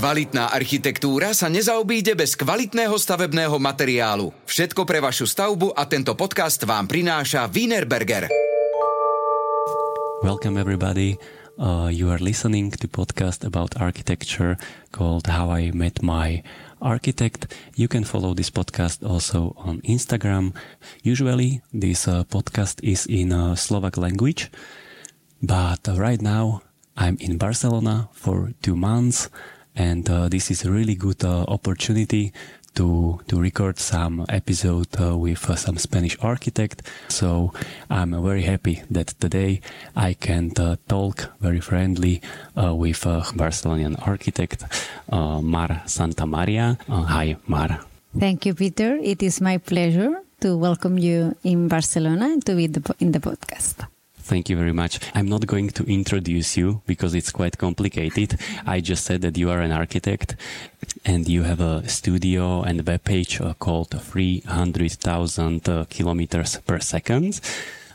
Kvalitná 0.00 0.48
architektúra 0.48 1.36
sa 1.36 1.52
nezaobíde 1.52 2.16
bez 2.16 2.32
kvalitného 2.32 2.96
stavebného 2.96 3.60
materiálu. 3.60 4.32
Všetko 4.48 4.88
pre 4.88 4.96
vašu 4.96 5.28
stavbu 5.28 5.76
a 5.76 5.84
tento 5.84 6.16
podcast 6.16 6.64
vám 6.64 6.88
prináša 6.88 7.44
Wienerberger. 7.52 8.32
Welcome 10.24 10.56
everybody. 10.56 11.20
Uh, 11.60 11.92
you 11.92 12.08
are 12.08 12.16
listening 12.16 12.72
to 12.72 12.88
podcast 12.88 13.44
about 13.44 13.76
architecture 13.76 14.56
called 14.88 15.28
How 15.28 15.52
I 15.52 15.68
Met 15.76 16.00
My 16.00 16.40
Architect. 16.80 17.52
You 17.76 17.84
can 17.84 18.08
follow 18.08 18.32
this 18.32 18.48
podcast 18.48 19.04
also 19.04 19.52
on 19.60 19.84
Instagram. 19.84 20.56
Usually 21.04 21.60
this 21.76 22.08
uh, 22.08 22.24
podcast 22.24 22.80
is 22.80 23.04
in 23.04 23.36
uh, 23.36 23.52
Slovak 23.52 24.00
language, 24.00 24.48
but 25.44 25.84
right 25.92 26.24
now 26.24 26.64
I'm 26.96 27.20
in 27.20 27.36
Barcelona 27.36 28.08
for 28.16 28.56
two 28.64 28.80
months 28.80 29.28
and 29.76 30.08
uh, 30.08 30.28
this 30.28 30.50
is 30.50 30.64
a 30.64 30.70
really 30.70 30.94
good 30.94 31.24
uh, 31.24 31.44
opportunity 31.48 32.32
to 32.74 33.20
to 33.26 33.40
record 33.40 33.78
some 33.78 34.24
episode 34.28 34.88
uh, 35.00 35.16
with 35.16 35.48
uh, 35.50 35.56
some 35.56 35.78
Spanish 35.78 36.16
architect. 36.22 36.82
So 37.08 37.52
I'm 37.88 38.10
very 38.22 38.42
happy 38.42 38.82
that 38.90 39.08
today 39.18 39.60
I 39.96 40.14
can 40.14 40.52
uh, 40.56 40.76
talk 40.88 41.30
very 41.40 41.60
friendly 41.60 42.22
uh, 42.56 42.74
with 42.74 43.00
Barcelonian 43.36 43.96
architect 44.06 44.64
Mar 45.10 45.82
Santamaria. 45.86 46.78
hi, 46.88 47.36
Mar. 47.46 47.80
Thank 48.18 48.46
you, 48.46 48.54
Peter. 48.54 48.98
It 49.02 49.22
is 49.22 49.40
my 49.40 49.58
pleasure 49.58 50.22
to 50.40 50.56
welcome 50.56 50.98
you 50.98 51.36
in 51.44 51.68
Barcelona 51.68 52.26
and 52.26 52.44
to 52.46 52.54
be 52.54 52.66
the, 52.66 52.82
in 52.98 53.12
the 53.12 53.20
podcast. 53.20 53.86
Thank 54.30 54.48
you 54.48 54.56
very 54.56 54.72
much. 54.72 55.00
I'm 55.12 55.26
not 55.26 55.44
going 55.44 55.70
to 55.70 55.82
introduce 55.90 56.56
you 56.56 56.82
because 56.86 57.16
it's 57.16 57.32
quite 57.32 57.58
complicated. 57.58 58.38
I 58.64 58.78
just 58.78 59.04
said 59.04 59.22
that 59.22 59.36
you 59.36 59.50
are 59.50 59.58
an 59.58 59.72
architect 59.72 60.36
and 61.04 61.28
you 61.28 61.42
have 61.42 61.60
a 61.60 61.88
studio 61.88 62.62
and 62.62 62.86
web 62.86 63.02
page 63.02 63.40
uh, 63.40 63.54
called 63.54 63.90
300,000 63.90 65.68
uh, 65.68 65.84
kilometers 65.90 66.58
per 66.64 66.78
second. 66.78 67.40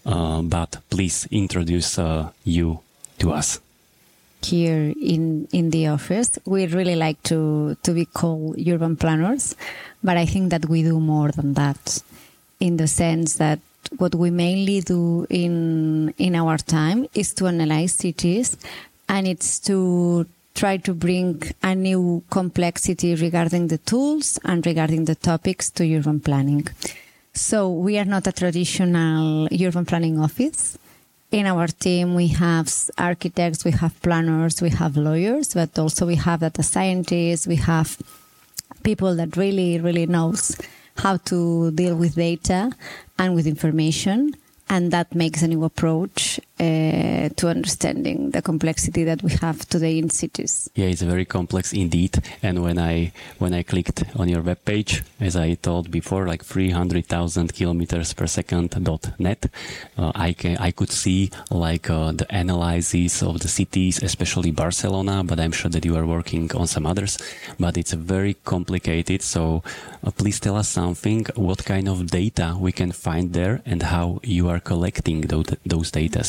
Uh, 0.06 0.42
but 0.42 0.82
please 0.90 1.26
introduce 1.32 1.98
uh, 1.98 2.32
you 2.44 2.82
to 3.20 3.32
us. 3.32 3.62
Here 4.44 4.94
in, 5.02 5.48
in 5.54 5.70
the 5.70 5.88
office, 5.88 6.38
we 6.44 6.68
really 6.68 6.98
like 6.98 7.24
to, 7.24 7.78
to 7.82 7.94
be 7.94 8.04
called 8.04 8.60
urban 8.68 8.98
planners, 8.98 9.56
but 10.04 10.18
I 10.18 10.26
think 10.26 10.50
that 10.50 10.66
we 10.66 10.84
do 10.84 11.00
more 11.00 11.32
than 11.32 11.54
that 11.54 12.04
in 12.60 12.76
the 12.76 12.88
sense 12.88 13.36
that 13.36 13.60
what 13.98 14.16
we 14.16 14.30
mainly 14.30 14.82
do 14.82 15.26
in 15.30 16.14
in 16.18 16.36
our 16.36 16.58
time 16.58 17.08
is 17.14 17.34
to 17.34 17.48
analyze 17.48 17.94
cities 17.94 18.58
and 19.08 19.28
it's 19.28 19.60
to 19.60 20.26
try 20.56 20.78
to 20.78 20.94
bring 20.94 21.42
a 21.62 21.76
new 21.76 22.24
complexity 22.30 23.14
regarding 23.16 23.68
the 23.68 23.78
tools 23.78 24.40
and 24.46 24.66
regarding 24.66 25.06
the 25.06 25.16
topics 25.16 25.70
to 25.70 25.84
urban 25.96 26.20
planning. 26.20 26.66
So 27.34 27.70
we 27.70 28.00
are 28.00 28.06
not 28.06 28.26
a 28.28 28.32
traditional 28.32 29.48
urban 29.52 29.86
planning 29.86 30.18
office. 30.18 30.78
In 31.32 31.46
our 31.48 31.68
team, 31.68 32.16
we 32.16 32.28
have 32.28 32.72
architects, 32.98 33.66
we 33.66 33.72
have 33.72 34.02
planners, 34.02 34.62
we 34.62 34.70
have 34.70 34.96
lawyers, 34.96 35.54
but 35.54 35.78
also 35.78 36.06
we 36.06 36.16
have 36.16 36.40
data 36.40 36.64
scientists, 36.64 37.46
we 37.46 37.58
have 37.58 37.98
people 38.84 39.16
that 39.16 39.36
really, 39.36 39.80
really 39.80 40.06
knows 40.06 40.56
how 40.98 41.18
to 41.18 41.72
deal 41.72 41.96
with 41.96 42.16
data 42.16 42.72
and 43.18 43.36
with 43.36 43.48
information. 43.48 44.36
And 44.70 44.92
that 44.92 45.14
makes 45.14 45.42
a 45.42 45.48
new 45.48 45.64
approach 45.64 46.40
uh, 46.58 47.28
to 47.36 47.50
understanding 47.50 48.32
the 48.32 48.42
complexity 48.42 49.04
that 49.04 49.22
we 49.22 49.32
have 49.32 49.68
today 49.68 49.98
in 49.98 50.10
cities. 50.10 50.70
Yeah, 50.76 50.86
it's 50.86 51.02
very 51.02 51.26
complex 51.26 51.74
indeed. 51.74 52.22
And 52.42 52.64
when 52.64 52.80
I 52.80 53.12
when 53.40 53.54
I 53.54 53.64
clicked 53.64 54.04
on 54.16 54.30
your 54.30 54.42
web 54.42 54.64
page, 54.64 55.04
as 55.20 55.36
I 55.36 55.56
told 55.56 55.92
before, 55.92 56.28
like 56.28 56.46
300,000 56.46 57.54
kilometers 57.54 58.14
per 58.14 58.28
second 58.28 58.70
dot 58.84 59.20
net, 59.20 59.48
uh, 59.98 60.14
I 60.16 60.32
can 60.32 60.58
I 60.58 60.72
could 60.72 60.92
see 60.92 61.30
like 61.52 61.90
uh, 61.90 62.14
the 62.14 62.28
analysis 62.30 63.22
of 63.22 63.40
the 63.40 63.50
cities, 63.50 64.02
especially 64.02 64.52
Barcelona. 64.52 65.24
But 65.26 65.42
I'm 65.42 65.52
sure 65.52 65.72
that 65.72 65.84
you 65.84 65.98
are 65.98 66.06
working 66.06 66.50
on 66.56 66.68
some 66.68 66.86
others. 66.86 67.18
But 67.60 67.78
it's 67.78 67.94
very 67.94 68.36
complicated. 68.46 69.22
So 69.22 69.62
uh, 70.06 70.12
please 70.12 70.40
tell 70.40 70.56
us 70.56 70.70
something. 70.70 71.26
What 71.36 71.66
kind 71.66 71.90
of 71.90 72.08
data 72.08 72.56
we 72.58 72.72
can 72.72 72.94
find 72.94 73.34
there, 73.34 73.62
and 73.66 73.84
how 73.84 74.20
you 74.24 74.48
are 74.48 74.62
collecting 74.62 75.22
those 75.22 75.48
those 75.66 75.92
data. 75.92 76.24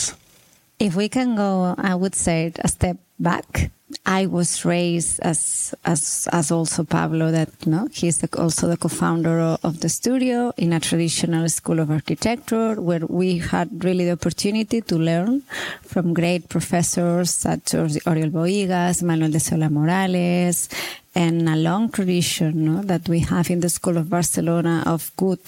If 0.79 0.95
we 0.95 1.09
can 1.09 1.37
go, 1.37 1.75
I 1.79 1.95
would 1.95 2.15
say 2.15 2.53
a 2.59 2.69
step 2.69 2.99
back. 3.19 3.71
I 4.05 4.27
was 4.27 4.65
raised 4.65 5.21
as 5.21 5.75
as 5.85 6.29
as 6.33 6.51
also 6.51 6.83
Pablo 6.85 7.31
that 7.31 7.67
no 7.67 7.87
he's 7.93 8.19
the, 8.19 8.29
also 8.37 8.67
the 8.69 8.77
co-founder 8.77 9.39
of, 9.39 9.65
of 9.65 9.81
the 9.81 9.89
studio 9.89 10.53
in 10.57 10.73
a 10.73 10.81
traditional 10.81 11.49
school 11.49 11.79
of 11.79 11.91
architecture 11.91 12.75
where 12.81 13.07
we 13.07 13.39
had 13.39 13.85
really 13.85 14.05
the 14.05 14.13
opportunity 14.13 14.81
to 14.81 14.97
learn 14.99 15.43
from 15.83 16.15
great 16.15 16.49
professors 16.49 17.31
such 17.31 17.75
as 17.75 17.97
Oriol 17.99 18.33
Bohigas, 18.33 19.03
Manuel 19.03 19.31
de 19.31 19.39
Solà-Morales, 19.39 20.69
and 21.15 21.49
a 21.49 21.57
long 21.57 21.89
tradition 21.89 22.65
no, 22.65 22.83
that 22.83 23.09
we 23.09 23.21
have 23.21 23.51
in 23.51 23.61
the 23.61 23.71
School 23.71 23.97
of 23.97 24.11
Barcelona 24.11 24.83
of 24.85 25.13
good 25.17 25.41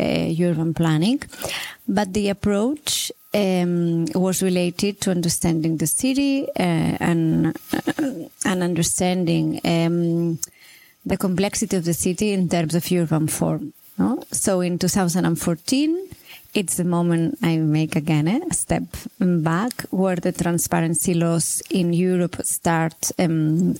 uh, 0.00 0.34
urban 0.40 0.72
planning. 0.72 1.22
But 1.86 2.14
the 2.14 2.30
approach 2.30 3.12
um, 3.34 4.06
was 4.14 4.42
related 4.42 5.00
to 5.00 5.10
understanding 5.10 5.76
the 5.78 5.86
city 5.86 6.48
uh, 6.48 6.96
and 7.00 7.56
uh, 7.72 8.28
and 8.44 8.62
understanding 8.62 9.60
um, 9.64 10.38
the 11.04 11.16
complexity 11.16 11.76
of 11.76 11.84
the 11.84 11.94
city 11.94 12.32
in 12.32 12.48
terms 12.48 12.74
of 12.74 12.90
urban 12.92 13.28
form. 13.28 13.72
No? 13.98 14.22
So 14.30 14.60
in 14.60 14.78
2014, 14.78 16.08
it's 16.54 16.76
the 16.76 16.84
moment 16.84 17.38
I 17.42 17.56
make 17.56 17.96
again 17.96 18.28
a 18.28 18.54
step 18.54 18.84
back 19.18 19.82
where 19.90 20.16
the 20.16 20.32
transparency 20.32 21.14
laws 21.14 21.62
in 21.70 21.92
Europe 21.92 22.36
start 22.44 23.10
um, 23.18 23.76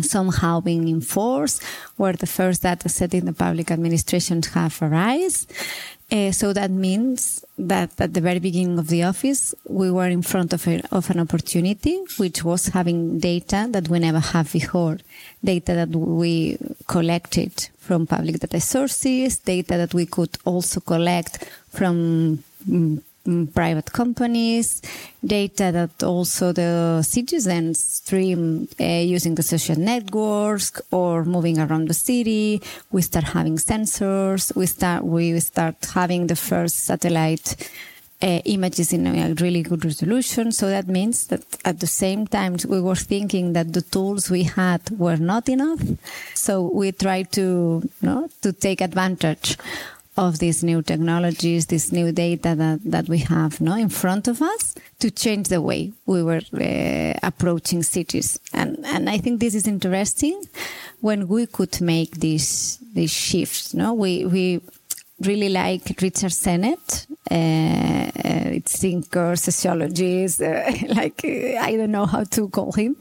somehow 0.00 0.60
being 0.60 0.88
enforced, 0.88 1.62
where 1.96 2.14
the 2.14 2.26
first 2.26 2.62
data 2.62 2.88
set 2.88 3.14
in 3.14 3.26
the 3.26 3.32
public 3.32 3.70
administration 3.70 4.42
have 4.54 4.80
arisen. 4.80 5.48
Uh, 6.12 6.30
so 6.30 6.52
that 6.52 6.70
means 6.70 7.42
that 7.56 7.98
at 7.98 8.12
the 8.12 8.20
very 8.20 8.38
beginning 8.38 8.78
of 8.78 8.88
the 8.88 9.02
office, 9.02 9.54
we 9.66 9.90
were 9.90 10.08
in 10.08 10.20
front 10.20 10.52
of, 10.52 10.68
a, 10.68 10.82
of 10.92 11.08
an 11.08 11.18
opportunity, 11.18 11.98
which 12.18 12.44
was 12.44 12.66
having 12.66 13.18
data 13.18 13.66
that 13.70 13.88
we 13.88 13.98
never 13.98 14.18
have 14.18 14.52
before. 14.52 14.98
Data 15.42 15.72
that 15.72 15.88
we 15.88 16.58
collected 16.86 17.70
from 17.78 18.06
public 18.06 18.38
data 18.40 18.60
sources, 18.60 19.38
data 19.38 19.78
that 19.78 19.94
we 19.94 20.04
could 20.04 20.36
also 20.44 20.80
collect 20.80 21.48
from 21.70 22.44
mm, 22.68 23.00
private 23.54 23.92
companies, 23.92 24.82
data 25.24 25.70
that 25.72 26.02
also 26.02 26.52
the 26.52 27.02
citizens 27.02 27.80
stream 27.80 28.68
uh, 28.80 28.84
using 28.84 29.34
the 29.34 29.42
social 29.42 29.76
networks 29.76 30.72
or 30.90 31.24
moving 31.24 31.58
around 31.58 31.88
the 31.88 31.94
city. 31.94 32.60
We 32.90 33.02
start 33.02 33.24
having 33.26 33.56
sensors. 33.56 34.54
We 34.56 34.66
start 34.66 35.04
we 35.04 35.38
start 35.40 35.76
having 35.94 36.26
the 36.26 36.36
first 36.36 36.84
satellite 36.84 37.56
uh, 38.22 38.40
images 38.44 38.92
in 38.92 39.06
a 39.06 39.34
really 39.34 39.62
good 39.62 39.84
resolution. 39.84 40.52
So 40.52 40.68
that 40.68 40.86
means 40.86 41.26
that 41.26 41.42
at 41.64 41.80
the 41.80 41.86
same 41.86 42.26
time 42.26 42.56
we 42.68 42.80
were 42.80 42.94
thinking 42.94 43.52
that 43.54 43.72
the 43.72 43.82
tools 43.82 44.30
we 44.30 44.44
had 44.44 44.80
were 44.90 45.16
not 45.16 45.48
enough. 45.48 45.80
So 46.34 46.62
we 46.62 46.92
tried 46.92 47.32
to 47.32 47.82
you 47.82 47.90
know, 48.00 48.28
to 48.42 48.52
take 48.52 48.80
advantage 48.80 49.58
of 50.16 50.38
these 50.38 50.62
new 50.62 50.82
technologies, 50.82 51.66
this 51.66 51.90
new 51.90 52.12
data 52.12 52.54
that, 52.54 52.80
that 52.84 53.08
we 53.08 53.18
have 53.18 53.60
no, 53.60 53.74
in 53.74 53.88
front 53.88 54.28
of 54.28 54.42
us 54.42 54.74
to 54.98 55.10
change 55.10 55.48
the 55.48 55.60
way 55.60 55.92
we 56.04 56.22
were 56.22 56.42
uh, 56.54 57.18
approaching 57.22 57.82
cities. 57.82 58.38
And, 58.52 58.84
and 58.84 59.08
I 59.08 59.18
think 59.18 59.40
this 59.40 59.54
is 59.54 59.66
interesting 59.66 60.42
when 61.00 61.28
we 61.28 61.46
could 61.46 61.80
make 61.80 62.16
these, 62.16 62.78
these 62.92 63.10
shifts. 63.10 63.72
No, 63.72 63.94
we, 63.94 64.26
we 64.26 64.60
really 65.20 65.48
like 65.48 65.82
Richard 66.02 66.32
Sennett, 66.32 67.06
uh, 67.30 67.34
uh, 67.34 68.60
thinker, 68.66 69.34
sociologist, 69.36 70.42
uh, 70.42 70.70
like 70.88 71.24
uh, 71.24 71.58
I 71.58 71.76
don't 71.76 71.90
know 71.90 72.06
how 72.06 72.24
to 72.24 72.48
call 72.48 72.72
him, 72.72 72.96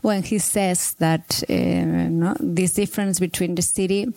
when 0.00 0.22
he 0.22 0.38
says 0.38 0.94
that 0.94 1.42
uh, 1.48 1.52
no, 1.52 2.34
this 2.40 2.74
difference 2.74 3.20
between 3.20 3.56
the 3.56 3.62
city 3.62 4.12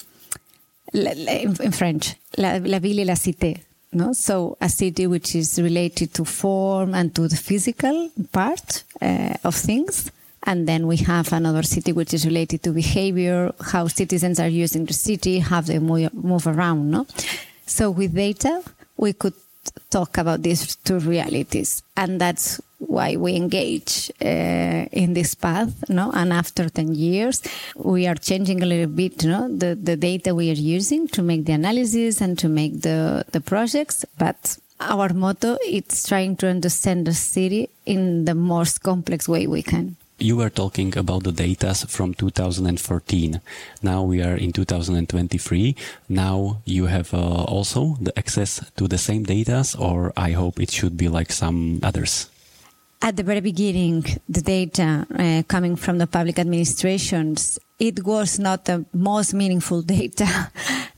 in 0.93 1.71
French, 1.71 2.15
la, 2.37 2.57
la 2.57 2.79
ville 2.79 2.99
et 2.99 3.05
la 3.05 3.15
cité. 3.15 3.57
No? 3.91 4.13
So 4.13 4.57
a 4.61 4.69
city 4.69 5.07
which 5.07 5.35
is 5.35 5.59
related 5.59 6.13
to 6.13 6.25
form 6.25 6.93
and 6.93 7.13
to 7.15 7.27
the 7.27 7.35
physical 7.35 8.11
part 8.31 8.83
uh, 9.01 9.33
of 9.43 9.55
things. 9.55 10.11
And 10.43 10.67
then 10.67 10.87
we 10.87 10.97
have 10.97 11.33
another 11.33 11.63
city 11.63 11.91
which 11.91 12.13
is 12.13 12.25
related 12.25 12.63
to 12.63 12.71
behavior, 12.71 13.51
how 13.59 13.87
citizens 13.87 14.39
are 14.39 14.47
using 14.47 14.85
the 14.85 14.93
city, 14.93 15.39
how 15.39 15.61
they 15.61 15.79
move, 15.79 16.13
move 16.13 16.47
around. 16.47 16.91
No? 16.91 17.07
So 17.65 17.91
with 17.91 18.15
data, 18.15 18.61
we 18.95 19.13
could 19.13 19.33
talk 19.89 20.17
about 20.17 20.41
these 20.43 20.75
two 20.77 20.99
realities. 20.99 21.83
And 21.97 22.21
that's 22.21 22.61
why 22.79 23.15
we 23.15 23.35
engage 23.35 24.11
uh, 24.21 24.85
in 24.91 25.13
this 25.13 25.35
path. 25.35 25.89
No, 25.89 26.11
and 26.11 26.33
after 26.33 26.69
ten 26.69 26.95
years, 26.95 27.41
we 27.75 28.07
are 28.07 28.15
changing 28.15 28.63
a 28.63 28.65
little 28.65 28.91
bit. 28.91 29.23
No, 29.23 29.47
the 29.47 29.75
the 29.75 29.95
data 29.95 30.33
we 30.33 30.49
are 30.49 30.61
using 30.77 31.07
to 31.09 31.21
make 31.21 31.45
the 31.45 31.53
analysis 31.53 32.21
and 32.21 32.37
to 32.39 32.49
make 32.49 32.81
the 32.81 33.25
the 33.31 33.41
projects, 33.41 34.05
but 34.17 34.57
our 34.79 35.13
motto 35.13 35.57
is 35.67 36.03
trying 36.07 36.37
to 36.37 36.47
understand 36.47 37.05
the 37.05 37.13
city 37.13 37.69
in 37.85 38.25
the 38.25 38.35
most 38.35 38.81
complex 38.81 39.27
way 39.27 39.45
we 39.45 39.61
can. 39.61 39.97
You 40.21 40.35
were 40.35 40.49
talking 40.49 40.97
about 40.97 41.23
the 41.23 41.31
data 41.31 41.73
from 41.87 42.13
2014. 42.13 43.39
Now 43.81 44.03
we 44.03 44.21
are 44.21 44.35
in 44.35 44.51
2023. 44.51 45.75
Now 46.09 46.57
you 46.65 46.87
have 46.87 47.13
uh, 47.13 47.43
also 47.43 47.95
the 48.01 48.17
access 48.17 48.61
to 48.75 48.87
the 48.87 48.97
same 48.97 49.23
data, 49.23 49.63
or 49.77 50.11
I 50.17 50.31
hope 50.31 50.59
it 50.59 50.71
should 50.71 50.97
be 50.97 51.07
like 51.07 51.31
some 51.31 51.79
others. 51.83 52.29
At 53.01 53.15
the 53.15 53.23
very 53.23 53.39
beginning, 53.39 54.03
the 54.27 54.41
data 54.41 55.07
uh, 55.17 55.43
coming 55.47 55.77
from 55.77 55.99
the 55.99 56.07
public 56.07 56.37
administrations, 56.37 57.57
it 57.79 58.03
was 58.03 58.39
not 58.39 58.65
the 58.65 58.85
most 58.93 59.33
meaningful 59.33 59.81
data 59.97 60.51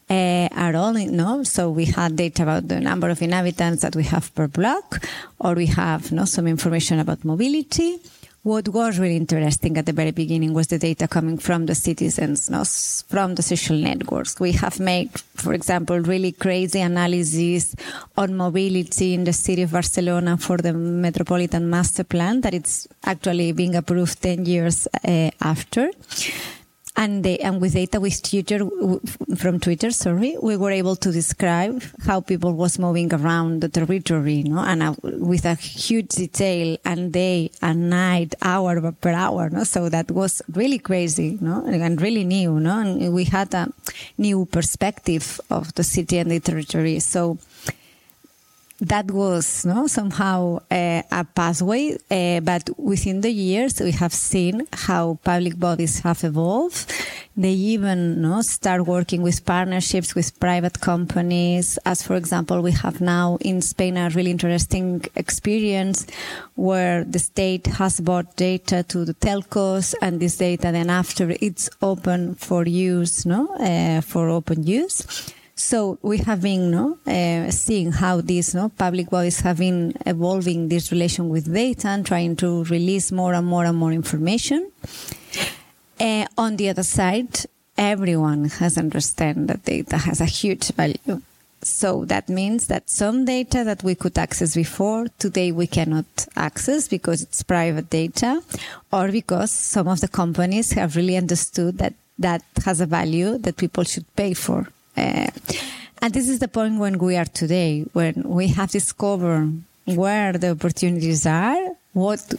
uh, 0.09 0.13
at 0.51 0.73
all. 0.73 0.93
No, 0.93 1.43
so 1.43 1.69
we 1.69 1.85
had 1.85 2.15
data 2.15 2.41
about 2.41 2.67
the 2.67 2.79
number 2.79 3.09
of 3.09 3.21
inhabitants 3.21 3.83
that 3.83 3.95
we 3.95 4.03
have 4.05 4.33
per 4.33 4.47
block, 4.47 5.05
or 5.39 5.53
we 5.53 5.67
have 5.67 6.11
no 6.11 6.25
some 6.25 6.47
information 6.47 6.97
about 6.97 7.23
mobility 7.23 7.99
what 8.43 8.67
was 8.69 8.97
really 8.97 9.17
interesting 9.17 9.77
at 9.77 9.85
the 9.85 9.93
very 9.93 10.11
beginning 10.11 10.53
was 10.53 10.67
the 10.67 10.79
data 10.79 11.07
coming 11.07 11.37
from 11.37 11.67
the 11.67 11.75
citizens, 11.75 12.49
no, 12.49 12.63
from 13.07 13.35
the 13.35 13.43
social 13.43 13.75
networks. 13.75 14.39
We 14.39 14.53
have 14.53 14.79
made, 14.79 15.11
for 15.35 15.53
example, 15.53 15.99
really 15.99 16.31
crazy 16.31 16.81
analyses 16.81 17.75
on 18.17 18.35
mobility 18.35 19.13
in 19.13 19.25
the 19.25 19.33
city 19.33 19.61
of 19.61 19.71
Barcelona 19.71 20.37
for 20.37 20.57
the 20.57 20.73
Metropolitan 20.73 21.69
Master 21.69 22.03
Plan 22.03 22.41
that 22.41 22.55
it's 22.55 22.87
actually 23.03 23.51
being 23.51 23.75
approved 23.75 24.21
10 24.23 24.45
years 24.45 24.87
uh, 25.07 25.29
after 25.41 25.91
and 27.01 27.23
they, 27.23 27.37
and 27.39 27.59
with 27.59 27.73
data 27.73 27.99
with 27.99 28.21
Twitter 28.21 28.59
from 29.35 29.59
Twitter, 29.59 29.89
sorry, 29.89 30.37
we 30.39 30.55
were 30.55 30.69
able 30.69 30.95
to 30.95 31.11
describe 31.11 31.81
how 32.05 32.21
people 32.21 32.53
was 32.53 32.77
moving 32.77 33.11
around 33.11 33.61
the 33.61 33.69
territory, 33.69 34.43
no, 34.43 34.59
and 34.59 34.83
uh, 34.83 34.93
with 35.01 35.45
a 35.45 35.55
huge 35.55 36.09
detail, 36.09 36.77
and 36.85 37.11
day 37.11 37.49
and 37.63 37.89
night, 37.89 38.35
hour 38.43 38.91
per 38.91 39.13
hour, 39.13 39.49
no. 39.49 39.63
So 39.63 39.89
that 39.89 40.11
was 40.11 40.43
really 40.53 40.77
crazy, 40.77 41.39
no, 41.41 41.65
and 41.65 41.99
really 41.99 42.23
new, 42.23 42.59
no, 42.59 42.79
and 42.81 43.13
we 43.13 43.23
had 43.23 43.51
a 43.55 43.73
new 44.19 44.45
perspective 44.45 45.41
of 45.49 45.73
the 45.73 45.83
city 45.83 46.19
and 46.19 46.29
the 46.29 46.39
territory. 46.39 46.99
So 46.99 47.39
that 48.81 49.11
was 49.11 49.63
no 49.63 49.85
somehow 49.85 50.57
uh, 50.71 51.03
a 51.11 51.23
pathway, 51.23 51.95
uh, 52.09 52.39
but 52.39 52.67
within 52.77 53.21
the 53.21 53.29
years 53.29 53.79
we 53.79 53.91
have 53.91 54.11
seen 54.11 54.67
how 54.73 55.19
public 55.23 55.59
bodies 55.59 55.99
have 55.99 56.23
evolved. 56.23 56.91
They 57.37 57.51
even 57.51 58.21
no 58.21 58.41
start 58.41 58.87
working 58.87 59.21
with 59.21 59.45
partnerships 59.45 60.15
with 60.15 60.37
private 60.39 60.81
companies. 60.81 61.77
As 61.85 62.01
for 62.01 62.15
example, 62.15 62.61
we 62.61 62.71
have 62.71 62.99
now 63.01 63.37
in 63.41 63.61
Spain 63.61 63.97
a 63.97 64.09
really 64.09 64.31
interesting 64.31 65.05
experience 65.15 66.07
where 66.55 67.03
the 67.03 67.19
state 67.19 67.67
has 67.67 67.99
bought 67.99 68.35
data 68.35 68.83
to 68.83 69.05
the 69.05 69.13
telcos, 69.13 69.93
and 70.01 70.19
this 70.19 70.37
data 70.37 70.71
then 70.71 70.89
after 70.89 71.35
it's 71.39 71.69
open 71.83 72.33
for 72.33 72.65
use, 72.65 73.27
no, 73.27 73.47
uh, 73.57 74.01
for 74.01 74.27
open 74.27 74.63
use 74.63 75.31
so 75.61 75.99
we 76.01 76.17
have 76.17 76.41
been 76.41 76.71
no, 76.71 76.97
uh, 77.05 77.51
seeing 77.51 77.91
how 77.91 78.19
these 78.19 78.55
no, 78.55 78.69
public 78.69 79.09
bodies 79.09 79.41
have 79.41 79.59
been 79.59 79.93
evolving 80.05 80.69
this 80.69 80.91
relation 80.91 81.29
with 81.29 81.53
data 81.53 81.87
and 81.87 82.05
trying 82.05 82.35
to 82.37 82.63
release 82.65 83.11
more 83.11 83.33
and 83.33 83.45
more 83.45 83.65
and 83.65 83.77
more 83.77 83.91
information. 83.91 84.71
Uh, 85.99 86.25
on 86.37 86.57
the 86.57 86.67
other 86.69 86.83
side, 86.83 87.45
everyone 87.77 88.45
has 88.45 88.77
understand 88.77 89.47
that 89.49 89.63
data 89.63 89.97
has 89.97 90.19
a 90.19 90.25
huge 90.25 90.71
value. 90.71 91.21
So 91.61 92.05
that 92.05 92.27
means 92.27 92.65
that 92.67 92.89
some 92.89 93.25
data 93.25 93.63
that 93.63 93.83
we 93.83 93.93
could 93.93 94.17
access 94.17 94.55
before, 94.55 95.07
today 95.19 95.51
we 95.51 95.67
cannot 95.67 96.05
access 96.35 96.87
because 96.87 97.21
it's 97.21 97.43
private 97.43 97.91
data 97.91 98.41
or 98.91 99.11
because 99.11 99.51
some 99.51 99.87
of 99.87 100.01
the 100.01 100.07
companies 100.07 100.71
have 100.71 100.95
really 100.95 101.17
understood 101.17 101.77
that 101.77 101.93
that 102.17 102.43
has 102.65 102.81
a 102.81 102.87
value 102.87 103.37
that 103.37 103.57
people 103.57 103.83
should 103.83 104.05
pay 104.15 104.33
for. 104.33 104.67
Uh, 104.95 105.27
and 106.01 106.13
this 106.13 106.27
is 106.27 106.39
the 106.39 106.47
point 106.47 106.79
when 106.79 106.97
we 106.97 107.15
are 107.15 107.25
today, 107.25 107.85
when 107.93 108.23
we 108.25 108.47
have 108.47 108.71
discovered 108.71 109.61
where 109.85 110.33
the 110.33 110.51
opportunities 110.51 111.25
are, 111.25 111.75
what 111.93 112.33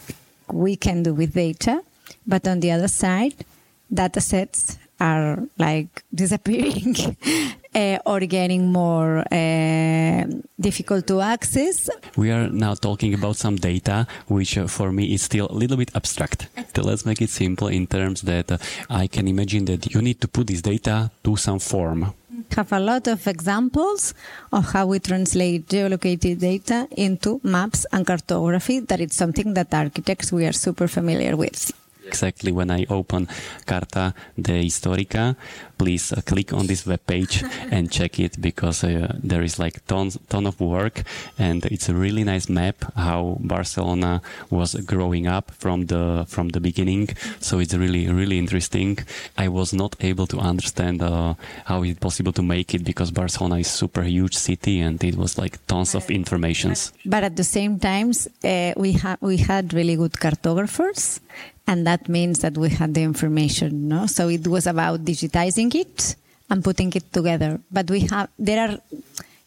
we 0.51 0.75
can 0.75 1.03
do 1.03 1.13
with 1.13 1.33
data, 1.33 1.81
but 2.27 2.47
on 2.47 2.59
the 2.59 2.71
other 2.71 2.87
side, 2.87 3.45
data 3.93 4.21
sets 4.21 4.77
are 4.99 5.39
like 5.57 6.03
disappearing 6.13 6.95
uh, 7.75 7.97
or 8.05 8.19
getting 8.21 8.71
more 8.71 9.19
uh, 9.31 10.25
difficult 10.59 11.07
to 11.07 11.21
access. 11.21 11.89
We 12.15 12.31
are 12.31 12.49
now 12.49 12.75
talking 12.75 13.13
about 13.13 13.35
some 13.35 13.55
data, 13.55 14.07
which 14.27 14.57
uh, 14.57 14.67
for 14.67 14.91
me 14.91 15.13
is 15.13 15.21
still 15.21 15.47
a 15.49 15.53
little 15.53 15.77
bit 15.77 15.91
abstract. 15.95 16.47
So 16.75 16.83
let's 16.83 17.05
make 17.05 17.21
it 17.21 17.29
simple 17.29 17.67
in 17.67 17.87
terms 17.87 18.21
that 18.21 18.61
I 18.89 19.07
can 19.07 19.27
imagine 19.27 19.65
that 19.65 19.93
you 19.93 20.01
need 20.01 20.21
to 20.21 20.27
put 20.27 20.47
this 20.47 20.61
data 20.61 21.11
to 21.23 21.35
some 21.35 21.59
form 21.59 22.13
have 22.55 22.71
a 22.71 22.79
lot 22.79 23.07
of 23.07 23.27
examples 23.27 24.13
of 24.51 24.65
how 24.73 24.85
we 24.87 24.99
translate 24.99 25.67
geolocated 25.67 26.39
data 26.39 26.87
into 26.91 27.39
maps 27.43 27.85
and 27.91 28.05
cartography. 28.05 28.79
That 28.79 28.99
is 29.01 29.13
something 29.13 29.53
that 29.53 29.73
architects 29.73 30.31
we 30.31 30.45
are 30.45 30.53
super 30.53 30.87
familiar 30.87 31.35
with 31.35 31.71
exactly 32.13 32.51
when 32.51 32.69
I 32.69 32.85
open 32.89 33.27
Carta 33.65 34.13
de 34.35 34.63
Histórica. 34.63 35.35
Please 35.77 36.13
uh, 36.13 36.21
click 36.21 36.53
on 36.53 36.67
this 36.67 36.85
web 36.85 36.99
page 37.07 37.43
and 37.71 37.91
check 37.91 38.19
it 38.19 38.39
because 38.39 38.83
uh, 38.83 39.15
there 39.23 39.43
is 39.43 39.57
like 39.57 39.81
tons 39.87 40.19
ton 40.29 40.45
of 40.45 40.59
work 40.59 41.03
and 41.39 41.65
it's 41.65 41.89
a 41.89 41.93
really 41.93 42.23
nice 42.23 42.47
map 42.49 42.75
how 42.95 43.37
Barcelona 43.39 44.21
was 44.49 44.75
growing 44.85 45.25
up 45.27 45.51
from 45.57 45.87
the 45.87 46.25
from 46.27 46.49
the 46.49 46.59
beginning. 46.59 47.09
So 47.39 47.59
it's 47.59 47.73
really 47.73 48.07
really 48.19 48.37
interesting. 48.37 48.99
I 49.45 49.47
was 49.47 49.73
not 49.73 49.95
able 49.99 50.27
to 50.27 50.37
understand 50.37 51.01
uh, 51.01 51.33
how 51.65 51.83
it's 51.83 51.99
possible 51.99 52.33
to 52.33 52.43
make 52.43 52.75
it 52.75 52.83
because 52.83 53.11
Barcelona 53.11 53.57
is 53.57 53.67
super 53.67 54.03
huge 54.03 54.35
city 54.35 54.79
and 54.79 55.03
it 55.03 55.15
was 55.15 55.37
like 55.37 55.57
tons 55.65 55.95
of 55.95 56.09
informations. 56.11 56.93
But 57.05 57.23
at 57.23 57.35
the 57.35 57.43
same 57.43 57.79
times, 57.79 58.27
uh, 58.43 58.73
we 58.77 58.91
had 58.93 59.17
we 59.21 59.37
had 59.37 59.73
really 59.73 59.95
good 59.95 60.19
cartographers 60.19 61.22
and 61.67 61.87
that 61.87 62.09
means 62.09 62.39
that 62.39 62.57
we 62.57 62.69
had 62.69 62.93
the 62.93 63.03
information 63.03 63.87
no? 63.87 64.05
So 64.07 64.29
it 64.29 64.47
was 64.47 64.67
about 64.67 65.05
digitizing 65.05 65.73
it 65.75 66.15
and 66.49 66.63
putting 66.63 66.91
it 66.93 67.11
together. 67.11 67.59
But 67.71 67.89
we 67.89 68.01
have 68.11 68.29
there 68.37 68.69
are 68.69 68.79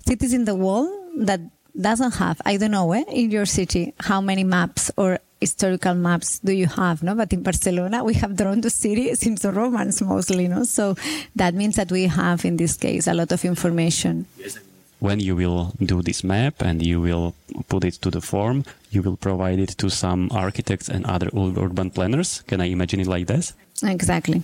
cities 0.07 0.33
in 0.33 0.45
the 0.45 0.55
world 0.55 0.91
that 1.27 1.41
doesn't 1.79 2.15
have 2.15 2.41
i 2.47 2.57
don't 2.57 2.71
know 2.71 2.93
eh, 2.93 3.05
in 3.09 3.31
your 3.31 3.45
city 3.45 3.93
how 4.01 4.21
many 4.21 4.45
maps 4.45 4.91
or 4.97 5.19
historical 5.41 5.95
maps 5.95 6.39
do 6.39 6.53
you 6.53 6.67
have 6.67 7.03
no? 7.03 7.15
But 7.15 7.33
in 7.33 7.43
barcelona 7.43 8.03
we 8.03 8.15
have 8.15 8.37
drawn 8.37 8.63
the 8.63 8.71
city 8.71 9.15
since 9.15 9.43
the 9.43 9.53
romans 9.53 10.01
mostly 10.01 10.49
no? 10.49 10.65
So 10.65 10.97
that 11.35 11.55
means 11.55 11.77
that 11.77 11.93
we 11.93 12.05
have 12.05 12.45
in 12.45 12.57
this 12.57 12.77
case 12.77 13.07
a 13.07 13.15
lot 13.15 13.33
of 13.33 13.45
information. 13.45 14.27
Yes, 14.39 14.59
when 14.99 15.21
you 15.21 15.37
will 15.37 15.73
do 15.81 16.03
this 16.03 16.25
map 16.25 16.63
and 16.63 16.85
you 16.85 17.01
will 17.01 17.35
put 17.69 17.85
it 17.85 17.95
to 17.95 18.11
the 18.11 18.21
form, 18.21 18.65
you 18.91 19.03
will 19.03 19.17
provide 19.17 19.59
it 19.59 19.77
to 19.79 19.91
some 19.91 20.29
architects 20.33 20.89
and 20.89 21.05
other 21.05 21.29
urban 21.35 21.91
planners. 21.91 22.43
Can 22.47 22.61
I 22.61 22.67
imagine 22.67 23.01
it 23.01 23.07
like 23.07 23.27
this? 23.27 23.53
Exactly. 23.83 24.43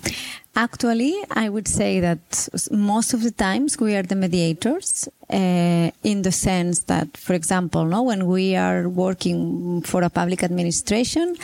Actually, 0.55 1.15
I 1.31 1.49
would 1.49 1.67
say 1.67 2.01
that 2.01 2.49
most 2.71 3.15
of 3.15 3.23
the 3.23 3.31
times 3.31 3.79
we 3.81 3.95
are 3.97 4.03
the 4.03 4.15
mediators 4.15 5.09
uh, 5.31 5.91
in 6.03 6.23
the 6.23 6.33
sense 6.33 6.81
that, 6.81 7.17
for 7.17 7.33
example, 7.33 7.87
no, 7.87 8.03
when 8.03 8.27
we 8.27 8.55
are 8.57 8.89
working 8.89 9.81
for 9.83 10.03
a 10.03 10.11
public 10.11 10.43
administration, 10.43 11.37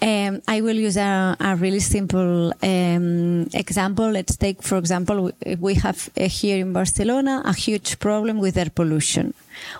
um, 0.00 0.42
I 0.46 0.60
will 0.60 0.76
use 0.76 0.96
a, 0.96 1.36
a 1.40 1.56
really 1.56 1.80
simple 1.80 2.52
um, 2.62 3.48
example. 3.52 4.10
Let's 4.10 4.36
take, 4.36 4.62
for 4.62 4.78
example, 4.78 5.32
we 5.58 5.74
have 5.74 6.08
uh, 6.16 6.28
here 6.28 6.58
in 6.58 6.72
Barcelona 6.72 7.42
a 7.44 7.52
huge 7.52 7.98
problem 7.98 8.38
with 8.38 8.56
air 8.56 8.70
pollution. 8.70 9.34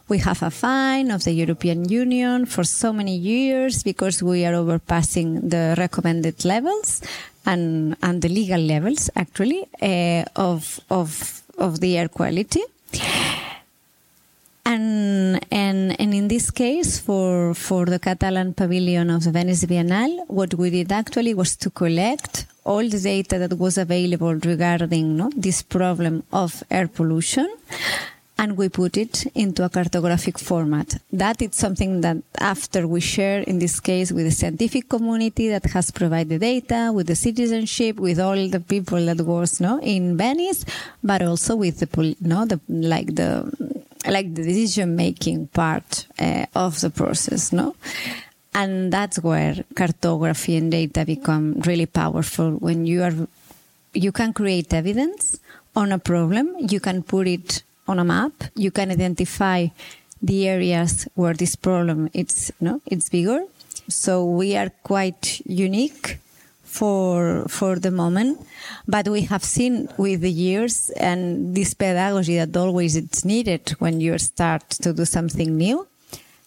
We 0.08 0.18
have 0.18 0.42
a 0.42 0.50
fine 0.50 1.12
of 1.12 1.22
the 1.22 1.32
European 1.32 1.88
Union 1.88 2.46
for 2.46 2.64
so 2.64 2.92
many 2.92 3.16
years 3.16 3.84
because 3.84 4.20
we 4.22 4.44
are 4.44 4.54
overpassing 4.54 5.50
the 5.50 5.76
recommended 5.78 6.44
levels 6.44 7.00
and, 7.46 7.96
and 8.02 8.20
the 8.20 8.28
legal 8.28 8.60
levels, 8.60 9.10
actually, 9.14 9.68
uh, 9.80 10.24
of, 10.34 10.80
of, 10.90 11.42
of 11.58 11.78
the 11.78 11.96
air 11.96 12.08
quality. 12.08 12.62
And, 14.68 15.40
and, 15.50 15.98
and 15.98 16.12
in 16.12 16.28
this 16.28 16.50
case, 16.50 16.98
for, 16.98 17.54
for 17.54 17.86
the 17.86 17.98
Catalan 17.98 18.52
pavilion 18.52 19.08
of 19.08 19.24
the 19.24 19.30
Venice 19.30 19.64
Biennale, 19.64 20.26
what 20.28 20.52
we 20.52 20.68
did 20.68 20.92
actually 20.92 21.32
was 21.32 21.56
to 21.56 21.70
collect 21.70 22.44
all 22.64 22.86
the 22.86 23.00
data 23.00 23.38
that 23.38 23.54
was 23.56 23.78
available 23.78 24.34
regarding 24.34 25.16
no, 25.16 25.30
this 25.34 25.62
problem 25.62 26.22
of 26.34 26.62
air 26.70 26.86
pollution 26.86 27.48
and 28.38 28.56
we 28.56 28.68
put 28.68 28.96
it 28.96 29.26
into 29.34 29.64
a 29.64 29.68
cartographic 29.68 30.38
format. 30.38 30.96
That 31.12 31.42
is 31.42 31.56
something 31.56 32.00
that 32.02 32.18
after 32.38 32.86
we 32.86 33.00
share, 33.00 33.40
in 33.40 33.58
this 33.58 33.80
case, 33.80 34.12
with 34.12 34.26
the 34.26 34.30
scientific 34.30 34.88
community 34.88 35.48
that 35.48 35.64
has 35.66 35.90
provided 35.90 36.40
data, 36.40 36.92
with 36.94 37.08
the 37.08 37.16
citizenship, 37.16 37.96
with 37.96 38.20
all 38.20 38.48
the 38.48 38.60
people 38.60 39.04
that 39.06 39.20
was 39.22 39.60
no 39.60 39.80
in 39.80 40.16
Venice, 40.16 40.64
but 41.02 41.20
also 41.22 41.56
with 41.56 41.80
the 41.80 42.16
no 42.20 42.44
the 42.46 42.60
like 42.68 43.14
the 43.16 43.50
like 44.06 44.34
the 44.34 44.42
decision 44.42 44.96
making 44.96 45.48
part 45.48 46.06
uh, 46.18 46.46
of 46.54 46.80
the 46.80 46.90
process, 46.90 47.52
no. 47.52 47.74
And 48.54 48.92
that's 48.92 49.18
where 49.22 49.64
cartography 49.74 50.56
and 50.56 50.70
data 50.70 51.04
become 51.04 51.60
really 51.60 51.86
powerful 51.86 52.52
when 52.52 52.86
you 52.86 53.02
are 53.02 53.14
you 53.94 54.12
can 54.12 54.32
create 54.32 54.72
evidence 54.74 55.38
on 55.74 55.92
a 55.92 55.98
problem, 55.98 56.54
you 56.58 56.80
can 56.80 57.02
put 57.02 57.26
it 57.26 57.62
on 57.86 57.98
a 57.98 58.04
map, 58.04 58.32
you 58.54 58.70
can 58.70 58.90
identify 58.90 59.66
the 60.20 60.48
areas 60.48 61.06
where 61.14 61.34
this 61.34 61.56
problem 61.56 62.10
it's 62.12 62.50
no 62.60 62.80
it's 62.86 63.08
bigger. 63.08 63.42
So 63.88 64.24
we 64.24 64.56
are 64.56 64.70
quite 64.82 65.40
unique 65.46 66.18
for 66.68 67.46
for 67.48 67.78
the 67.78 67.90
moment, 67.90 68.38
but 68.86 69.08
we 69.08 69.22
have 69.22 69.42
seen 69.42 69.88
with 69.96 70.20
the 70.20 70.30
years 70.30 70.90
and 70.90 71.54
this 71.54 71.74
pedagogy 71.74 72.36
that 72.36 72.56
always 72.56 72.94
it's 72.94 73.24
needed 73.24 73.70
when 73.78 74.00
you 74.00 74.18
start 74.18 74.68
to 74.70 74.92
do 74.92 75.04
something 75.04 75.56
new, 75.56 75.86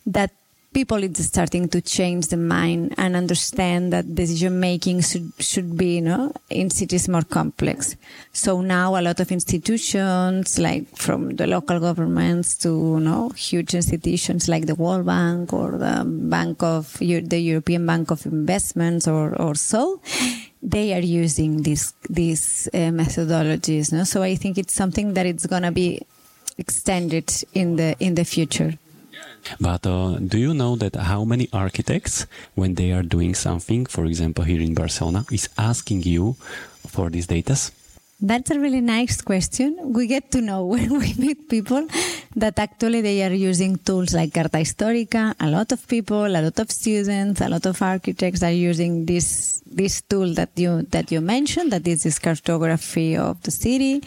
that 0.06 0.32
people 0.74 1.04
is 1.04 1.26
starting 1.26 1.68
to 1.68 1.82
change 1.82 2.28
the 2.28 2.38
mind 2.38 2.94
and 2.98 3.16
understand 3.16 3.92
that 3.92 4.16
decision 4.16 4.60
making 4.60 5.02
should, 5.02 5.32
should 5.40 5.78
be, 5.78 5.96
you 5.96 6.02
know, 6.02 6.34
in 6.50 6.70
cities 6.70 7.10
more 7.10 7.24
complex. 7.24 7.98
So 8.32 8.62
now 8.62 8.98
a 8.98 9.02
lot 9.02 9.20
of 9.20 9.32
institutions, 9.32 10.58
like 10.58 10.88
from 10.96 11.36
the 11.36 11.48
local 11.48 11.80
governments 11.80 12.56
to, 12.60 12.70
you 12.70 13.00
know, 13.02 13.30
huge 13.30 13.74
institutions 13.74 14.48
like 14.48 14.66
the 14.66 14.76
World 14.76 15.06
Bank 15.06 15.52
or 15.52 15.72
the 15.72 16.04
Bank 16.06 16.64
of, 16.64 16.98
the 17.00 17.40
European 17.40 17.86
Bank 17.86 18.12
of 18.12 18.26
Investments 18.26 19.08
or, 19.08 19.36
or 19.42 19.56
so, 19.56 20.00
they 20.64 20.94
are 20.94 21.00
using 21.00 21.64
these, 21.64 21.94
these 22.10 22.70
uh, 22.74 22.92
methodologies. 22.92 23.92
No? 23.92 24.06
So 24.06 24.24
I 24.24 24.36
think 24.36 24.58
it's 24.58 24.74
something 24.74 25.16
that 25.16 25.26
it's 25.26 25.46
going 25.48 25.64
to 25.64 25.72
be 25.72 26.02
extended 26.58 27.30
in 27.54 27.76
the, 27.76 27.96
in 28.00 28.16
the 28.16 28.24
future. 28.24 28.78
But 29.60 29.86
uh, 29.86 30.18
do 30.18 30.38
you 30.38 30.54
know 30.54 30.76
that 30.76 30.96
how 30.96 31.24
many 31.26 31.50
architects, 31.54 32.26
when 32.56 32.76
they 32.76 32.92
are 32.92 33.04
doing 33.04 33.36
something, 33.36 33.86
for 33.86 34.06
example, 34.06 34.44
here 34.44 34.62
in 34.62 34.74
Barcelona, 34.74 35.26
is 35.32 35.50
asking 35.58 36.04
you 36.04 36.36
for 36.88 37.10
these 37.10 37.28
data? 37.28 37.58
That's 38.24 38.52
a 38.52 38.60
really 38.60 38.82
nice 38.82 39.20
question. 39.20 39.80
We 39.82 40.06
get 40.06 40.30
to 40.32 40.42
know 40.42 40.64
when 40.74 41.00
we 41.00 41.16
meet 41.18 41.50
people 41.50 41.88
that 42.36 42.60
actually 42.60 43.02
they 43.02 43.24
are 43.24 43.34
using 43.34 43.78
tools 43.78 44.14
like 44.14 44.32
Carta 44.32 44.60
Histórica. 44.60 45.34
A 45.40 45.50
lot 45.50 45.72
of 45.72 45.88
people, 45.88 46.28
a 46.28 46.42
lot 46.42 46.60
of 46.60 46.72
students, 46.72 47.42
a 47.42 47.50
lot 47.50 47.66
of 47.66 47.82
architects 47.82 48.44
are 48.44 48.52
using 48.52 49.08
this 49.08 49.64
this 49.66 50.02
tool 50.02 50.34
that 50.36 50.52
you 50.56 50.84
that 50.92 51.12
you 51.12 51.20
mentioned. 51.20 51.72
That 51.72 51.88
is 51.88 52.04
this 52.04 52.20
cartography 52.20 53.18
of 53.18 53.42
the 53.42 53.50
city. 53.50 54.04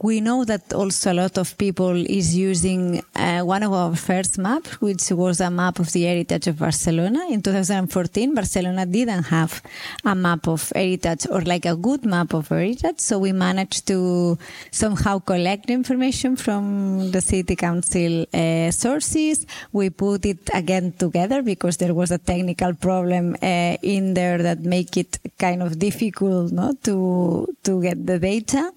We 0.00 0.22
know 0.22 0.44
that 0.44 0.72
also 0.72 1.12
a 1.12 1.14
lot 1.14 1.36
of 1.36 1.58
people 1.58 1.94
is 2.06 2.34
using 2.34 3.02
uh, 3.16 3.40
one 3.40 3.64
of 3.64 3.72
our 3.74 3.96
first 3.96 4.38
maps, 4.38 4.80
which 4.80 5.10
was 5.10 5.40
a 5.40 5.50
map 5.50 5.78
of 5.78 5.92
the 5.92 6.04
heritage 6.04 6.46
of 6.46 6.58
Barcelona. 6.58 7.26
In 7.28 7.42
2014, 7.42 8.34
Barcelona 8.34 8.86
didn't 8.86 9.24
have 9.24 9.60
a 10.04 10.14
map 10.14 10.46
of 10.48 10.72
heritage 10.74 11.26
or 11.28 11.42
like 11.42 11.66
a 11.66 11.76
good 11.76 12.06
map 12.06 12.32
of 12.32 12.48
heritage, 12.48 13.00
so 13.00 13.18
we 13.18 13.32
managed 13.32 13.57
to 13.66 14.38
somehow 14.70 15.18
collect 15.18 15.70
information 15.70 16.36
from 16.36 17.10
the 17.10 17.20
city 17.20 17.56
council 17.56 18.26
uh, 18.32 18.70
sources. 18.70 19.46
We 19.72 19.90
put 19.90 20.26
it 20.26 20.48
again 20.54 20.92
together 20.92 21.42
because 21.42 21.76
there 21.78 21.94
was 21.94 22.10
a 22.10 22.18
technical 22.18 22.74
problem 22.74 23.36
uh, 23.42 23.76
in 23.82 24.14
there 24.14 24.38
that 24.38 24.60
make 24.60 24.96
it 24.96 25.18
kind 25.38 25.62
of 25.62 25.78
difficult 25.78 26.52
no, 26.52 26.74
to 26.84 27.46
to 27.64 27.82
get 27.82 28.06
the 28.06 28.18
data. 28.18 28.72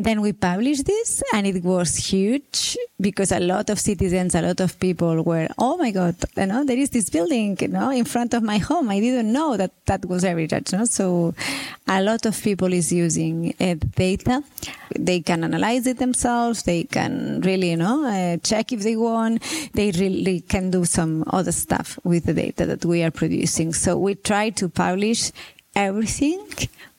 Then 0.00 0.22
we 0.22 0.32
published 0.32 0.86
this 0.86 1.22
and 1.34 1.46
it 1.46 1.62
was 1.62 1.94
huge 1.94 2.78
because 2.98 3.32
a 3.32 3.38
lot 3.38 3.68
of 3.68 3.78
citizens, 3.78 4.34
a 4.34 4.40
lot 4.40 4.58
of 4.60 4.80
people 4.80 5.22
were, 5.22 5.46
oh 5.58 5.76
my 5.76 5.90
God, 5.90 6.16
you 6.38 6.46
know, 6.46 6.64
there 6.64 6.78
is 6.78 6.88
this 6.88 7.10
building, 7.10 7.58
you 7.60 7.68
know, 7.68 7.90
in 7.90 8.06
front 8.06 8.32
of 8.32 8.42
my 8.42 8.56
home. 8.56 8.88
I 8.88 8.98
didn't 8.98 9.30
know 9.30 9.58
that 9.58 9.72
that 9.84 10.06
was 10.06 10.22
heritage. 10.22 10.72
No? 10.72 10.86
So 10.86 11.34
a 11.86 12.02
lot 12.02 12.24
of 12.24 12.42
people 12.42 12.72
is 12.72 12.90
using 12.90 13.54
uh, 13.60 13.74
data. 13.94 14.42
They 14.98 15.20
can 15.20 15.44
analyze 15.44 15.86
it 15.86 15.98
themselves. 15.98 16.62
They 16.62 16.84
can 16.84 17.42
really, 17.42 17.68
you 17.68 17.76
know, 17.76 18.06
uh, 18.06 18.38
check 18.38 18.72
if 18.72 18.80
they 18.80 18.96
want. 18.96 19.42
They 19.74 19.90
really 19.90 20.40
can 20.40 20.70
do 20.70 20.86
some 20.86 21.24
other 21.26 21.52
stuff 21.52 21.98
with 22.04 22.24
the 22.24 22.32
data 22.32 22.64
that 22.64 22.86
we 22.86 23.02
are 23.02 23.10
producing. 23.10 23.74
So 23.74 23.98
we 23.98 24.14
try 24.14 24.48
to 24.48 24.70
publish 24.70 25.30
everything 25.74 26.46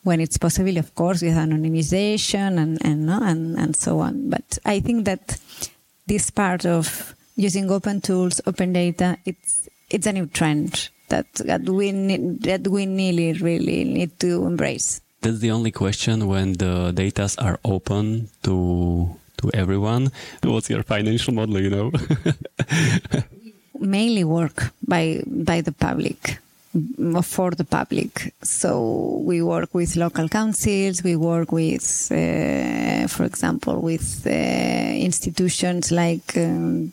when 0.04 0.20
it's 0.20 0.38
possible, 0.38 0.78
of 0.78 0.94
course, 0.96 1.22
with 1.22 1.36
anonymization 1.36 2.58
and 2.58 2.84
and, 2.86 3.10
and 3.10 3.58
and 3.58 3.76
so 3.76 4.00
on. 4.00 4.30
But 4.30 4.58
I 4.66 4.80
think 4.80 5.06
that 5.06 5.38
this 6.08 6.30
part 6.30 6.66
of 6.66 7.16
using 7.36 7.70
open 7.72 8.02
tools, 8.02 8.42
open 8.46 8.74
data, 8.74 9.18
it's 9.26 9.70
it's 9.90 10.08
a 10.08 10.14
new 10.14 10.28
trend 10.28 10.90
that 11.10 11.32
that 11.46 11.68
we 11.70 11.92
need, 11.92 12.44
that 12.44 12.68
we 12.68 12.88
really 12.88 13.34
really 13.34 13.84
need 13.84 14.20
to 14.20 14.46
embrace. 14.46 15.02
That's 15.22 15.40
the 15.40 15.52
only 15.52 15.72
question 15.72 16.28
when 16.28 16.54
the 16.54 16.92
data 16.92 17.30
are 17.38 17.60
open 17.64 18.30
to 18.44 19.16
to 19.38 19.52
everyone. 19.54 20.12
What's 20.44 20.70
your 20.70 20.84
financial 20.84 21.34
model? 21.34 21.60
You 21.60 21.70
know, 21.70 21.92
mainly 23.80 24.24
work 24.24 24.74
by 24.88 25.22
by 25.28 25.62
the 25.62 25.72
public 25.72 26.40
for 27.24 27.52
the 27.52 27.66
public. 27.66 28.34
So 28.42 29.22
we 29.26 29.42
work 29.42 29.74
with 29.74 29.96
local 29.96 30.30
councils, 30.30 31.04
we 31.04 31.16
work 31.16 31.52
with, 31.52 32.12
uh, 32.12 33.08
for 33.08 33.26
example, 33.26 33.82
with 33.82 34.26
uh, 34.26 34.30
institutions 34.30 35.92
like 35.92 36.38
um, 36.38 36.92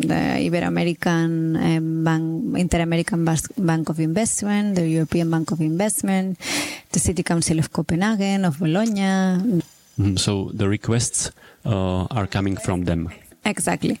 the 0.00 0.20
Ibero-American 0.44 1.56
um, 1.56 2.04
Bank, 2.04 2.58
Inter-American 2.58 3.24
Bank 3.58 3.88
of 3.88 4.00
Investment, 4.00 4.76
the 4.76 4.86
European 4.86 5.30
Bank 5.30 5.50
of 5.50 5.60
Investment, 5.60 6.38
the 6.92 6.98
City 6.98 7.22
Council 7.22 7.58
of 7.58 7.72
Copenhagen, 7.72 8.44
of 8.44 8.58
Bologna. 8.58 9.62
Mm, 9.98 10.18
so 10.18 10.50
the 10.52 10.68
requests 10.68 11.30
uh, 11.64 12.04
are 12.10 12.26
coming 12.26 12.56
from 12.56 12.84
them. 12.84 13.08
Exactly. 13.44 13.98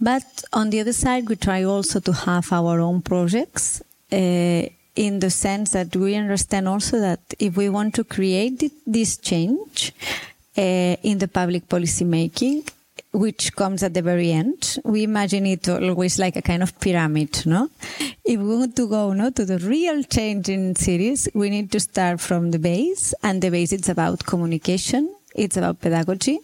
But 0.00 0.44
on 0.52 0.68
the 0.68 0.80
other 0.80 0.92
side, 0.92 1.28
we 1.30 1.36
try 1.36 1.64
also 1.64 2.00
to 2.00 2.12
have 2.12 2.52
our 2.52 2.80
own 2.80 3.00
projects 3.00 3.82
uh, 4.14 4.62
in 4.94 5.18
the 5.18 5.30
sense 5.30 5.72
that 5.72 5.94
we 5.96 6.14
understand 6.14 6.68
also 6.68 7.00
that 7.00 7.20
if 7.38 7.56
we 7.56 7.68
want 7.68 7.94
to 7.94 8.04
create 8.04 8.72
this 8.86 9.16
change 9.16 9.92
uh, 10.56 10.96
in 11.02 11.18
the 11.18 11.28
public 11.28 11.68
policy 11.68 12.04
making, 12.04 12.62
which 13.14 13.54
comes 13.54 13.82
at 13.82 13.94
the 13.94 14.02
very 14.02 14.32
end. 14.32 14.78
We 14.84 15.04
imagine 15.04 15.46
it 15.46 15.68
always 15.68 16.18
like 16.18 16.36
a 16.36 16.42
kind 16.42 16.62
of 16.62 16.78
pyramid, 16.80 17.46
no? 17.46 17.70
If 18.24 18.40
we 18.40 18.56
want 18.58 18.74
to 18.76 18.88
go, 18.88 19.12
no, 19.12 19.30
to 19.30 19.44
the 19.44 19.58
real 19.58 20.02
change 20.02 20.48
in 20.48 20.74
cities, 20.74 21.28
we 21.32 21.48
need 21.48 21.70
to 21.72 21.80
start 21.80 22.20
from 22.20 22.50
the 22.50 22.58
base, 22.58 23.14
and 23.22 23.40
the 23.40 23.50
base 23.50 23.72
is 23.72 23.88
about 23.88 24.26
communication, 24.26 25.14
it's 25.34 25.56
about 25.56 25.80
pedagogy, 25.80 26.40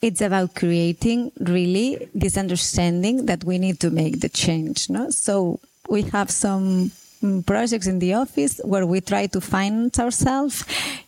it's 0.00 0.20
about 0.20 0.54
creating 0.54 1.32
really 1.40 2.08
this 2.14 2.36
understanding 2.36 3.26
that 3.26 3.42
we 3.42 3.58
need 3.58 3.80
to 3.80 3.90
make 3.90 4.20
the 4.20 4.28
change, 4.28 4.88
no? 4.90 5.10
So 5.10 5.58
we 5.88 6.02
have 6.02 6.30
some 6.30 6.92
Mm, 7.24 7.46
projects 7.46 7.86
in 7.86 8.00
the 8.00 8.12
office 8.12 8.60
where 8.64 8.84
we 8.84 9.00
try 9.00 9.26
to 9.28 9.40
finance 9.40 9.98
ourselves 9.98 10.62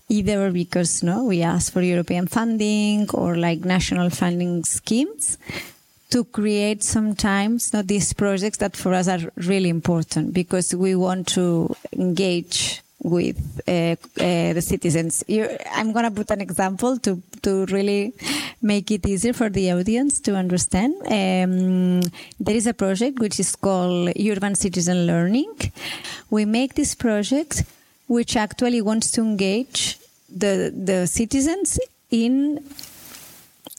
either 0.09 0.51
because 0.51 1.03
no 1.03 1.25
we 1.25 1.43
ask 1.43 1.71
for 1.71 1.83
european 1.83 2.27
funding 2.27 3.07
or 3.11 3.37
like 3.37 3.67
national 3.67 4.09
funding 4.09 4.65
schemes 4.65 5.37
to 6.09 6.25
create 6.25 6.83
sometimes 6.83 7.75
no, 7.75 7.83
these 7.83 8.15
projects 8.15 8.57
that 8.59 8.75
for 8.75 8.95
us 8.95 9.09
are 9.09 9.31
really 9.37 9.69
important 9.69 10.33
because 10.33 10.75
we 10.75 10.95
want 10.95 11.27
to 11.27 11.77
engage 11.93 12.81
with 13.07 13.39
uh, 13.69 13.73
uh, 13.73 14.53
the 14.53 14.61
citizens. 14.61 15.23
You're, 15.29 15.51
I'm 15.73 15.93
going 15.93 16.05
to 16.05 16.11
put 16.11 16.31
an 16.31 16.41
example 16.41 16.99
to 16.99 17.23
to 17.43 17.65
really 17.67 18.13
make 18.61 18.91
it 18.91 19.07
easier 19.07 19.33
for 19.33 19.49
the 19.49 19.71
audience 19.71 20.19
to 20.27 20.35
understand. 20.35 20.95
Um, 21.07 22.01
there 22.41 22.57
is 22.57 22.67
a 22.67 22.75
project 22.75 23.21
which 23.21 23.39
is 23.39 23.55
called 23.55 24.11
Urban 24.19 24.57
Citizen 24.57 25.07
Learning. 25.07 25.55
We 26.31 26.45
make 26.45 26.75
this 26.75 26.95
project 26.97 27.63
which 28.09 28.37
actually 28.37 28.83
wants 28.83 29.13
to 29.13 29.21
engage 29.21 29.99
the 30.29 30.73
the 30.91 31.07
citizens 31.07 31.79
in 32.11 32.59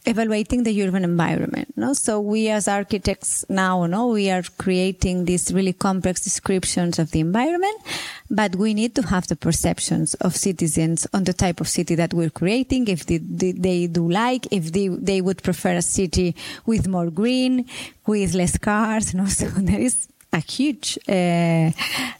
evaluating 0.07 0.63
the 0.63 0.83
urban 0.83 1.03
environment. 1.03 1.73
No? 1.75 1.93
So 1.93 2.19
we 2.19 2.49
as 2.49 2.67
architects 2.67 3.45
now, 3.49 3.85
no, 3.85 4.07
we 4.07 4.29
are 4.29 4.43
creating 4.57 5.25
these 5.25 5.53
really 5.53 5.73
complex 5.73 6.23
descriptions 6.23 6.99
of 6.99 7.11
the 7.11 7.19
environment 7.19 7.81
but 8.29 8.55
we 8.55 8.73
need 8.73 8.95
to 8.95 9.01
have 9.03 9.27
the 9.27 9.35
perceptions 9.35 10.13
of 10.15 10.35
citizens 10.35 11.07
on 11.13 11.23
the 11.23 11.33
type 11.33 11.61
of 11.61 11.67
city 11.67 11.95
that 11.95 12.13
we're 12.13 12.29
creating, 12.29 12.87
if 12.87 13.05
they, 13.05 13.17
they, 13.17 13.87
do 13.87 14.09
like, 14.09 14.47
if 14.51 14.71
they, 14.73 14.89
they 14.89 15.21
would 15.21 15.41
prefer 15.43 15.73
a 15.73 15.81
city 15.81 16.35
with 16.65 16.87
more 16.87 17.09
green, 17.09 17.65
with 18.05 18.33
less 18.33 18.57
cars. 18.57 19.13
No? 19.13 19.25
So 19.37 19.45
there 19.47 19.79
is 19.79 20.07
a 20.33 20.39
huge 20.39 20.97
uh, 21.07 21.71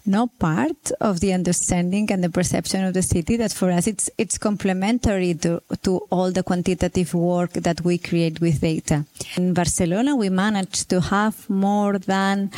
no 0.05 0.27
part 0.27 0.91
of 1.01 1.19
the 1.19 1.33
understanding 1.33 2.11
and 2.11 2.23
the 2.23 2.29
perception 2.29 2.83
of 2.85 2.93
the 2.93 3.01
city 3.01 3.37
that 3.37 3.51
for 3.51 3.69
us 3.71 3.87
it's 3.87 4.09
it's 4.17 4.37
complementary 4.37 5.33
to 5.33 5.61
to 5.83 5.97
all 6.09 6.31
the 6.31 6.43
quantitative 6.43 7.13
work 7.13 7.51
that 7.53 7.81
we 7.81 7.97
create 7.97 8.39
with 8.39 8.61
data. 8.61 9.05
In 9.35 9.53
Barcelona, 9.53 10.15
we 10.15 10.29
managed 10.29 10.89
to 10.89 11.01
have 11.01 11.49
more 11.49 11.99
than 11.99 12.51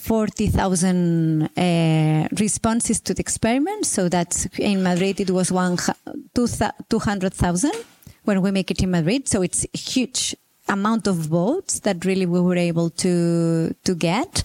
40,000 0.00 1.42
uh, 1.42 2.28
responses 2.38 3.00
to 3.00 3.12
the 3.14 3.20
experiment. 3.20 3.84
So 3.86 4.08
that 4.08 4.46
in 4.58 4.82
Madrid 4.82 5.20
it 5.20 5.30
was 5.30 5.52
one 5.52 5.76
200,000 6.34 7.72
when 8.24 8.40
we 8.42 8.50
make 8.50 8.70
it 8.70 8.82
in 8.82 8.90
Madrid. 8.90 9.28
So 9.28 9.42
it's 9.42 9.66
huge 9.74 10.36
amount 10.70 11.06
of 11.06 11.16
votes 11.16 11.80
that 11.80 12.04
really 12.04 12.26
we 12.26 12.40
were 12.40 12.56
able 12.56 12.90
to 12.90 13.74
to 13.84 13.94
get. 13.94 14.42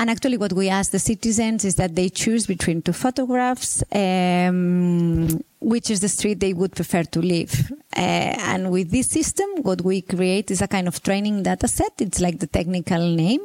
And 0.00 0.08
actually, 0.10 0.36
what 0.36 0.52
we 0.52 0.68
ask 0.68 0.92
the 0.92 1.00
citizens 1.00 1.64
is 1.64 1.74
that 1.74 1.96
they 1.96 2.08
choose 2.08 2.46
between 2.46 2.82
two 2.82 2.92
photographs, 2.92 3.82
um, 3.92 5.42
which 5.58 5.90
is 5.90 5.98
the 5.98 6.08
street 6.08 6.38
they 6.38 6.52
would 6.52 6.72
prefer 6.76 7.02
to 7.02 7.20
live. 7.20 7.72
Uh, 7.96 8.32
and 8.52 8.70
with 8.70 8.92
this 8.92 9.10
system, 9.10 9.48
what 9.62 9.80
we 9.82 10.02
create 10.02 10.52
is 10.52 10.62
a 10.62 10.68
kind 10.68 10.86
of 10.86 11.02
training 11.02 11.42
data 11.42 11.66
set. 11.66 11.94
It's 11.98 12.20
like 12.20 12.38
the 12.38 12.46
technical 12.46 13.10
name, 13.10 13.40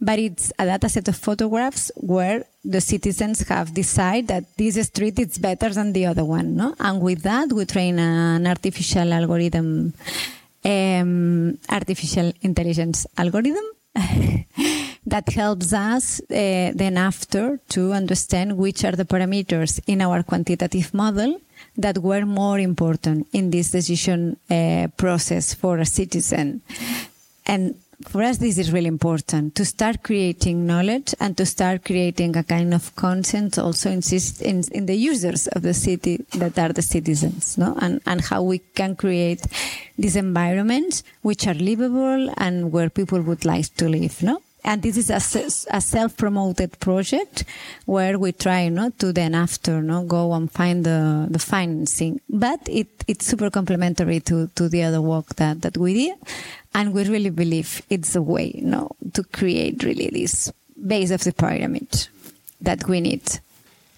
but 0.00 0.20
it's 0.20 0.52
a 0.56 0.66
data 0.66 0.88
set 0.88 1.08
of 1.08 1.16
photographs 1.16 1.90
where 1.96 2.44
the 2.64 2.80
citizens 2.80 3.40
have 3.48 3.74
decided 3.74 4.28
that 4.28 4.44
this 4.56 4.76
street 4.86 5.18
is 5.18 5.36
better 5.38 5.70
than 5.70 5.92
the 5.94 6.06
other 6.06 6.24
one. 6.24 6.54
No? 6.54 6.76
And 6.78 7.00
with 7.00 7.22
that, 7.22 7.52
we 7.52 7.64
train 7.64 7.98
an 7.98 8.46
artificial 8.46 9.12
algorithm 9.12 9.94
um, 10.64 11.58
artificial 11.70 12.32
intelligence 12.42 13.06
algorithm 13.16 13.64
that 15.06 15.28
helps 15.30 15.72
us 15.72 16.20
uh, 16.20 16.72
then 16.74 16.96
after 16.96 17.58
to 17.68 17.92
understand 17.92 18.56
which 18.56 18.84
are 18.84 18.92
the 18.92 19.04
parameters 19.04 19.80
in 19.86 20.00
our 20.00 20.22
quantitative 20.22 20.92
model 20.92 21.40
that 21.76 21.98
were 21.98 22.26
more 22.26 22.58
important 22.58 23.26
in 23.32 23.50
this 23.50 23.70
decision 23.70 24.36
uh, 24.50 24.88
process 24.96 25.54
for 25.54 25.78
a 25.78 25.86
citizen. 25.86 26.60
And 27.46 27.76
for 28.06 28.22
us, 28.22 28.38
this 28.38 28.58
is 28.58 28.72
really 28.72 28.86
important 28.86 29.54
to 29.56 29.64
start 29.64 30.02
creating 30.02 30.66
knowledge 30.66 31.14
and 31.18 31.36
to 31.36 31.44
start 31.44 31.84
creating 31.84 32.36
a 32.36 32.44
kind 32.44 32.72
of 32.72 32.94
consent 32.94 33.58
also 33.58 33.90
in, 33.90 34.00
in, 34.40 34.62
in 34.72 34.86
the 34.86 34.94
users 34.94 35.48
of 35.48 35.62
the 35.62 35.74
city 35.74 36.24
that 36.34 36.58
are 36.58 36.72
the 36.72 36.82
citizens, 36.82 37.58
no? 37.58 37.76
And, 37.80 38.00
and 38.06 38.20
how 38.20 38.42
we 38.42 38.58
can 38.58 38.94
create 38.94 39.44
these 39.98 40.14
environments 40.14 41.02
which 41.22 41.46
are 41.46 41.54
livable 41.54 42.32
and 42.36 42.70
where 42.70 42.88
people 42.88 43.20
would 43.20 43.44
like 43.44 43.74
to 43.76 43.88
live, 43.88 44.22
no? 44.22 44.42
And 44.68 44.82
this 44.82 44.98
is 44.98 45.08
a, 45.08 45.16
a 45.74 45.80
self-promoted 45.80 46.78
project 46.78 47.44
where 47.86 48.18
we 48.18 48.32
try 48.32 48.68
not 48.68 48.98
to 48.98 49.14
then 49.14 49.34
after 49.34 49.80
no 49.80 50.04
go 50.04 50.34
and 50.34 50.52
find 50.52 50.84
the, 50.84 51.26
the 51.30 51.38
financing. 51.38 52.20
But 52.28 52.60
it, 52.68 52.88
it's 53.08 53.24
super 53.24 53.48
complementary 53.48 54.20
to, 54.20 54.48
to 54.56 54.68
the 54.68 54.82
other 54.82 55.00
work 55.00 55.36
that, 55.36 55.62
that 55.62 55.78
we 55.78 55.94
did. 55.94 56.18
And 56.74 56.92
we 56.92 57.04
really 57.04 57.30
believe 57.30 57.80
it's 57.88 58.14
a 58.14 58.20
way 58.20 58.52
you 58.54 58.66
know 58.66 58.90
to 59.14 59.24
create 59.24 59.82
really 59.84 60.10
this 60.12 60.52
base 60.86 61.12
of 61.12 61.24
the 61.24 61.32
pyramid 61.32 62.06
that 62.60 62.86
we 62.86 63.00
need. 63.00 63.22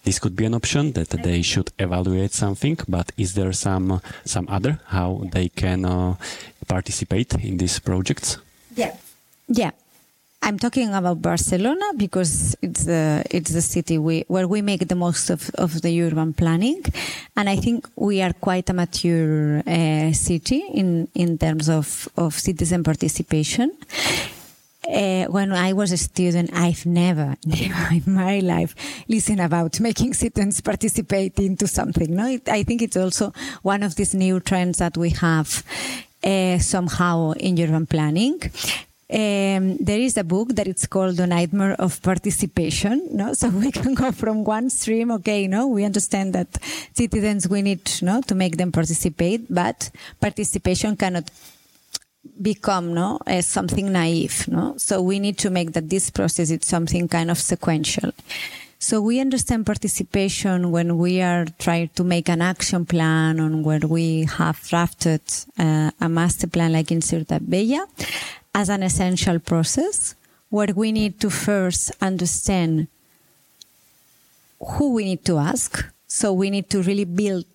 This 0.05 0.19
could 0.19 0.37
be 0.37 0.45
an 0.45 0.53
option 0.53 0.93
that 0.93 1.09
they 1.09 1.41
should 1.41 1.69
evaluate 1.79 2.31
something 2.31 2.77
but 2.87 3.11
is 3.17 3.33
there 3.33 3.51
some 3.51 4.01
some 4.23 4.47
other 4.47 4.79
how 4.85 5.21
they 5.33 5.49
can 5.49 5.83
uh, 5.83 6.15
participate 6.65 7.33
in 7.43 7.57
these 7.57 7.77
projects? 7.79 8.37
Yeah. 8.73 8.95
Yeah 9.49 9.71
I'm 10.43 10.57
talking 10.57 10.93
about 10.93 11.21
Barcelona 11.21 11.85
because 11.95 12.55
it's 12.63 12.85
the 12.85 13.23
it's 13.29 13.51
the 13.51 13.61
city 13.61 13.99
we, 13.99 14.25
where 14.27 14.47
we 14.47 14.63
make 14.63 14.87
the 14.87 14.95
most 14.95 15.29
of, 15.29 15.51
of 15.55 15.81
the 15.83 16.01
urban 16.01 16.33
planning, 16.33 16.83
and 17.37 17.47
I 17.47 17.57
think 17.57 17.87
we 17.95 18.23
are 18.23 18.33
quite 18.33 18.67
a 18.71 18.73
mature 18.73 19.59
uh, 19.67 20.11
city 20.13 20.63
in 20.73 21.07
in 21.13 21.37
terms 21.37 21.69
of 21.69 22.09
of 22.17 22.33
citizen 22.33 22.83
participation. 22.83 23.71
Uh, 24.89 25.25
when 25.25 25.51
I 25.51 25.73
was 25.73 25.91
a 25.91 25.97
student, 25.97 26.49
I've 26.53 26.87
never, 26.87 27.37
never 27.45 27.93
in 27.93 28.03
my 28.11 28.39
life 28.39 28.75
listened 29.07 29.39
about 29.39 29.79
making 29.79 30.15
citizens 30.15 30.59
participate 30.59 31.39
into 31.39 31.67
something. 31.67 32.15
No, 32.15 32.25
it, 32.27 32.49
I 32.49 32.63
think 32.63 32.81
it's 32.81 32.97
also 32.97 33.31
one 33.61 33.83
of 33.83 33.93
these 33.95 34.15
new 34.15 34.39
trends 34.39 34.79
that 34.79 34.97
we 34.97 35.11
have 35.11 35.63
uh, 36.23 36.57
somehow 36.57 37.33
in 37.33 37.59
urban 37.59 37.85
planning 37.85 38.41
um, 39.11 39.77
there 39.77 39.99
is 39.99 40.15
a 40.17 40.23
book 40.23 40.55
that 40.55 40.67
it's 40.67 40.87
called 40.87 41.17
The 41.17 41.27
Nightmare 41.27 41.73
of 41.73 42.01
Participation. 42.01 43.09
No, 43.11 43.33
so 43.39 43.49
we 43.49 43.71
can 43.71 43.93
go 43.93 44.11
from 44.11 44.43
one 44.43 44.69
stream. 44.69 45.11
Okay, 45.11 45.47
no, 45.47 45.67
we 45.67 45.83
understand 45.83 46.33
that 46.33 46.47
citizens 46.93 47.47
we 47.47 47.61
need 47.61 47.81
no 48.01 48.21
to 48.21 48.35
make 48.35 48.57
them 48.57 48.71
participate, 48.71 49.53
but 49.53 49.89
participation 50.19 50.95
cannot 50.95 51.29
become 52.41 52.93
no 52.93 53.19
as 53.27 53.47
something 53.47 53.91
naive. 53.91 54.47
No, 54.47 54.75
so 54.77 55.01
we 55.01 55.19
need 55.19 55.37
to 55.39 55.49
make 55.49 55.73
that 55.73 55.89
this 55.89 56.09
process 56.09 56.49
is 56.49 56.65
something 56.65 57.07
kind 57.07 57.29
of 57.29 57.37
sequential. 57.37 58.11
So 58.79 58.99
we 58.99 59.19
understand 59.19 59.67
participation 59.67 60.71
when 60.71 60.97
we 60.97 61.21
are 61.21 61.45
trying 61.59 61.89
to 61.89 62.03
make 62.03 62.27
an 62.29 62.41
action 62.41 62.83
plan 62.83 63.39
on 63.39 63.61
where 63.61 63.79
we 63.81 64.23
have 64.23 64.59
drafted 64.67 65.21
uh, 65.59 65.91
a 66.01 66.09
master 66.09 66.47
plan 66.47 66.73
like 66.73 66.91
in 66.91 66.99
Ciutat 66.99 67.41
Vella 67.41 67.85
as 68.53 68.69
an 68.69 68.83
essential 68.83 69.39
process 69.39 70.15
where 70.49 70.73
we 70.75 70.91
need 70.91 71.19
to 71.19 71.29
first 71.29 71.91
understand 72.01 72.87
who 74.59 74.93
we 74.93 75.05
need 75.05 75.25
to 75.25 75.37
ask. 75.37 75.85
So 76.07 76.33
we 76.33 76.49
need 76.49 76.69
to 76.69 76.81
really 76.81 77.05
build 77.05 77.45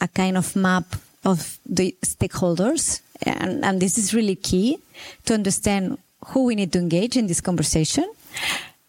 a 0.00 0.08
kind 0.08 0.36
of 0.36 0.54
map 0.54 0.84
of 1.24 1.58
the 1.66 1.94
stakeholders. 2.02 3.00
And, 3.22 3.64
and 3.64 3.80
this 3.80 3.98
is 3.98 4.14
really 4.14 4.36
key 4.36 4.78
to 5.24 5.34
understand 5.34 5.98
who 6.26 6.44
we 6.44 6.54
need 6.54 6.72
to 6.72 6.78
engage 6.78 7.16
in 7.16 7.26
this 7.26 7.40
conversation. 7.40 8.08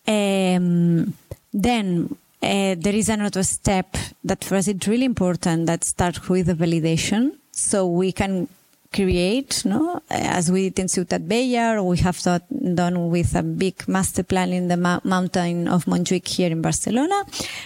Um, 0.07 1.13
then 1.51 2.15
uh, 2.41 2.75
there 2.77 2.95
is 2.95 3.09
another 3.09 3.43
step 3.43 3.97
that 4.23 4.43
for 4.43 4.55
us 4.55 4.67
it's 4.67 4.87
really 4.87 5.05
important 5.05 5.65
that 5.65 5.83
starts 5.83 6.29
with 6.29 6.45
the 6.45 6.53
validation. 6.53 7.35
So 7.51 7.87
we 7.87 8.11
can 8.11 8.47
create, 8.91 9.65
no? 9.65 10.01
As 10.09 10.51
we 10.51 10.69
did 10.69 10.79
in 10.79 10.87
Ciutat 10.87 11.21
Vella, 11.21 11.83
we 11.83 11.97
have 11.97 12.15
thought, 12.15 12.43
done 12.73 13.09
with 13.09 13.35
a 13.35 13.43
big 13.43 13.87
master 13.87 14.23
plan 14.23 14.51
in 14.51 14.67
the 14.67 14.77
ma- 14.77 14.99
mountain 15.03 15.67
of 15.67 15.85
Montjuïc 15.85 16.27
here 16.27 16.51
in 16.51 16.61
Barcelona. 16.61 17.23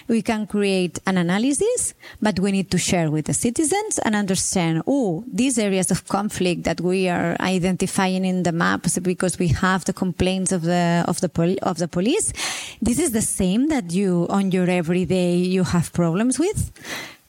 We 0.07 0.21
can 0.21 0.47
create 0.47 0.99
an 1.05 1.17
analysis, 1.17 1.93
but 2.21 2.39
we 2.39 2.51
need 2.51 2.69
to 2.71 2.77
share 2.77 3.09
with 3.09 3.25
the 3.25 3.33
citizens 3.33 3.99
and 3.99 4.15
understand, 4.15 4.83
oh, 4.85 5.23
these 5.31 5.57
areas 5.57 5.91
of 5.91 6.07
conflict 6.07 6.63
that 6.65 6.81
we 6.81 7.07
are 7.07 7.37
identifying 7.39 8.25
in 8.25 8.43
the 8.43 8.51
maps 8.51 8.99
because 8.99 9.39
we 9.39 9.47
have 9.47 9.85
the 9.85 9.93
complaints 9.93 10.51
of 10.51 10.63
the, 10.63 11.05
of 11.07 11.21
the, 11.21 11.29
pol- 11.29 11.57
of 11.61 11.77
the 11.77 11.87
police. 11.87 12.33
This 12.81 12.99
is 12.99 13.11
the 13.11 13.21
same 13.21 13.69
that 13.69 13.93
you, 13.93 14.27
on 14.29 14.51
your 14.51 14.69
everyday, 14.69 15.35
you 15.37 15.63
have 15.63 15.93
problems 15.93 16.37
with 16.37 16.71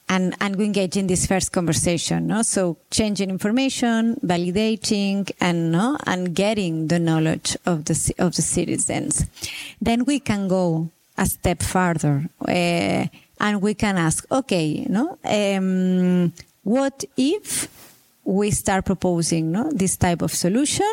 and, 0.07 0.35
and 0.39 0.55
we 0.55 0.65
engage 0.65 0.97
in 0.97 1.07
this 1.07 1.25
first 1.25 1.51
conversation. 1.51 2.27
No? 2.27 2.41
So 2.41 2.77
changing 2.91 3.29
information, 3.29 4.15
validating, 4.23 5.31
and 5.39 5.71
no, 5.71 5.97
and 6.05 6.35
getting 6.35 6.87
the 6.87 6.99
knowledge 6.99 7.57
of 7.65 7.85
the 7.85 8.13
of 8.19 8.35
the 8.35 8.41
citizens. 8.41 9.25
Then 9.81 10.05
we 10.05 10.19
can 10.19 10.47
go 10.47 10.89
a 11.17 11.25
step 11.25 11.63
further, 11.63 12.29
uh, 12.47 13.07
and 13.39 13.61
we 13.61 13.73
can 13.73 13.97
ask, 13.97 14.29
okay, 14.31 14.85
no, 14.89 15.17
um, 15.23 16.33
what 16.63 17.03
if 17.15 17.69
we 18.23 18.51
start 18.51 18.85
proposing 18.85 19.51
no, 19.51 19.71
this 19.71 19.97
type 19.97 20.21
of 20.21 20.31
solution? 20.33 20.91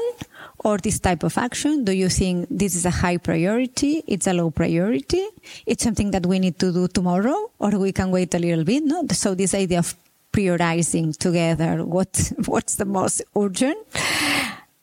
Or 0.65 0.79
this 0.79 1.01
type 1.01 1.23
of 1.23 1.37
action? 1.39 1.85
Do 1.85 1.93
you 1.93 2.09
think 2.09 2.47
this 2.51 2.75
is 2.75 2.85
a 2.87 2.91
high 2.91 3.17
priority? 3.17 4.03
It's 4.07 4.27
a 4.27 4.33
low 4.33 4.51
priority? 4.51 5.27
It's 5.67 5.83
something 5.83 6.11
that 6.13 6.27
we 6.27 6.39
need 6.39 6.59
to 6.61 6.73
do 6.73 6.89
tomorrow 6.89 7.51
or 7.59 7.71
we 7.71 7.93
can 7.93 8.11
wait 8.11 8.35
a 8.35 8.39
little 8.39 8.65
bit? 8.65 8.85
No? 8.85 9.07
So 9.13 9.35
this 9.35 9.55
idea 9.55 9.81
of 9.81 9.95
prioritizing 10.33 11.17
together 11.17 11.85
what, 11.85 12.33
what's 12.47 12.77
the 12.77 12.85
most 12.85 13.23
urgent. 13.37 13.79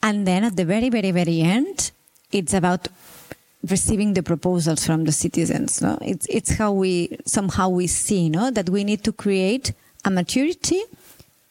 And 0.01 0.25
then 0.25 0.43
at 0.43 0.55
the 0.55 0.65
very, 0.65 0.89
very, 0.89 1.11
very 1.11 1.41
end, 1.41 1.91
it's 2.31 2.53
about 2.53 2.87
receiving 3.67 4.13
the 4.13 4.23
proposals 4.23 4.85
from 4.85 5.03
the 5.03 5.11
citizens. 5.11 5.81
No? 5.81 5.97
It's, 6.01 6.25
it's 6.27 6.51
how 6.51 6.71
we, 6.71 7.17
somehow 7.25 7.69
we 7.69 7.87
see, 7.87 8.29
no? 8.29 8.51
That 8.51 8.69
we 8.69 8.83
need 8.83 9.03
to 9.03 9.11
create 9.11 9.73
a 10.05 10.09
maturity 10.09 10.81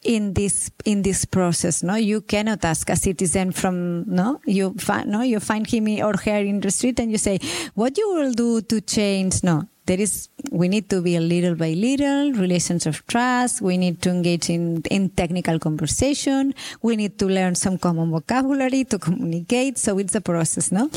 in 0.03 0.33
this 0.33 0.71
in 0.85 1.01
this 1.01 1.25
process 1.25 1.83
no 1.83 1.95
you 1.95 2.21
cannot 2.21 2.63
ask 2.63 2.89
a 2.89 2.95
citizen 2.95 3.51
from 3.51 4.03
no 4.07 4.39
you 4.45 4.73
find 4.77 5.09
no 5.09 5.21
you 5.21 5.39
find 5.39 5.67
him 5.67 5.87
or 6.01 6.15
her 6.25 6.39
in 6.39 6.61
the 6.61 6.71
street 6.71 6.99
and 6.99 7.11
you 7.11 7.17
say 7.17 7.37
what 7.75 7.97
you 7.97 8.13
will 8.13 8.31
do 8.31 8.61
to 8.61 8.79
change 8.79 9.43
no 9.43 9.67
there 9.89 9.99
is, 9.99 10.29
we 10.51 10.67
need 10.67 10.87
to 10.91 11.01
be 11.01 11.15
a 11.15 11.19
little 11.19 11.55
by 11.55 11.71
little, 11.71 12.31
relations 12.33 12.85
of 12.85 13.03
trust. 13.07 13.59
We 13.59 13.75
need 13.75 14.03
to 14.03 14.11
engage 14.11 14.47
in, 14.47 14.83
in 14.83 15.09
technical 15.09 15.57
conversation. 15.57 16.53
We 16.83 16.95
need 16.95 17.17
to 17.17 17.25
learn 17.25 17.55
some 17.55 17.79
common 17.79 18.11
vocabulary 18.11 18.83
to 18.83 18.99
communicate. 18.99 19.79
So 19.79 19.97
it's 19.97 20.13
a 20.13 20.21
process, 20.21 20.71
no? 20.71 20.91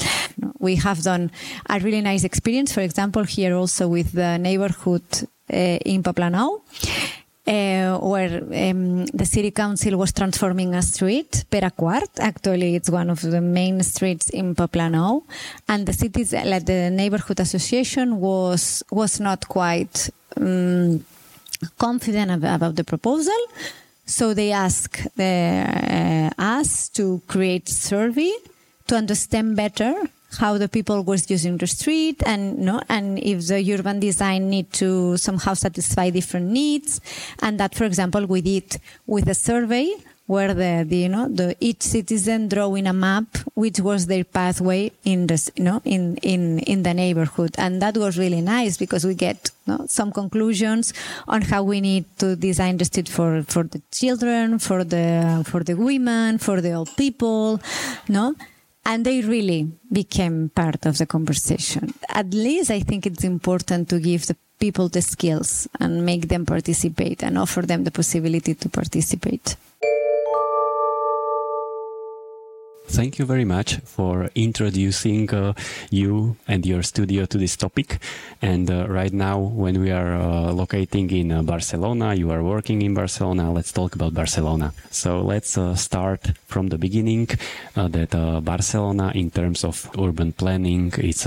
We 0.59 0.77
have 0.77 1.03
done 1.03 1.31
a 1.71 1.81
really 1.81 2.03
nice 2.03 2.25
experience, 2.25 2.75
for 2.75 2.83
example, 2.83 3.25
here 3.25 3.55
also 3.55 3.89
with 3.89 4.13
the 4.13 4.37
neighborhood 4.37 5.05
uh, 5.51 5.57
in 5.57 6.03
Poblenou 6.03 6.61
uh, 7.47 7.99
where 7.99 8.43
um, 8.43 9.07
the 9.07 9.27
city 9.27 9.51
council 9.51 9.97
was 9.97 10.13
transforming 10.13 10.75
a 10.75 10.83
street, 10.83 11.45
Pere 11.51 11.71
Quart. 11.71 12.11
Actually, 12.19 12.77
it's 12.77 12.91
one 12.91 13.11
of 13.11 13.21
the 13.21 13.41
main 13.41 13.83
streets 13.83 14.31
in 14.31 14.55
Poblenou, 14.55 15.23
and 15.69 15.87
the 15.87 15.93
city's 15.93 16.33
like 16.33 16.67
the 16.67 16.91
neighborhood 16.91 17.41
association 17.41 18.21
was 18.21 18.83
was 18.91 19.19
not 19.21 19.49
quite 19.49 20.11
um, 20.37 21.05
confident 21.79 22.45
about 22.45 22.77
the 22.77 22.85
proposal. 22.85 23.41
So 24.05 24.35
they 24.35 24.53
asked 24.53 25.07
the, 25.17 26.33
uh, 26.37 26.43
us 26.43 26.89
to 26.91 27.23
create 27.29 27.69
survey 27.69 28.33
to 28.89 28.97
understand 28.97 29.57
better 29.57 29.95
how 30.39 30.59
the 30.59 30.69
people 30.69 31.03
was 31.03 31.31
using 31.31 31.57
the 31.59 31.67
street 31.67 32.23
and 32.27 32.59
no 32.59 32.81
and 32.89 33.19
if 33.19 33.47
the 33.49 33.75
urban 33.75 34.01
design 34.01 34.51
need 34.51 34.73
to 34.73 35.17
somehow 35.17 35.55
satisfy 35.55 36.11
different 36.11 36.47
needs. 36.51 37.01
And 37.41 37.59
that 37.61 37.75
for 37.75 37.85
example 37.85 38.27
we 38.27 38.41
did 38.41 38.77
with 39.07 39.29
a 39.29 39.35
survey 39.35 39.93
where 40.27 40.55
the, 40.55 40.85
the, 40.89 40.97
you 40.97 41.09
know 41.09 41.29
the 41.29 41.57
each 41.61 41.83
citizen 41.83 42.49
drawing 42.49 42.87
a 42.87 42.93
map 42.93 43.27
which 43.55 43.81
was 43.81 44.07
their 44.07 44.25
pathway 44.25 44.91
in 45.05 45.27
this 45.27 45.51
you 45.57 45.65
know 45.65 45.83
in 45.85 46.17
in 46.19 46.61
in 46.61 46.83
the 46.83 46.95
neighborhood. 46.95 47.55
And 47.59 47.83
that 47.83 47.97
was 47.97 48.19
really 48.19 48.41
nice 48.41 48.77
because 48.77 49.05
we 49.05 49.15
get 49.15 49.51
you 49.67 49.77
know, 49.77 49.87
some 49.89 50.13
conclusions 50.13 50.95
on 51.29 51.43
how 51.43 51.63
we 51.65 51.81
need 51.81 52.05
to 52.19 52.37
design 52.37 52.79
the 52.79 52.85
street 52.85 53.09
for 53.09 53.43
for 53.43 53.65
the 53.65 53.83
children 53.91 54.59
for 54.59 54.85
the 54.85 55.45
for 55.47 55.63
the 55.65 55.75
women 55.75 56.39
for 56.39 56.61
the 56.61 56.73
old 56.73 56.97
people 56.97 57.61
no 58.09 58.35
and 58.85 59.05
they 59.05 59.21
really 59.23 59.71
became 59.91 60.51
part 60.51 60.87
of 60.87 60.99
the 60.99 61.07
conversation. 61.07 61.95
At 62.09 62.35
least 62.35 62.71
I 62.71 62.81
think 62.81 63.07
it's 63.07 63.25
important 63.25 63.89
to 63.91 64.01
give 64.01 64.27
the 64.27 64.37
people 64.59 64.89
the 64.89 65.03
skills 65.03 65.69
and 65.81 66.05
make 66.05 66.29
them 66.29 66.47
participate 66.47 67.23
and 67.23 67.37
offer 67.39 67.63
them 67.63 67.85
the 67.85 67.91
possibility 67.91 68.55
to 68.55 68.69
participate. 68.69 69.57
Thank 72.93 73.19
you 73.19 73.25
very 73.25 73.47
much 73.47 73.77
for 73.87 74.29
introducing 74.35 75.33
uh, 75.33 75.55
you 75.91 76.37
and 76.47 76.67
your 76.67 76.83
studio 76.83 77.25
to 77.25 77.39
this 77.39 77.57
topic. 77.57 77.99
And 78.43 78.71
uh, 78.71 78.87
right 78.87 79.13
now, 79.15 79.39
when 79.39 79.81
we 79.81 79.91
are 79.91 80.13
uh, 80.13 80.53
locating 80.53 81.11
in 81.11 81.33
uh, 81.33 81.43
Barcelona, 81.43 82.13
you 82.13 82.31
are 82.31 82.43
working 82.43 82.83
in 82.83 82.93
Barcelona. 82.93 83.51
Let's 83.51 83.73
talk 83.73 83.95
about 83.95 84.13
Barcelona. 84.13 84.75
So 84.91 85.23
let's 85.23 85.57
uh, 85.57 85.75
start 85.75 86.33
from 86.47 86.69
the 86.69 86.77
beginning. 86.77 87.29
Uh, 87.75 87.89
that 87.89 88.11
Barcelona, 88.45 89.11
in 89.15 89.31
terms 89.31 89.65
of 89.65 89.91
urban 89.99 90.35
planning, 90.35 90.93
is 90.99 91.27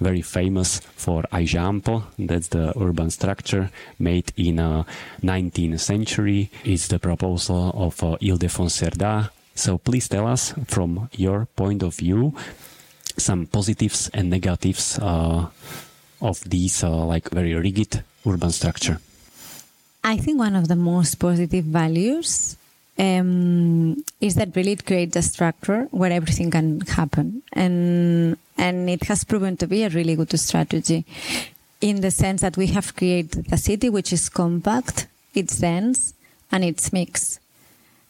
very 0.00 0.22
famous 0.22 0.80
for 0.96 1.22
Eixample. 1.24 2.04
That's 2.18 2.48
the 2.48 2.72
urban 2.80 3.10
structure 3.10 3.70
made 3.98 4.32
in 4.38 4.56
19th 5.22 5.80
century. 5.80 6.50
It's 6.64 6.88
the 6.88 6.98
proposal 6.98 7.72
of 7.76 7.94
Ildefons 8.22 8.72
Cerdà 8.80 9.28
so 9.54 9.78
please 9.78 10.08
tell 10.08 10.26
us 10.26 10.54
from 10.66 11.08
your 11.12 11.46
point 11.56 11.82
of 11.82 11.94
view 11.94 12.34
some 13.16 13.46
positives 13.46 14.10
and 14.12 14.30
negatives 14.30 14.98
uh, 14.98 15.46
of 16.20 16.40
these 16.48 16.82
uh, 16.82 16.90
like 16.90 17.30
very 17.30 17.54
rigid 17.54 18.02
urban 18.26 18.50
structure. 18.50 18.98
I 20.02 20.16
think 20.16 20.38
one 20.38 20.56
of 20.56 20.68
the 20.68 20.76
most 20.76 21.16
positive 21.16 21.64
values 21.64 22.56
um, 22.98 24.04
is 24.20 24.34
that 24.34 24.54
really 24.54 24.72
it 24.72 24.84
creates 24.84 25.16
a 25.16 25.22
structure 25.22 25.88
where 25.90 26.12
everything 26.12 26.50
can 26.50 26.80
happen, 26.82 27.42
and 27.52 28.36
and 28.56 28.90
it 28.90 29.04
has 29.04 29.24
proven 29.24 29.56
to 29.56 29.66
be 29.66 29.82
a 29.82 29.88
really 29.88 30.14
good 30.14 30.38
strategy, 30.38 31.04
in 31.80 32.00
the 32.00 32.10
sense 32.10 32.40
that 32.42 32.56
we 32.56 32.68
have 32.68 32.94
created 32.94 33.52
a 33.52 33.56
city 33.56 33.88
which 33.88 34.12
is 34.12 34.28
compact, 34.28 35.06
it's 35.34 35.58
dense, 35.58 36.14
and 36.52 36.64
it's 36.64 36.92
mixed, 36.92 37.40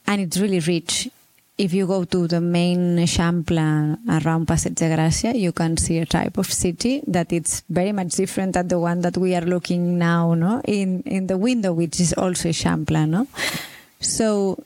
and 0.07 0.21
it's 0.21 0.39
really 0.39 0.61
rich 0.61 1.09
if 1.57 1.73
you 1.73 1.87
go 1.87 2.05
to 2.05 2.27
the 2.27 2.41
main 2.41 2.97
Eixample 2.99 3.99
around 4.09 4.47
Passeig 4.47 4.75
de 4.75 4.89
Gràcia, 4.89 5.35
you 5.35 5.53
can 5.53 5.77
see 5.77 5.99
a 5.99 6.07
type 6.07 6.37
of 6.37 6.53
city 6.53 7.03
that 7.07 7.33
it's 7.33 7.63
very 7.69 7.93
much 7.93 8.13
different 8.17 8.55
than 8.55 8.69
the 8.69 8.79
one 8.79 9.03
that 9.03 9.17
we 9.17 9.35
are 9.35 9.43
looking 9.43 9.97
now, 9.99 10.35
no, 10.35 10.61
in 10.65 11.03
in 11.03 11.29
the 11.29 11.39
window, 11.39 11.73
which 11.73 12.01
is 12.01 12.13
also 12.15 12.49
Eixample, 12.49 13.09
no. 13.09 13.29
So 14.01 14.59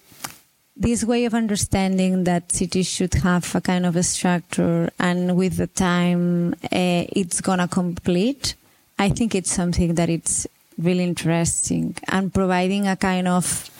this 0.77 1.05
way 1.05 1.27
of 1.27 1.35
understanding 1.35 2.24
that 2.24 2.53
cities 2.53 2.88
should 2.88 3.14
have 3.14 3.55
a 3.55 3.61
kind 3.61 3.85
of 3.85 3.94
a 3.94 4.03
structure, 4.03 4.90
and 4.98 5.37
with 5.37 5.57
the 5.59 5.66
time 5.66 6.55
uh, 6.72 7.05
it's 7.12 7.42
gonna 7.42 7.68
complete. 7.68 8.55
I 8.98 9.11
think 9.11 9.35
it's 9.35 9.53
something 9.53 9.94
that 9.94 10.09
it's 10.09 10.46
really 10.79 11.05
interesting 11.05 11.96
and 12.09 12.33
providing 12.33 12.87
a 12.88 12.96
kind 12.96 13.29
of 13.29 13.70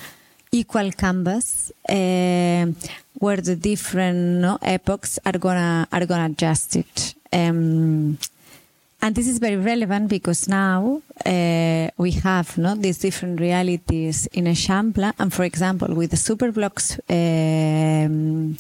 equal 0.53 0.91
canvas 0.93 1.73
uh, 1.89 2.67
where 3.19 3.37
the 3.39 3.57
different 3.57 4.41
no, 4.41 4.59
epochs 4.63 5.19
are 5.25 5.39
gonna 5.39 5.89
are 5.93 6.07
gonna 6.07 6.27
adjust 6.27 6.77
it. 6.77 7.15
Um, 7.33 8.19
and 9.01 9.15
this 9.15 9.29
is 9.29 9.39
very 9.39 9.57
relevant 9.57 10.09
because 10.09 10.49
now 10.49 11.03
uh, 11.25 11.89
we 11.97 12.11
have 12.23 12.59
no, 12.59 12.75
these 12.75 12.99
different 12.99 13.41
realities 13.41 14.27
in 14.27 14.49
a 14.49 14.51
Eixample. 14.51 15.13
And 15.21 15.33
for 15.33 15.45
example, 15.45 15.95
with 15.95 16.11
the 16.11 16.17
superblocks, 16.17 16.99
um, 17.09 18.57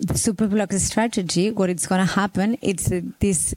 the 0.00 0.14
superblocks 0.14 0.80
strategy, 0.80 1.52
what 1.52 1.70
it's 1.70 1.86
going 1.86 2.04
to 2.04 2.12
happen, 2.12 2.58
it's 2.62 2.90
uh, 2.90 3.00
this 3.20 3.54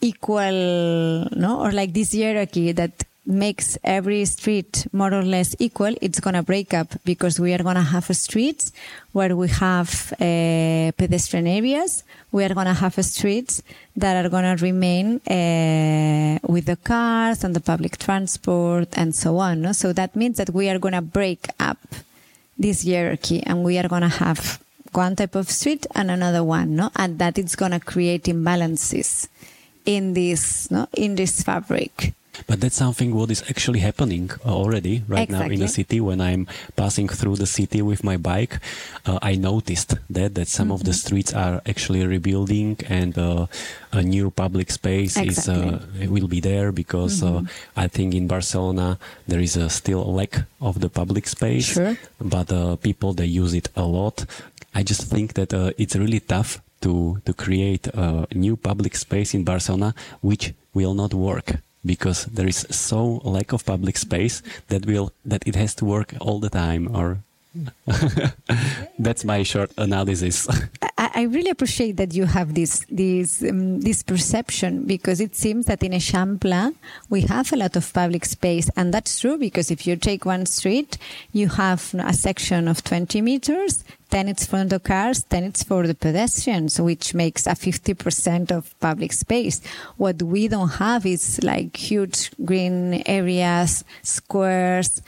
equal, 0.00 1.28
no, 1.36 1.60
or 1.60 1.70
like 1.70 1.92
this 1.92 2.14
hierarchy 2.14 2.72
that 2.72 3.04
makes 3.24 3.78
every 3.84 4.24
street 4.24 4.86
more 4.92 5.14
or 5.14 5.22
less 5.22 5.54
equal, 5.58 5.94
it's 6.00 6.20
going 6.20 6.34
to 6.34 6.42
break 6.42 6.74
up 6.74 6.88
because 7.04 7.38
we 7.38 7.54
are 7.54 7.62
going 7.62 7.76
to 7.76 7.82
have 7.82 8.04
streets 8.16 8.72
where 9.12 9.36
we 9.36 9.48
have 9.48 10.12
uh, 10.14 10.90
pedestrian 10.96 11.46
areas. 11.46 12.02
We 12.32 12.44
are 12.44 12.54
going 12.54 12.66
to 12.66 12.74
have 12.74 12.94
streets 13.04 13.62
that 13.96 14.24
are 14.24 14.28
going 14.28 14.56
to 14.56 14.62
remain 14.62 15.20
uh, 15.28 16.38
with 16.48 16.66
the 16.66 16.76
cars 16.76 17.44
and 17.44 17.54
the 17.54 17.60
public 17.60 17.98
transport 17.98 18.88
and 18.98 19.14
so 19.14 19.38
on. 19.38 19.62
No? 19.62 19.72
So 19.72 19.92
that 19.92 20.16
means 20.16 20.38
that 20.38 20.50
we 20.50 20.68
are 20.68 20.78
going 20.78 20.94
to 20.94 21.02
break 21.02 21.46
up 21.60 21.78
this 22.58 22.84
hierarchy 22.84 23.42
and 23.44 23.62
we 23.62 23.78
are 23.78 23.88
going 23.88 24.02
to 24.02 24.08
have 24.08 24.60
one 24.92 25.16
type 25.16 25.34
of 25.34 25.48
street 25.48 25.86
and 25.94 26.10
another 26.10 26.44
one, 26.44 26.76
no? 26.76 26.90
And 26.96 27.18
that 27.18 27.38
it's 27.38 27.56
going 27.56 27.72
to 27.72 27.80
create 27.80 28.24
imbalances 28.24 29.28
in 29.86 30.12
this, 30.12 30.70
no? 30.70 30.86
In 30.92 31.14
this 31.14 31.42
fabric. 31.42 32.12
But 32.46 32.60
that's 32.60 32.76
something 32.76 33.14
what 33.14 33.30
is 33.30 33.42
actually 33.50 33.80
happening 33.80 34.30
already 34.44 35.02
right 35.06 35.28
exactly. 35.28 35.48
now 35.48 35.54
in 35.54 35.60
the 35.60 35.68
city. 35.68 36.00
When 36.00 36.20
I'm 36.20 36.46
passing 36.76 37.08
through 37.08 37.36
the 37.36 37.46
city 37.46 37.82
with 37.82 38.02
my 38.04 38.16
bike, 38.16 38.58
uh, 39.04 39.18
I 39.20 39.34
noticed 39.36 39.96
that 40.08 40.34
that 40.34 40.48
some 40.48 40.66
mm-hmm. 40.66 40.72
of 40.72 40.84
the 40.84 40.92
mm-hmm. 40.92 41.06
streets 41.06 41.34
are 41.34 41.60
actually 41.66 42.06
rebuilding 42.06 42.78
and 42.88 43.18
uh, 43.18 43.46
a 43.92 44.02
new 44.02 44.30
public 44.30 44.70
space 44.70 45.16
exactly. 45.16 45.28
is 45.28 45.48
uh, 45.48 46.08
will 46.08 46.28
be 46.28 46.40
there 46.40 46.72
because 46.72 47.22
uh, 47.22 47.26
mm-hmm. 47.26 47.46
I 47.76 47.88
think 47.88 48.14
in 48.14 48.26
Barcelona 48.26 48.98
there 49.28 49.40
is 49.40 49.56
a 49.56 49.68
still 49.68 50.00
a 50.02 50.12
lack 50.20 50.44
of 50.60 50.80
the 50.80 50.88
public 50.88 51.28
space. 51.28 51.66
Sure. 51.74 51.96
But 52.18 52.50
uh, 52.50 52.76
people 52.76 53.12
they 53.12 53.26
use 53.26 53.52
it 53.52 53.68
a 53.76 53.84
lot. 53.84 54.24
I 54.74 54.82
just 54.82 55.02
think 55.02 55.34
that 55.34 55.52
uh, 55.52 55.72
it's 55.76 55.96
really 55.96 56.20
tough 56.20 56.60
to 56.80 57.20
to 57.26 57.32
create 57.34 57.88
a 57.92 58.26
new 58.32 58.56
public 58.56 58.96
space 58.96 59.34
in 59.34 59.44
Barcelona 59.44 59.94
which 60.22 60.54
will 60.72 60.94
not 60.94 61.12
work 61.12 61.60
because 61.84 62.26
there 62.26 62.46
is 62.46 62.66
so 62.70 63.20
lack 63.24 63.52
of 63.52 63.64
public 63.64 63.96
space 63.96 64.42
that 64.68 64.86
will 64.86 65.12
that 65.24 65.46
it 65.46 65.56
has 65.56 65.74
to 65.76 65.84
work 65.84 66.14
all 66.20 66.38
the 66.38 66.50
time 66.50 66.94
or 66.94 67.18
that's 68.98 69.24
my 69.24 69.42
short 69.42 69.72
analysis. 69.76 70.48
I, 70.96 71.10
I, 71.14 71.22
really 71.24 71.50
appreciate 71.50 71.98
that 71.98 72.14
you 72.14 72.24
have 72.24 72.54
this 72.54 72.86
this 72.88 73.42
um, 73.42 73.80
this 73.80 74.02
perception 74.02 74.84
because 74.84 75.20
it 75.20 75.36
seems 75.36 75.66
that 75.66 75.82
in 75.82 75.92
Eixample 75.92 76.74
we 77.10 77.22
have 77.22 77.52
a 77.52 77.56
lot 77.56 77.76
of 77.76 77.92
public 77.92 78.24
space, 78.24 78.70
and 78.74 78.94
that's 78.94 79.20
true 79.20 79.36
because 79.36 79.70
if 79.70 79.86
you 79.86 79.96
take 79.96 80.24
one 80.24 80.46
street, 80.46 80.96
you 81.32 81.48
have 81.48 81.94
a 81.98 82.14
section 82.14 82.68
of 82.68 82.82
20 82.84 83.20
meters, 83.20 83.84
then 84.08 84.28
it's 84.28 84.46
for 84.46 84.64
the 84.64 84.80
cars, 84.80 85.24
then 85.24 85.44
it's 85.44 85.62
for 85.62 85.86
the 85.86 85.94
pedestrians, 85.94 86.80
which 86.80 87.12
makes 87.12 87.46
a 87.46 87.50
50% 87.50 88.50
of 88.50 88.78
public 88.80 89.12
space. 89.12 89.60
What 89.98 90.22
we 90.22 90.48
don't 90.48 90.70
have 90.70 91.04
is 91.04 91.42
like 91.42 91.76
huge 91.76 92.30
green 92.44 93.02
areas, 93.04 93.84
squares 94.02 95.02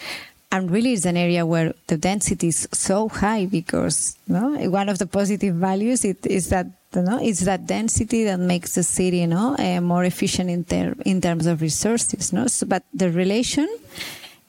and 0.55 0.71
really 0.71 0.93
it's 0.93 1.05
an 1.05 1.17
area 1.17 1.45
where 1.45 1.75
the 1.88 1.97
density 1.97 2.49
is 2.49 2.69
so 2.71 3.09
high 3.09 3.45
because 3.45 4.17
no, 4.29 4.55
one 4.71 4.88
of 4.88 4.99
the 4.99 5.07
positive 5.07 5.57
values 5.57 6.05
it, 6.05 6.25
is 6.25 6.49
that 6.51 6.67
you 6.95 7.03
know, 7.03 7.19
it's 7.21 7.40
that 7.40 7.67
density 7.67 8.23
that 8.23 8.38
makes 8.38 8.77
the 8.77 8.85
city 8.85 9.19
you 9.19 9.27
know, 9.27 9.57
uh, 9.59 9.81
more 9.81 10.05
efficient 10.05 10.49
in, 10.49 10.62
ter- 10.62 10.95
in 11.05 11.21
terms 11.21 11.47
of 11.47 11.61
resources. 11.61 12.33
No? 12.33 12.47
So, 12.47 12.67
but 12.67 12.85
the 12.95 13.11
relation 13.11 13.69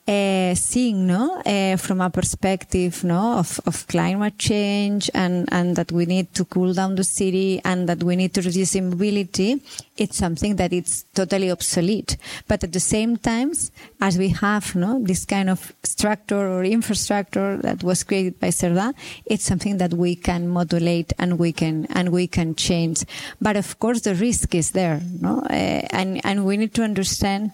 uh, 0.07 0.53
seeing 0.53 1.07
no? 1.07 1.41
Uh, 1.41 1.77
from 1.77 1.99
a 2.01 2.09
perspective 2.09 3.03
no? 3.03 3.39
Of, 3.39 3.59
of 3.65 3.87
climate 3.87 4.37
change 4.37 5.09
and 5.13 5.49
and 5.51 5.75
that 5.75 5.91
we 5.91 6.05
need 6.05 6.33
to 6.35 6.45
cool 6.45 6.73
down 6.73 6.95
the 6.95 7.03
city 7.03 7.59
and 7.65 7.89
that 7.89 8.03
we 8.03 8.15
need 8.15 8.33
to 8.35 8.41
reduce 8.41 8.75
mobility 8.75 9.61
it's 9.97 10.17
something 10.17 10.57
that 10.57 10.73
it's 10.73 11.03
totally 11.13 11.49
obsolete. 11.49 12.17
But 12.47 12.63
at 12.65 12.73
the 12.73 12.79
same 12.79 13.17
time 13.17 13.53
as 14.01 14.17
we 14.17 14.29
have 14.29 14.75
no? 14.75 14.99
This 15.01 15.25
kind 15.25 15.49
of 15.49 15.73
structure 15.83 16.47
or 16.49 16.63
infrastructure 16.63 17.57
that 17.57 17.81
was 17.83 18.03
created 18.03 18.39
by 18.39 18.49
Cerdà 18.49 18.93
it's 19.25 19.45
something 19.45 19.77
that 19.77 19.93
we 19.93 20.15
can 20.15 20.47
modulate 20.47 21.13
and 21.17 21.39
we 21.39 21.51
can 21.51 21.85
and 21.87 22.11
we 22.11 22.27
can 22.27 22.55
change. 22.55 23.03
But 23.41 23.57
of 23.57 23.79
course 23.79 24.01
the 24.01 24.13
risk 24.13 24.53
is 24.53 24.71
there 24.71 25.01
no? 25.19 25.39
Uh, 25.49 25.87
and 25.89 26.23
and 26.23 26.45
we 26.45 26.57
need 26.57 26.73
to 26.75 26.83
understand 26.83 27.51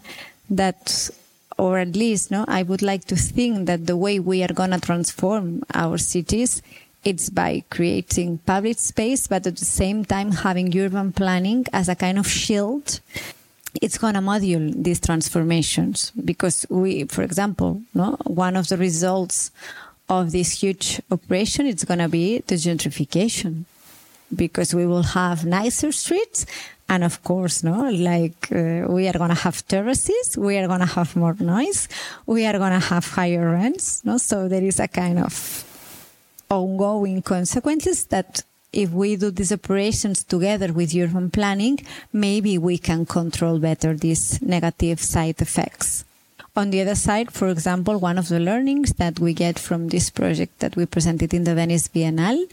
that 0.50 1.10
or 1.62 1.78
at 1.78 1.96
least, 1.96 2.32
no, 2.32 2.44
I 2.48 2.64
would 2.64 2.82
like 2.82 3.06
to 3.06 3.16
think 3.16 3.68
that 3.68 3.86
the 3.86 3.96
way 3.96 4.20
we 4.20 4.42
are 4.42 4.52
going 4.60 4.72
to 4.72 4.80
transform 4.80 5.62
our 5.76 6.00
cities 6.00 6.64
it's 7.04 7.30
by 7.30 7.64
creating 7.70 8.40
public 8.40 8.78
space, 8.78 9.28
but 9.28 9.48
at 9.48 9.58
the 9.58 9.66
same 9.66 10.06
time 10.06 10.32
having 10.32 10.76
urban 10.78 11.12
planning 11.12 11.66
as 11.74 11.90
a 11.90 11.96
kind 11.96 12.20
of 12.20 12.28
shield. 12.28 13.00
It's 13.82 13.98
going 13.98 14.14
to 14.16 14.20
module 14.20 14.72
these 14.84 15.00
transformations 15.00 16.12
because 16.12 16.66
we, 16.70 17.06
for 17.06 17.24
example, 17.24 17.82
no, 17.94 18.18
one 18.26 18.56
of 18.56 18.68
the 18.68 18.78
results 18.78 19.52
of 20.10 20.32
this 20.32 20.62
huge 20.62 21.02
operation 21.10 21.66
is 21.66 21.86
going 21.86 22.00
to 22.00 22.10
be 22.10 22.40
the 22.40 22.56
gentrification 22.56 23.66
because 24.36 24.74
we 24.74 24.86
will 24.86 25.04
have 25.04 25.46
nicer 25.46 25.92
streets 25.92 26.46
and 26.92 27.06
of 27.06 27.24
course, 27.24 27.64
no, 27.64 27.90
like 27.90 28.52
uh, 28.52 28.86
we 28.90 29.08
are 29.08 29.14
going 29.14 29.30
to 29.30 29.42
have 29.48 29.66
terraces, 29.66 30.38
we 30.38 30.58
are 30.58 30.68
going 30.68 30.82
to 30.82 30.86
have 30.86 31.16
more 31.16 31.38
noise, 31.40 31.88
we 32.26 32.46
are 32.46 32.58
going 32.58 32.74
to 32.74 32.86
have 32.86 33.08
higher 33.08 33.50
rents. 33.50 34.04
No, 34.04 34.18
so 34.18 34.50
there 34.50 34.62
is 34.62 34.78
a 34.78 34.90
kind 34.90 35.18
of 35.20 35.64
ongoing 36.50 37.22
consequences 37.22 38.08
that 38.08 38.44
if 38.74 38.92
we 38.92 39.16
do 39.16 39.32
these 39.32 39.54
operations 39.54 40.26
together 40.26 40.74
with 40.74 40.94
urban 40.94 41.32
planning, 41.32 41.80
maybe 42.12 42.58
we 42.58 42.78
can 42.78 43.06
control 43.06 43.58
better 43.58 43.94
these 43.94 44.42
negative 44.42 45.00
side 45.00 45.42
effects. 45.42 46.04
On 46.58 46.72
the 46.72 46.82
other 46.82 46.96
side, 46.96 47.32
for 47.32 47.48
example, 47.48 47.98
one 48.00 48.18
of 48.18 48.28
the 48.28 48.40
learnings 48.42 48.92
that 48.94 49.18
we 49.18 49.34
get 49.34 49.58
from 49.58 49.88
this 49.88 50.10
project 50.10 50.60
that 50.60 50.76
we 50.76 50.86
presented 50.86 51.34
in 51.34 51.46
the 51.46 51.56
Venice 51.56 51.88
Biennale, 51.88 52.52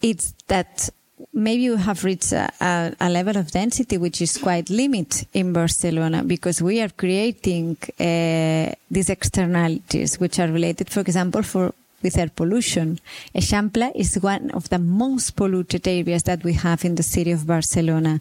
it's 0.00 0.34
that 0.46 0.88
maybe 1.36 1.68
we 1.70 1.76
have 1.76 2.02
reached 2.02 2.32
a, 2.32 2.50
a, 2.60 2.92
a, 2.98 3.10
level 3.10 3.36
of 3.36 3.50
density 3.50 3.98
which 3.98 4.22
is 4.22 4.38
quite 4.38 4.70
limited 4.70 5.28
in 5.34 5.52
Barcelona 5.52 6.24
because 6.24 6.62
we 6.62 6.80
are 6.80 6.88
creating 6.88 7.76
uh, 8.00 8.72
these 8.90 9.10
externalities 9.10 10.18
which 10.18 10.38
are 10.40 10.48
related, 10.48 10.88
for 10.88 11.00
example, 11.00 11.42
for 11.42 11.72
with 12.02 12.18
air 12.18 12.28
pollution. 12.28 13.00
Eixample 13.34 13.90
is 13.94 14.18
one 14.20 14.50
of 14.50 14.68
the 14.68 14.78
most 14.78 15.34
polluted 15.34 15.88
areas 15.88 16.22
that 16.24 16.44
we 16.44 16.52
have 16.52 16.84
in 16.84 16.94
the 16.94 17.02
city 17.02 17.32
of 17.32 17.46
Barcelona. 17.46 18.20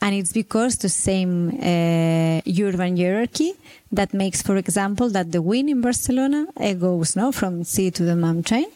And 0.00 0.14
it's 0.14 0.32
because 0.32 0.76
the 0.76 0.88
same 0.88 1.48
uh, 1.48 2.40
urban 2.46 2.96
hierarchy 2.96 3.54
that 3.92 4.12
makes, 4.12 4.42
for 4.42 4.56
example, 4.56 5.08
that 5.10 5.32
the 5.32 5.42
wind 5.42 5.70
in 5.70 5.80
Barcelona 5.80 6.46
uh, 6.56 6.74
goes 6.74 7.16
no, 7.16 7.32
from 7.32 7.64
sea 7.64 7.90
to 7.92 8.04
the 8.04 8.16
mountain 8.16 8.66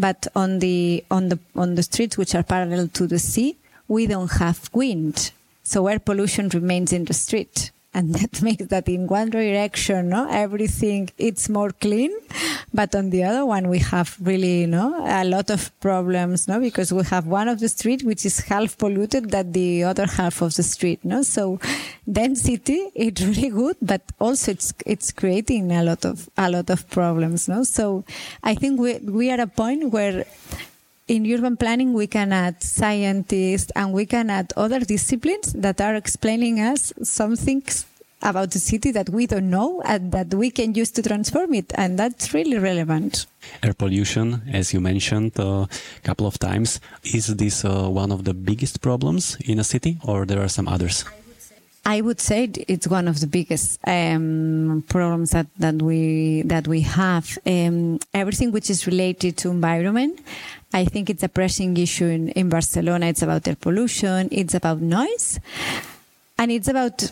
but 0.00 0.26
on 0.34 0.58
the 0.60 1.04
on 1.10 1.28
the 1.28 1.38
on 1.54 1.74
the 1.74 1.82
streets 1.82 2.16
which 2.16 2.34
are 2.34 2.42
parallel 2.42 2.88
to 2.88 3.06
the 3.06 3.18
sea, 3.18 3.56
we 3.86 4.06
don't 4.06 4.32
have 4.44 4.70
wind, 4.72 5.32
so 5.62 5.86
air 5.86 5.98
pollution 5.98 6.48
remains 6.48 6.92
in 6.92 7.04
the 7.04 7.14
street 7.14 7.70
and 7.92 8.14
that 8.18 8.40
makes 8.42 8.66
that 8.66 8.88
in 8.88 9.06
one 9.06 9.30
direction, 9.30 10.10
no, 10.10 10.28
everything 10.30 11.10
it's 11.18 11.48
more 11.48 11.70
clean, 11.70 12.12
but 12.72 12.94
on 12.94 13.10
the 13.10 13.24
other 13.24 13.44
one 13.44 13.68
we 13.68 13.78
have 13.78 14.16
really, 14.20 14.66
no, 14.66 15.04
a 15.06 15.24
lot 15.24 15.50
of 15.50 15.78
problems, 15.80 16.46
no, 16.46 16.60
because 16.60 16.92
we 16.92 17.02
have 17.04 17.26
one 17.26 17.48
of 17.48 17.58
the 17.60 17.68
street 17.68 18.02
which 18.04 18.24
is 18.24 18.38
half 18.40 18.78
polluted 18.78 19.30
that 19.30 19.52
the 19.52 19.82
other 19.82 20.06
half 20.06 20.40
of 20.40 20.54
the 20.54 20.62
street, 20.62 21.04
no. 21.04 21.22
So 21.22 21.58
density 22.10 22.90
it's 22.94 23.22
really 23.30 23.50
good, 23.50 23.76
but 23.82 24.02
also 24.18 24.52
it's 24.52 24.72
it's 24.86 25.12
creating 25.12 25.72
a 25.72 25.82
lot 25.82 26.04
of 26.04 26.28
a 26.36 26.50
lot 26.50 26.70
of 26.70 26.88
problems, 26.90 27.48
no. 27.48 27.64
So 27.64 28.04
I 28.42 28.54
think 28.54 28.80
we 28.80 28.98
we 28.98 29.30
are 29.30 29.34
at 29.34 29.40
a 29.40 29.46
point 29.46 29.90
where 29.90 30.24
in 31.10 31.26
urban 31.26 31.56
planning, 31.56 31.92
we 31.92 32.06
can 32.06 32.32
add 32.32 32.62
scientists 32.62 33.72
and 33.74 33.92
we 33.92 34.06
can 34.06 34.30
add 34.30 34.52
other 34.56 34.78
disciplines 34.78 35.52
that 35.54 35.80
are 35.80 35.96
explaining 35.96 36.60
us 36.60 36.92
some 37.02 37.34
things 37.34 37.84
about 38.22 38.52
the 38.52 38.60
city 38.60 38.92
that 38.92 39.08
we 39.08 39.26
don't 39.26 39.50
know 39.50 39.82
and 39.84 40.12
that 40.12 40.32
we 40.32 40.50
can 40.50 40.72
use 40.74 40.90
to 40.92 41.02
transform 41.02 41.52
it. 41.54 41.72
And 41.74 41.98
that's 41.98 42.32
really 42.32 42.58
relevant. 42.58 43.26
Air 43.62 43.74
pollution, 43.74 44.42
as 44.52 44.72
you 44.72 44.80
mentioned 44.80 45.32
a 45.36 45.46
uh, 45.46 45.66
couple 46.04 46.26
of 46.28 46.38
times, 46.38 46.80
is 47.02 47.26
this 47.34 47.64
uh, 47.64 47.88
one 47.88 48.12
of 48.12 48.24
the 48.24 48.34
biggest 48.34 48.80
problems 48.80 49.36
in 49.40 49.58
a 49.58 49.64
city 49.64 49.98
or 50.04 50.26
there 50.26 50.40
are 50.40 50.48
some 50.48 50.68
others? 50.68 51.04
I 51.86 52.02
would 52.02 52.20
say 52.20 52.44
it's 52.68 52.86
one 52.86 53.08
of 53.08 53.20
the 53.20 53.26
biggest 53.26 53.80
um, 53.86 54.84
problems 54.88 55.30
that, 55.30 55.46
that 55.58 55.80
we 55.80 56.42
that 56.42 56.68
we 56.68 56.82
have. 56.82 57.38
Um, 57.46 57.98
everything 58.12 58.52
which 58.52 58.68
is 58.68 58.86
related 58.86 59.38
to 59.38 59.50
environment 59.50 60.20
I 60.72 60.84
think 60.84 61.10
it's 61.10 61.22
a 61.22 61.28
pressing 61.28 61.76
issue 61.76 62.06
in, 62.06 62.28
in 62.30 62.48
Barcelona. 62.48 63.06
It's 63.06 63.22
about 63.22 63.46
air 63.48 63.56
pollution, 63.56 64.28
it's 64.30 64.54
about 64.54 64.80
noise, 64.80 65.40
and 66.38 66.50
it's 66.50 66.68
about 66.68 67.10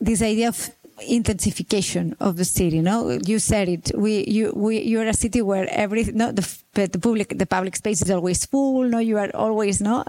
this 0.00 0.20
idea 0.20 0.48
of 0.48 0.70
intensification 1.08 2.16
of 2.20 2.36
the 2.36 2.44
city. 2.44 2.80
No, 2.80 3.10
you 3.10 3.38
said 3.38 3.68
it. 3.68 3.90
We, 3.96 4.24
you, 4.26 4.52
we, 4.54 4.80
you're 4.82 5.06
a 5.06 5.14
city 5.14 5.42
where 5.42 5.66
every, 5.70 6.04
no, 6.04 6.32
the, 6.32 6.46
the 6.74 6.98
public, 6.98 7.38
the 7.38 7.46
public 7.46 7.76
space 7.76 8.02
is 8.02 8.10
always 8.10 8.44
full. 8.46 8.84
No, 8.84 8.98
you 8.98 9.18
are 9.18 9.30
always, 9.34 9.80
no, 9.80 10.04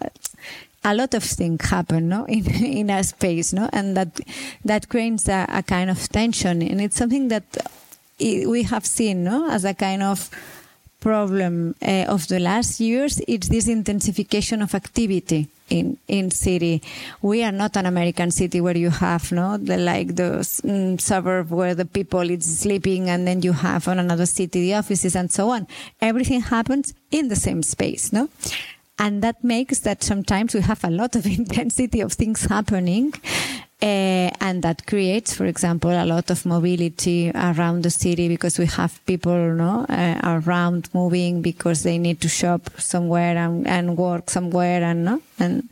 a 0.84 0.94
lot 0.94 1.14
of 1.14 1.24
things 1.24 1.70
happen, 1.70 2.10
no, 2.10 2.26
in, 2.30 2.46
in 2.64 2.90
a 2.90 3.04
space, 3.04 3.54
no, 3.54 3.70
and 3.74 3.98
that, 3.98 4.20
that 4.64 4.90
creates 4.90 5.28
a, 5.28 5.46
a 5.50 5.64
kind 5.64 5.90
of 5.90 6.08
tension. 6.10 6.62
And 6.62 6.82
it's 6.82 6.96
something 6.96 7.30
that 7.30 7.46
we 8.20 8.64
have 8.64 8.86
seen, 8.86 9.24
no, 9.24 9.50
as 9.50 9.66
a 9.66 9.74
kind 9.74 10.04
of, 10.04 10.30
problem 11.06 11.76
uh, 11.82 12.16
of 12.16 12.28
the 12.30 12.40
last 12.40 12.80
years 12.80 13.20
is 13.28 13.48
this 13.50 13.68
intensification 13.68 14.60
of 14.64 14.74
activity 14.74 15.48
in 15.70 15.98
in 16.08 16.32
city. 16.32 16.82
We 17.22 17.44
are 17.44 17.52
not 17.64 17.78
an 17.78 17.86
American 17.86 18.32
city 18.32 18.60
where 18.60 18.80
you 18.86 18.90
have 18.90 19.32
no 19.32 19.58
the 19.58 19.78
like 19.78 20.16
the 20.22 20.32
mm, 20.64 21.00
suburb 21.00 21.52
where 21.60 21.76
the 21.76 21.86
people 21.98 22.26
is 22.36 22.46
sleeping 22.64 23.04
and 23.12 23.28
then 23.28 23.44
you 23.44 23.54
have 23.54 23.88
on 23.92 24.00
another 24.00 24.26
city 24.26 24.60
the 24.62 24.74
offices 24.82 25.16
and 25.16 25.30
so 25.32 25.44
on. 25.56 25.68
Everything 26.02 26.42
happens 26.42 26.96
in 27.12 27.28
the 27.28 27.40
same 27.48 27.62
space, 27.62 28.12
no. 28.12 28.28
And 28.98 29.22
that 29.22 29.44
makes 29.44 29.80
that 29.82 30.04
sometimes 30.04 30.56
we 30.56 30.62
have 30.62 30.84
a 30.84 30.90
lot 30.90 31.16
of 31.16 31.26
intensity 31.40 32.02
of 32.02 32.14
things 32.14 32.46
happening 32.46 33.14
uh, 33.86 34.32
and 34.42 34.64
that 34.64 34.88
creates, 34.88 35.36
for 35.36 35.46
example, 35.46 35.92
a 35.92 36.06
lot 36.06 36.32
of 36.32 36.44
mobility 36.44 37.32
around 37.36 37.84
the 37.84 37.92
city 37.92 38.28
because 38.28 38.58
we 38.58 38.66
have 38.66 39.00
people 39.06 39.54
no, 39.54 39.86
uh, 39.88 40.20
around 40.24 40.90
moving 40.96 41.44
because 41.44 41.84
they 41.84 42.00
need 42.00 42.20
to 42.20 42.28
shop 42.28 42.62
somewhere 42.80 43.38
and, 43.38 43.68
and 43.68 43.96
work 43.96 44.32
somewhere. 44.32 44.82
And, 44.82 45.06
no? 45.06 45.22
and 45.38 45.70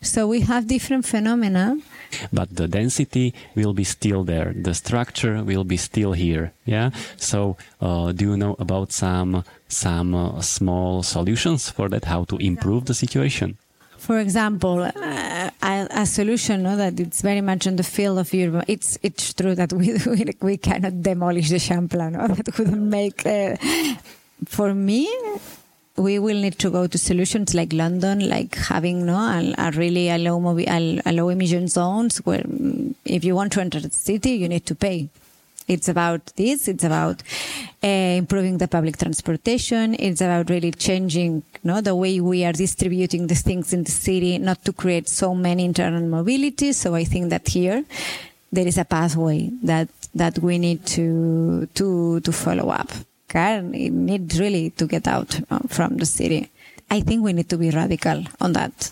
so 0.00 0.28
we 0.28 0.42
have 0.42 0.68
different 0.68 1.04
phenomena. 1.04 1.76
But 2.32 2.54
the 2.54 2.68
density 2.68 3.34
will 3.56 3.72
be 3.72 3.82
still 3.82 4.22
there. 4.22 4.52
The 4.54 4.74
structure 4.74 5.42
will 5.42 5.64
be 5.64 5.76
still 5.76 6.12
here. 6.12 6.52
Yeah. 6.64 6.90
So, 7.16 7.56
uh, 7.80 8.12
do 8.12 8.24
you 8.30 8.36
know 8.36 8.54
about 8.60 8.92
some 8.92 9.44
some 9.68 10.14
uh, 10.14 10.40
small 10.40 11.02
solutions 11.02 11.68
for 11.68 11.88
that? 11.90 12.06
How 12.06 12.24
to 12.24 12.36
improve 12.36 12.86
the 12.86 12.94
situation? 12.94 13.58
for 13.98 14.18
example, 14.18 14.80
uh, 14.80 15.47
a, 15.62 16.06
solution 16.06 16.62
no, 16.62 16.76
that 16.76 17.00
it's 17.00 17.20
very 17.20 17.40
much 17.40 17.66
in 17.66 17.76
the 17.76 17.82
field 17.82 18.18
of 18.18 18.32
urban. 18.32 18.64
It's 18.68 18.98
it's 19.02 19.34
true 19.34 19.54
that 19.54 19.72
we 19.72 19.94
we, 20.06 20.24
we 20.40 20.56
cannot 20.56 21.02
demolish 21.02 21.50
the 21.50 21.56
Eixample. 21.56 22.12
No, 22.12 22.26
that 22.34 22.58
wouldn't 22.58 22.82
make. 22.82 23.26
Uh, 23.26 23.56
for 24.46 24.72
me, 24.74 25.10
we 25.96 26.18
will 26.18 26.40
need 26.40 26.58
to 26.60 26.70
go 26.70 26.86
to 26.86 26.96
solutions 26.96 27.54
like 27.54 27.72
London, 27.72 28.28
like 28.28 28.54
having 28.54 29.04
no 29.04 29.16
a, 29.16 29.54
a 29.58 29.70
really 29.72 30.08
a 30.08 30.18
low, 30.18 30.38
a, 30.58 31.00
a 31.04 31.12
low 31.12 31.28
emission 31.28 31.66
zones 31.68 32.18
where 32.18 32.40
mm, 32.40 32.94
if 33.04 33.24
you 33.24 33.34
want 33.34 33.52
to 33.52 33.60
enter 33.60 33.80
the 33.80 33.90
city, 33.90 34.32
you 34.32 34.48
need 34.48 34.64
to 34.66 34.74
pay. 34.74 35.08
It's 35.68 35.88
about 35.88 36.26
this. 36.36 36.66
It's 36.66 36.82
about 36.82 37.22
uh, 37.84 37.86
improving 37.86 38.58
the 38.58 38.66
public 38.66 38.96
transportation. 38.96 39.94
It's 39.98 40.20
about 40.20 40.48
really 40.50 40.72
changing 40.72 41.42
you 41.62 41.70
know, 41.70 41.80
the 41.80 41.94
way 41.94 42.20
we 42.20 42.44
are 42.44 42.52
distributing 42.52 43.26
the 43.26 43.34
things 43.34 43.72
in 43.72 43.84
the 43.84 43.90
city, 43.90 44.38
not 44.38 44.64
to 44.64 44.72
create 44.72 45.08
so 45.08 45.34
many 45.34 45.64
internal 45.64 46.02
mobility. 46.02 46.72
So 46.72 46.94
I 46.94 47.04
think 47.04 47.30
that 47.30 47.46
here 47.48 47.84
there 48.50 48.66
is 48.66 48.78
a 48.78 48.84
pathway 48.84 49.50
that 49.62 49.88
that 50.14 50.38
we 50.38 50.58
need 50.58 50.86
to 50.86 51.68
to 51.74 52.20
to 52.20 52.32
follow 52.32 52.70
up. 52.70 52.90
It 53.34 53.92
needs 53.92 54.40
really 54.40 54.70
to 54.70 54.86
get 54.86 55.06
out 55.06 55.38
from 55.68 55.98
the 55.98 56.06
city. 56.06 56.50
I 56.90 57.00
think 57.02 57.22
we 57.22 57.34
need 57.34 57.50
to 57.50 57.58
be 57.58 57.70
radical 57.70 58.24
on 58.40 58.54
that. 58.54 58.90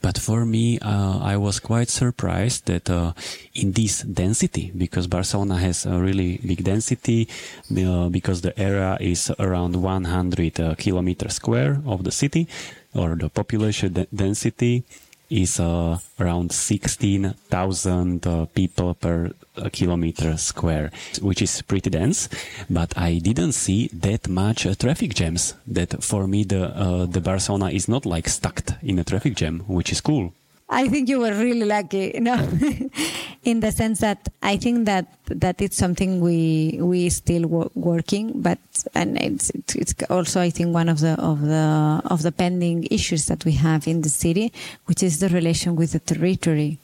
But 0.00 0.18
for 0.18 0.44
me, 0.44 0.78
uh, 0.80 1.18
I 1.18 1.36
was 1.36 1.58
quite 1.58 1.88
surprised 1.88 2.66
that 2.66 2.90
uh, 2.90 3.12
in 3.54 3.72
this 3.72 4.02
density, 4.02 4.72
because 4.76 5.06
Barcelona 5.06 5.56
has 5.58 5.86
a 5.86 5.98
really 5.98 6.38
big 6.46 6.64
density, 6.64 7.28
uh, 7.76 8.08
because 8.08 8.42
the 8.42 8.58
area 8.58 8.98
is 9.00 9.30
around 9.38 9.76
100 9.76 10.60
uh, 10.60 10.74
kilometers 10.74 11.34
square 11.34 11.80
of 11.86 12.04
the 12.04 12.12
city, 12.12 12.48
or 12.94 13.16
the 13.16 13.30
population 13.30 13.92
de- 13.94 14.06
density 14.14 14.84
is 15.32 15.58
uh, 15.58 15.98
around 16.20 16.52
16,000 16.52 18.26
uh, 18.26 18.46
people 18.54 18.94
per 18.94 19.32
uh, 19.56 19.68
kilometer 19.72 20.36
square, 20.36 20.90
which 21.20 21.40
is 21.40 21.62
pretty 21.62 21.90
dense. 21.90 22.28
But 22.68 22.96
I 22.96 23.18
didn't 23.18 23.52
see 23.52 23.88
that 23.94 24.28
much 24.28 24.66
uh, 24.66 24.74
traffic 24.74 25.14
jams. 25.14 25.54
That 25.66 26.04
for 26.04 26.26
me, 26.26 26.44
the 26.44 26.64
uh, 26.76 27.06
the 27.06 27.20
Barcelona 27.20 27.70
is 27.70 27.88
not 27.88 28.04
like 28.04 28.28
stuck 28.28 28.62
in 28.82 28.98
a 28.98 29.04
traffic 29.04 29.34
jam, 29.34 29.60
which 29.66 29.90
is 29.90 30.00
cool. 30.00 30.34
I 30.72 30.88
think 30.88 31.08
you 31.10 31.20
were 31.20 31.34
really 31.34 31.66
lucky, 31.66 32.12
you 32.14 32.20
know, 32.20 32.48
in 33.44 33.60
the 33.60 33.70
sense 33.70 34.00
that 34.00 34.28
I 34.42 34.56
think 34.56 34.86
that 34.86 35.06
that 35.26 35.60
it's 35.60 35.76
something 35.76 36.20
we 36.20 36.78
we 36.80 37.10
still 37.10 37.46
wo- 37.46 37.70
working, 37.74 38.40
but 38.40 38.58
and 38.94 39.20
it's 39.20 39.50
it's 39.74 39.94
also 40.08 40.40
I 40.40 40.48
think 40.48 40.72
one 40.74 40.88
of 40.88 41.00
the 41.00 41.12
of 41.20 41.42
the 41.42 42.00
of 42.06 42.22
the 42.22 42.32
pending 42.32 42.88
issues 42.90 43.26
that 43.26 43.44
we 43.44 43.52
have 43.52 43.86
in 43.86 44.00
the 44.00 44.08
city, 44.08 44.50
which 44.86 45.02
is 45.02 45.20
the 45.20 45.28
relation 45.28 45.76
with 45.76 45.92
the 45.92 46.00
territory. 46.00 46.78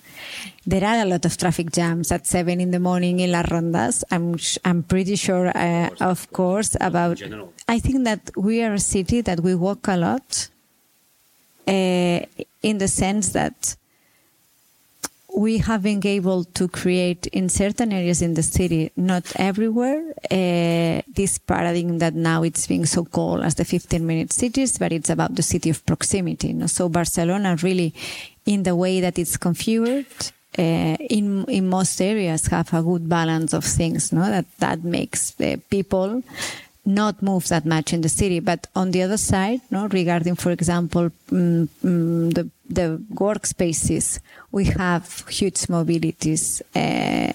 There 0.66 0.84
are 0.84 1.00
a 1.00 1.06
lot 1.06 1.24
of 1.24 1.38
traffic 1.38 1.72
jams 1.72 2.12
at 2.12 2.26
seven 2.26 2.60
in 2.60 2.72
the 2.72 2.80
morning 2.80 3.20
in 3.20 3.32
Las 3.32 3.46
Rondas. 3.46 4.04
I'm 4.10 4.36
I'm 4.66 4.82
pretty 4.82 5.16
sure, 5.16 5.50
uh, 5.56 5.88
of 6.00 6.30
course, 6.32 6.76
about. 6.78 7.22
I 7.66 7.78
think 7.78 8.04
that 8.04 8.30
we 8.36 8.62
are 8.62 8.74
a 8.74 8.80
city 8.80 9.22
that 9.22 9.40
we 9.40 9.54
walk 9.54 9.88
a 9.88 9.96
lot. 9.96 10.48
Uh, 11.66 12.20
in 12.62 12.78
the 12.78 12.88
sense 12.88 13.30
that 13.30 13.76
we 15.38 15.58
have 15.58 15.84
been 15.84 16.04
able 16.04 16.42
to 16.42 16.66
create 16.66 17.28
in 17.28 17.48
certain 17.48 17.92
areas 17.92 18.20
in 18.22 18.34
the 18.34 18.42
city, 18.42 18.90
not 18.96 19.24
everywhere, 19.36 20.02
uh, 20.32 21.00
this 21.06 21.38
paradigm 21.38 21.98
that 21.98 22.14
now 22.14 22.42
it's 22.42 22.66
being 22.66 22.84
so 22.84 23.04
called 23.04 23.44
as 23.44 23.54
the 23.54 23.64
15 23.64 24.04
minute 24.04 24.32
cities, 24.32 24.78
but 24.78 24.90
it's 24.90 25.10
about 25.10 25.36
the 25.36 25.42
city 25.42 25.70
of 25.70 25.86
proximity. 25.86 26.48
You 26.48 26.54
know? 26.54 26.66
So 26.66 26.88
Barcelona 26.88 27.56
really, 27.62 27.94
in 28.46 28.64
the 28.64 28.74
way 28.74 29.00
that 29.00 29.16
it's 29.16 29.36
configured, 29.36 30.32
uh, 30.58 30.96
in 31.08 31.44
in 31.44 31.68
most 31.68 32.00
areas 32.00 32.48
have 32.48 32.74
a 32.74 32.82
good 32.82 33.08
balance 33.08 33.52
of 33.52 33.64
things, 33.64 34.12
no? 34.12 34.22
That 34.22 34.46
that 34.58 34.82
makes 34.82 35.30
the 35.32 35.60
people 35.70 36.24
not 36.88 37.22
move 37.22 37.46
that 37.48 37.64
much 37.64 37.92
in 37.92 38.00
the 38.00 38.08
city. 38.08 38.40
But 38.40 38.66
on 38.74 38.90
the 38.90 39.02
other 39.02 39.16
side, 39.18 39.60
no, 39.70 39.86
regarding, 39.86 40.36
for 40.36 40.50
example, 40.50 41.10
mm, 41.30 41.68
mm, 41.84 42.34
the 42.34 42.50
the 42.68 43.02
workspaces, 43.14 44.20
we 44.50 44.64
have 44.64 45.24
huge 45.28 45.66
mobilities 45.68 46.60
uh, 46.74 47.32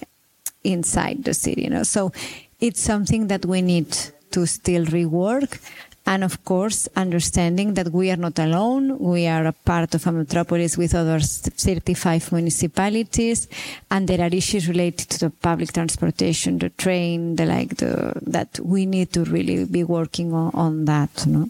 inside 0.62 1.24
the 1.24 1.34
city. 1.34 1.62
You 1.62 1.70
know, 1.70 1.82
so 1.82 2.12
it's 2.60 2.80
something 2.80 3.28
that 3.28 3.46
we 3.46 3.62
need 3.62 3.96
to 4.32 4.46
still 4.46 4.84
rework. 4.86 5.60
And 6.06 6.22
of 6.22 6.44
course, 6.44 6.86
understanding 6.96 7.74
that 7.74 7.92
we 7.92 8.10
are 8.10 8.16
not 8.16 8.38
alone. 8.38 8.98
We 8.98 9.26
are 9.26 9.46
a 9.46 9.52
part 9.52 9.94
of 9.94 10.06
a 10.06 10.12
metropolis 10.12 10.76
with 10.76 10.94
other 10.94 11.18
35 11.18 12.30
municipalities. 12.30 13.48
And 13.90 14.06
there 14.06 14.20
are 14.20 14.28
issues 14.28 14.68
related 14.68 15.08
to 15.10 15.18
the 15.18 15.30
public 15.30 15.72
transportation, 15.72 16.58
the 16.58 16.68
train, 16.70 17.36
the 17.36 17.46
like, 17.46 17.76
the, 17.76 18.12
that 18.26 18.60
we 18.60 18.84
need 18.84 19.12
to 19.14 19.24
really 19.24 19.64
be 19.64 19.82
working 19.82 20.34
on, 20.34 20.50
on 20.52 20.84
that. 20.84 21.26
No? 21.26 21.48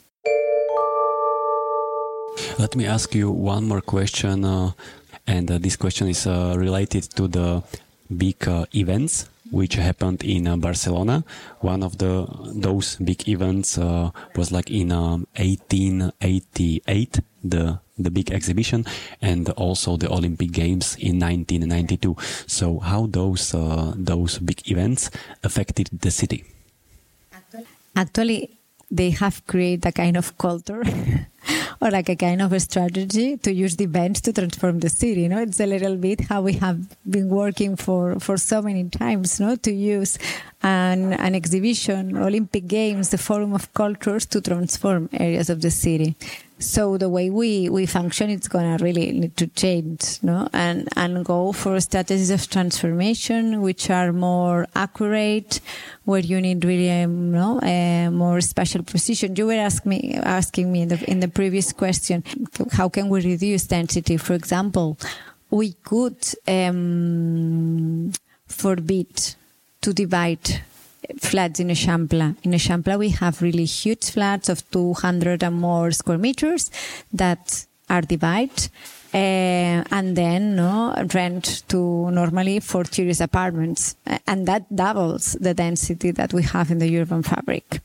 Let 2.58 2.76
me 2.76 2.86
ask 2.86 3.12
you 3.14 3.32
one 3.32 3.66
more 3.66 3.80
question. 3.80 4.44
Uh, 4.44 4.70
and 5.26 5.50
uh, 5.50 5.58
this 5.58 5.74
question 5.74 6.06
is 6.08 6.28
uh, 6.28 6.54
related 6.56 7.04
to 7.16 7.26
the 7.26 7.62
big 8.16 8.46
uh, 8.46 8.66
events 8.72 9.28
which 9.50 9.74
happened 9.74 10.22
in 10.22 10.48
uh, 10.48 10.56
Barcelona. 10.56 11.24
One 11.60 11.82
of 11.82 11.98
the 11.98 12.26
those 12.54 12.96
big 12.96 13.28
events 13.28 13.78
uh, 13.78 14.10
was 14.36 14.50
like 14.52 14.70
in 14.70 14.92
um, 14.92 15.26
1888, 15.36 17.20
the 17.42 17.80
the 17.98 18.10
big 18.10 18.32
exhibition, 18.32 18.84
and 19.22 19.48
also 19.50 19.96
the 19.96 20.10
Olympic 20.10 20.50
Games 20.52 20.96
in 20.96 21.20
1992. 21.20 22.16
So, 22.46 22.80
how 22.80 23.06
those 23.06 23.54
uh, 23.54 23.92
those 23.96 24.38
big 24.38 24.68
events 24.70 25.10
affected 25.42 25.88
the 25.92 26.10
city? 26.10 26.44
Actually, 27.96 28.50
they 28.90 29.10
have 29.10 29.46
created 29.46 29.86
a 29.86 29.92
kind 29.92 30.16
of 30.16 30.36
culture 30.36 30.82
or 31.80 31.90
like 31.90 32.08
a 32.08 32.16
kind 32.16 32.42
of 32.42 32.52
a 32.52 32.60
strategy 32.60 33.36
to 33.38 33.52
use 33.52 33.76
the 33.76 33.84
events 33.84 34.20
to 34.22 34.32
transform 34.32 34.80
the 34.80 34.88
city. 34.88 35.22
You 35.22 35.28
know, 35.28 35.42
it's 35.42 35.60
a 35.60 35.66
little 35.66 35.96
bit 35.96 36.22
how 36.22 36.42
we 36.42 36.54
have 36.54 36.78
been 37.08 37.28
working 37.28 37.76
for, 37.76 38.18
for 38.20 38.36
so 38.36 38.62
many 38.62 38.88
times, 38.88 39.40
no, 39.40 39.56
to 39.56 39.72
use 39.72 40.18
an, 40.62 41.12
an 41.14 41.34
exhibition, 41.34 42.16
Olympic 42.16 42.66
Games, 42.66 43.10
the 43.10 43.18
Forum 43.18 43.52
of 43.52 43.72
Cultures 43.74 44.26
to 44.26 44.40
transform 44.40 45.08
areas 45.12 45.50
of 45.50 45.60
the 45.60 45.70
city. 45.70 46.16
So 46.58 46.96
the 46.96 47.08
way 47.08 47.30
we, 47.30 47.68
we 47.68 47.84
function, 47.84 48.30
it's 48.30 48.46
gonna 48.46 48.78
really 48.80 49.10
need 49.10 49.36
to 49.38 49.48
change, 49.48 50.22
no, 50.22 50.48
and 50.52 50.88
and 50.96 51.24
go 51.24 51.52
for 51.52 51.78
strategies 51.80 52.30
of 52.30 52.48
transformation 52.48 53.60
which 53.60 53.90
are 53.90 54.12
more 54.12 54.68
accurate, 54.74 55.60
where 56.04 56.20
you 56.20 56.40
need 56.40 56.64
really, 56.64 56.90
um, 57.02 57.32
no, 57.32 57.60
a 57.60 58.08
more 58.08 58.40
special 58.40 58.84
precision. 58.84 59.34
You 59.34 59.46
were 59.46 59.54
asking 59.54 59.90
me 59.90 60.14
asking 60.22 60.70
me 60.72 60.82
in 60.82 60.88
the 60.88 61.10
in 61.10 61.20
the 61.20 61.28
previous 61.28 61.72
question, 61.72 62.22
how 62.72 62.88
can 62.88 63.08
we 63.08 63.20
reduce 63.20 63.66
density? 63.66 64.16
For 64.16 64.34
example, 64.34 64.96
we 65.50 65.72
could 65.72 66.24
um, 66.46 68.12
forbid 68.46 69.34
to 69.80 69.92
divide 69.92 70.62
flats 71.18 71.60
in 71.60 71.68
Eixample. 71.68 72.36
In 72.42 72.52
Eixample, 72.52 72.98
we 72.98 73.10
have 73.10 73.42
really 73.42 73.64
huge 73.64 74.10
flats 74.10 74.48
of 74.48 74.68
200 74.70 75.42
and 75.42 75.60
more 75.60 75.90
square 75.90 76.18
meters 76.18 76.70
that 77.12 77.66
are 77.88 78.02
divided. 78.02 78.68
Uh, 79.12 79.84
and 79.92 80.16
then 80.16 80.56
no 80.56 80.92
rent 81.14 81.62
to 81.68 82.10
normally 82.10 82.58
for 82.58 82.82
tourist 82.82 83.20
apartments, 83.20 83.94
and 84.26 84.48
that 84.48 84.64
doubles 84.74 85.36
the 85.40 85.54
density 85.54 86.10
that 86.10 86.32
we 86.32 86.42
have 86.42 86.72
in 86.72 86.80
the 86.80 86.98
urban 86.98 87.22
fabric. 87.22 87.80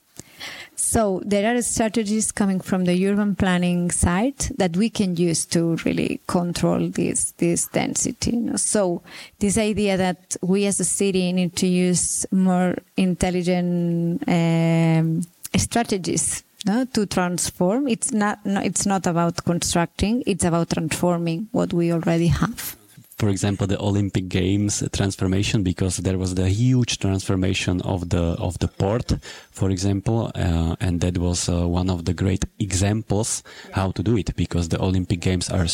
So 0.79 1.21
there 1.25 1.53
are 1.53 1.61
strategies 1.61 2.31
coming 2.31 2.61
from 2.61 2.85
the 2.85 3.05
urban 3.05 3.35
planning 3.35 3.91
side 3.91 4.39
that 4.57 4.77
we 4.77 4.89
can 4.89 5.17
use 5.17 5.45
to 5.47 5.75
really 5.83 6.21
control 6.25 6.87
this 6.87 7.31
this 7.31 7.67
density. 7.67 8.31
You 8.31 8.41
know? 8.41 8.55
So 8.55 9.01
this 9.39 9.57
idea 9.57 9.97
that 9.97 10.37
we 10.41 10.65
as 10.67 10.79
a 10.79 10.85
city 10.85 11.33
need 11.33 11.57
to 11.57 11.67
use 11.67 12.25
more 12.31 12.77
intelligent 12.95 14.23
um, 14.25 15.21
strategies 15.57 16.43
no, 16.65 16.85
to 16.85 17.05
transform. 17.05 17.89
It's 17.89 18.13
not 18.13 18.45
no, 18.45 18.61
it's 18.61 18.85
not 18.85 19.05
about 19.05 19.43
constructing. 19.43 20.23
It's 20.25 20.45
about 20.45 20.69
transforming 20.69 21.49
what 21.51 21.73
we 21.73 21.91
already 21.91 22.27
have 22.27 22.77
for 23.19 23.27
example, 23.27 23.67
the 23.67 23.79
Olympic 23.81 24.29
Games 24.29 24.81
transformation, 24.93 25.61
because 25.61 25.97
there 25.97 26.17
was 26.17 26.35
the 26.35 26.47
huge 26.47 26.99
transformation 26.99 27.81
of 27.81 28.09
the 28.09 28.23
of 28.39 28.57
the 28.59 28.69
port, 28.69 29.11
for 29.60 29.69
example, 29.69 30.32
uh, 30.36 30.76
and 30.80 31.02
that 31.02 31.17
was 31.17 31.50
uh, 31.50 31.67
one 31.67 31.89
of 31.89 32.06
the 32.06 32.13
great 32.13 32.45
examples 32.60 33.43
how 33.74 33.91
to 33.91 34.02
do 34.02 34.15
it. 34.15 34.34
Because 34.36 34.69
the 34.69 34.82
Olympic 34.82 35.19
Games 35.19 35.50
are 35.50 35.67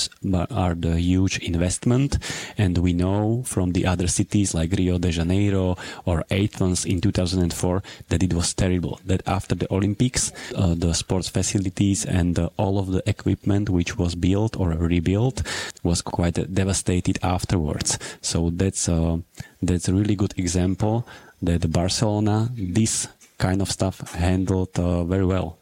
are 0.50 0.74
the 0.74 1.00
huge 1.00 1.38
investment, 1.52 2.18
and 2.58 2.80
we 2.80 2.94
know 2.94 3.44
from 3.46 3.74
the 3.74 3.86
other 3.86 4.08
cities 4.08 4.56
like 4.56 4.72
Rio 4.72 4.98
de 4.98 5.12
Janeiro 5.12 5.78
or 6.06 6.26
Athens 6.32 6.86
in 6.86 7.00
2004 7.00 7.84
that 8.10 8.24
it 8.24 8.34
was 8.34 8.56
terrible. 8.56 9.00
That 9.06 9.22
after 9.28 9.54
the 9.54 9.72
Olympics, 9.72 10.32
uh, 10.56 10.74
the 10.74 10.94
sports 10.94 11.30
facilities 11.30 12.06
and 12.06 12.40
uh, 12.40 12.50
all 12.58 12.80
of 12.80 12.88
the 12.92 13.04
equipment 13.06 13.70
which 13.70 13.98
was 13.98 14.16
built 14.16 14.60
or 14.60 14.70
rebuilt 14.70 15.44
was 15.84 16.02
quite 16.02 16.38
devastated 16.54 17.20
afterwards. 17.22 18.00
So 18.22 18.50
that's 18.50 18.88
a, 18.90 19.22
that's 19.62 19.88
a 19.88 19.94
really 19.94 20.16
good 20.16 20.34
example 20.38 21.06
that 21.42 21.72
Barcelona, 21.72 22.50
this 22.56 23.08
kind 23.38 23.62
of 23.62 23.72
stuff 23.72 24.14
handled 24.14 24.78
uh, 24.80 25.04
very 25.04 25.26
well. 25.26 25.58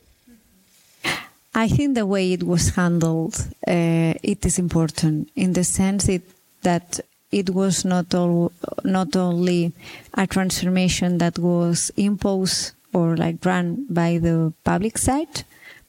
I 1.55 1.67
think 1.67 1.95
the 1.95 2.05
way 2.05 2.33
it 2.33 2.43
was 2.43 2.69
handled, 2.69 3.35
uh, 3.67 4.13
it 4.23 4.45
is 4.45 4.57
important 4.57 5.29
in 5.35 5.53
the 5.53 5.63
sense 5.63 6.09
it, 6.09 6.23
that 6.63 6.99
it 7.31 7.51
was 7.51 7.85
not 7.85 8.13
all, 8.15 8.51
not 8.83 9.15
only 9.15 9.71
a 10.15 10.25
transformation 10.25 11.19
that 11.19 11.37
was 11.37 11.91
imposed 11.95 12.73
or 12.91 13.15
like 13.17 13.45
run 13.45 13.85
by 13.89 14.17
the 14.17 14.53
public 14.63 14.97
side, 14.97 15.43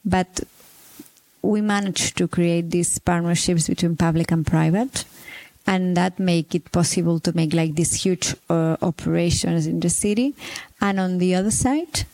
but 0.05 0.41
we 1.41 1.61
managed 1.61 2.17
to 2.17 2.29
create 2.29 2.71
these 2.71 2.99
partnerships 2.99 3.69
between 3.69 3.97
public 3.97 4.31
and 4.31 4.47
private 4.47 5.05
and 5.67 5.97
that 5.97 6.19
make 6.19 6.55
it 6.55 6.71
possible 6.73 7.19
to 7.21 7.35
make 7.35 7.55
like 7.55 7.75
these 7.75 7.95
huge 7.95 8.35
uh, 8.51 8.77
operations 8.83 9.67
in 9.67 9.81
the 9.81 9.89
city. 9.89 10.35
And 10.85 11.01
on 11.01 11.17
the 11.17 11.35
other 11.35 11.51
side, 11.51 12.05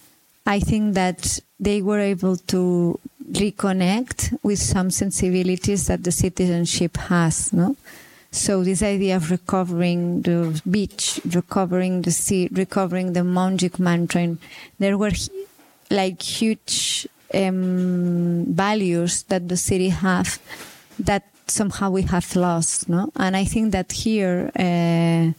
I 0.46 0.60
think 0.60 0.94
that 0.94 1.40
they 1.58 1.82
were 1.82 1.98
able 1.98 2.36
to 2.54 3.00
reconnect 3.32 4.38
with 4.44 4.60
some 4.60 4.92
sensibilities 4.92 5.88
that 5.88 6.04
the 6.04 6.12
citizenship 6.12 6.96
has, 6.96 7.52
no? 7.52 7.74
So 8.30 8.62
this 8.62 8.80
idea 8.84 9.16
of 9.16 9.32
recovering 9.32 10.22
the 10.22 10.62
beach, 10.70 11.20
recovering 11.34 12.02
the 12.02 12.12
sea, 12.12 12.48
recovering 12.52 13.12
the 13.12 13.20
Montjuïc 13.20 13.80
mountain, 13.80 14.38
there 14.78 14.96
were 14.96 15.10
like 15.90 16.22
huge 16.22 17.08
um, 17.34 18.44
values 18.54 19.24
that 19.24 19.48
the 19.48 19.56
city 19.56 19.88
have 19.88 20.38
that 21.00 21.24
somehow 21.48 21.90
we 21.90 22.02
have 22.02 22.36
lost, 22.36 22.88
no? 22.88 23.10
And 23.16 23.36
I 23.36 23.44
think 23.44 23.72
that 23.72 23.90
here, 23.90 24.52
uh, 24.54 25.32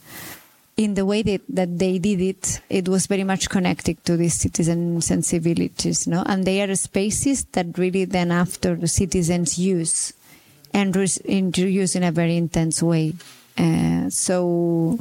in 0.77 0.93
the 0.93 1.05
way 1.05 1.21
that, 1.21 1.41
that 1.49 1.77
they 1.77 1.99
did 1.99 2.21
it, 2.21 2.61
it 2.69 2.87
was 2.87 3.07
very 3.07 3.23
much 3.23 3.49
connected 3.49 4.03
to 4.05 4.17
the 4.17 4.29
citizen 4.29 5.01
sensibilities, 5.01 6.07
no? 6.07 6.23
And 6.25 6.45
they 6.45 6.61
are 6.61 6.73
spaces 6.75 7.45
that 7.51 7.77
really 7.77 8.05
then 8.05 8.31
after 8.31 8.75
the 8.75 8.87
citizens 8.87 9.59
use 9.59 10.13
and 10.73 10.95
use 10.95 11.95
in 11.95 12.03
a 12.03 12.11
very 12.11 12.37
intense 12.37 12.81
way. 12.81 13.13
Uh, 13.57 14.09
so, 14.09 14.97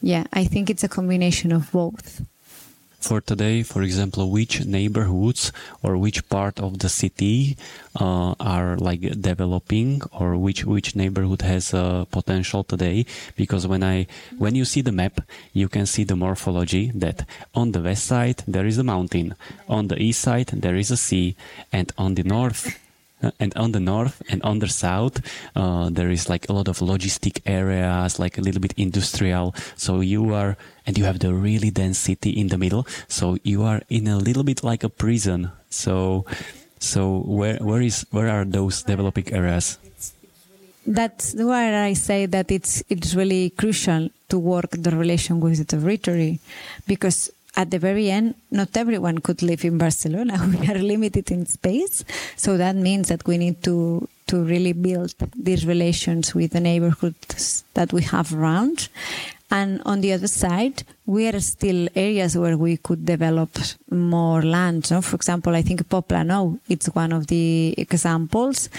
yeah, 0.00 0.24
I 0.32 0.44
think 0.44 0.70
it's 0.70 0.84
a 0.84 0.88
combination 0.88 1.52
of 1.52 1.70
both 1.70 2.22
for 3.00 3.20
today, 3.20 3.62
for 3.62 3.82
example, 3.82 4.30
which 4.30 4.64
neighborhoods 4.64 5.52
or 5.82 5.96
which 5.96 6.28
part 6.28 6.60
of 6.60 6.78
the 6.78 6.88
city 6.88 7.56
uh, 7.98 8.34
are 8.40 8.76
like 8.76 9.00
developing 9.20 10.02
or 10.12 10.36
which 10.36 10.64
which 10.64 10.96
neighborhood 10.96 11.42
has 11.42 11.74
uh, 11.74 12.04
potential 12.10 12.64
today? 12.64 13.06
Because 13.36 13.66
when 13.66 13.82
I 13.82 14.06
when 14.38 14.54
you 14.54 14.64
see 14.64 14.80
the 14.80 14.92
map, 14.92 15.20
you 15.52 15.68
can 15.68 15.86
see 15.86 16.04
the 16.04 16.16
morphology 16.16 16.90
that 16.94 17.26
on 17.54 17.72
the 17.72 17.80
west 17.80 18.06
side 18.06 18.42
there 18.46 18.66
is 18.66 18.78
a 18.78 18.84
mountain, 18.84 19.34
on 19.68 19.88
the 19.88 20.00
east 20.00 20.20
side 20.20 20.48
there 20.48 20.76
is 20.76 20.90
a 20.90 20.96
sea, 20.96 21.36
and 21.72 21.92
on 21.98 22.14
the 22.14 22.22
north 22.24 22.79
and 23.38 23.56
on 23.56 23.72
the 23.72 23.80
north 23.80 24.22
and 24.28 24.42
on 24.42 24.58
the 24.60 24.68
south 24.68 25.20
uh, 25.56 25.90
there 25.90 26.10
is 26.10 26.28
like 26.28 26.48
a 26.48 26.52
lot 26.52 26.68
of 26.68 26.78
logistic 26.78 27.40
areas 27.46 28.18
like 28.18 28.38
a 28.38 28.40
little 28.40 28.60
bit 28.60 28.74
industrial. 28.76 29.54
So 29.76 30.00
you 30.00 30.34
are 30.34 30.56
and 30.86 30.96
you 30.96 31.04
have 31.04 31.18
the 31.18 31.34
really 31.34 31.70
dense 31.70 31.98
city 31.98 32.30
in 32.30 32.48
the 32.48 32.58
middle. 32.58 32.86
So 33.08 33.36
you 33.42 33.62
are 33.62 33.82
in 33.88 34.08
a 34.08 34.16
little 34.16 34.42
bit 34.42 34.64
like 34.64 34.84
a 34.84 34.88
prison. 34.88 35.50
So 35.70 36.24
so 36.78 37.22
where 37.26 37.56
where 37.60 37.82
is 37.82 38.06
where 38.10 38.28
are 38.28 38.44
those 38.44 38.82
developing 38.82 39.32
areas? 39.32 39.78
That's 40.86 41.34
where 41.34 41.84
I 41.84 41.92
say 41.92 42.26
that 42.26 42.50
it's 42.50 42.82
it's 42.88 43.14
really 43.14 43.50
crucial 43.50 44.08
to 44.30 44.38
work 44.38 44.70
the 44.70 44.90
relation 44.90 45.40
with 45.40 45.58
the 45.58 45.64
territory 45.64 46.40
because 46.86 47.30
at 47.60 47.70
the 47.70 47.78
very 47.78 48.10
end, 48.10 48.34
not 48.50 48.74
everyone 48.74 49.18
could 49.18 49.42
live 49.42 49.64
in 49.66 49.76
Barcelona. 49.76 50.34
We 50.60 50.66
are 50.72 50.78
limited 50.78 51.30
in 51.30 51.44
space. 51.44 52.04
So 52.36 52.56
that 52.56 52.74
means 52.74 53.08
that 53.08 53.26
we 53.26 53.36
need 53.36 53.62
to, 53.64 54.08
to 54.28 54.36
really 54.42 54.72
build 54.72 55.14
these 55.36 55.66
relations 55.66 56.34
with 56.34 56.52
the 56.52 56.60
neighborhoods 56.60 57.64
that 57.74 57.92
we 57.92 58.02
have 58.14 58.32
around. 58.32 58.88
And 59.50 59.82
on 59.84 60.00
the 60.00 60.12
other 60.14 60.28
side, 60.28 60.84
we 61.04 61.28
are 61.28 61.40
still 61.40 61.88
areas 61.94 62.38
where 62.38 62.56
we 62.56 62.78
could 62.78 63.04
develop 63.04 63.50
more 63.90 64.42
land. 64.42 64.90
No? 64.90 65.02
For 65.02 65.16
example, 65.16 65.54
I 65.54 65.62
think 65.62 65.86
Poblenou, 65.88 66.60
it's 66.68 66.86
one 66.86 67.12
of 67.12 67.26
the 67.26 67.74
examples. 67.76 68.70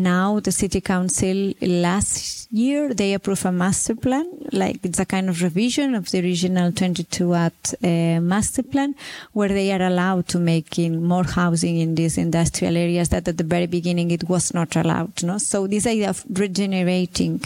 Now 0.00 0.40
the 0.40 0.52
city 0.52 0.80
council 0.80 1.52
last 1.60 2.50
year 2.52 2.94
they 2.94 3.14
approved 3.14 3.44
a 3.44 3.52
master 3.52 3.94
plan, 3.94 4.26
like 4.52 4.84
it's 4.84 4.98
a 4.98 5.04
kind 5.04 5.28
of 5.28 5.42
revision 5.42 5.94
of 5.94 6.10
the 6.10 6.20
original 6.20 6.72
22 6.72 7.34
at 7.34 7.74
uh, 7.82 8.20
master 8.20 8.62
plan, 8.62 8.94
where 9.32 9.48
they 9.48 9.72
are 9.72 9.82
allowed 9.82 10.26
to 10.28 10.38
make 10.38 10.78
in 10.78 11.04
more 11.04 11.24
housing 11.24 11.78
in 11.78 11.94
these 11.96 12.16
industrial 12.18 12.76
areas 12.76 13.10
that 13.10 13.28
at 13.28 13.36
the 13.36 13.44
very 13.44 13.66
beginning 13.66 14.10
it 14.10 14.28
was 14.28 14.54
not 14.54 14.74
allowed. 14.76 15.22
No, 15.22 15.38
so 15.38 15.66
this 15.66 15.86
idea 15.86 16.10
of 16.10 16.24
regenerating 16.30 17.42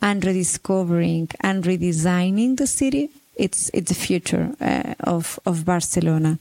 and 0.00 0.24
rediscovering 0.24 1.28
and 1.40 1.62
redesigning 1.64 2.56
the 2.56 2.66
city, 2.66 3.10
it's 3.36 3.70
it's 3.72 3.90
the 3.90 3.94
future 3.94 4.52
uh, 4.60 4.94
of 5.00 5.38
of 5.46 5.64
Barcelona 5.64 6.38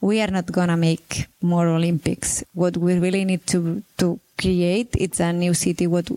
we 0.00 0.20
are 0.20 0.30
not 0.30 0.52
going 0.52 0.68
to 0.68 0.76
make 0.76 1.28
more 1.40 1.66
Olympics. 1.68 2.44
What 2.52 2.76
we 2.76 2.98
really 2.98 3.24
need 3.24 3.46
to 3.46 3.82
to 3.96 4.20
create 4.36 4.88
it's 4.96 5.20
a 5.20 5.32
new 5.32 5.54
city 5.54 5.86
what 5.86 6.10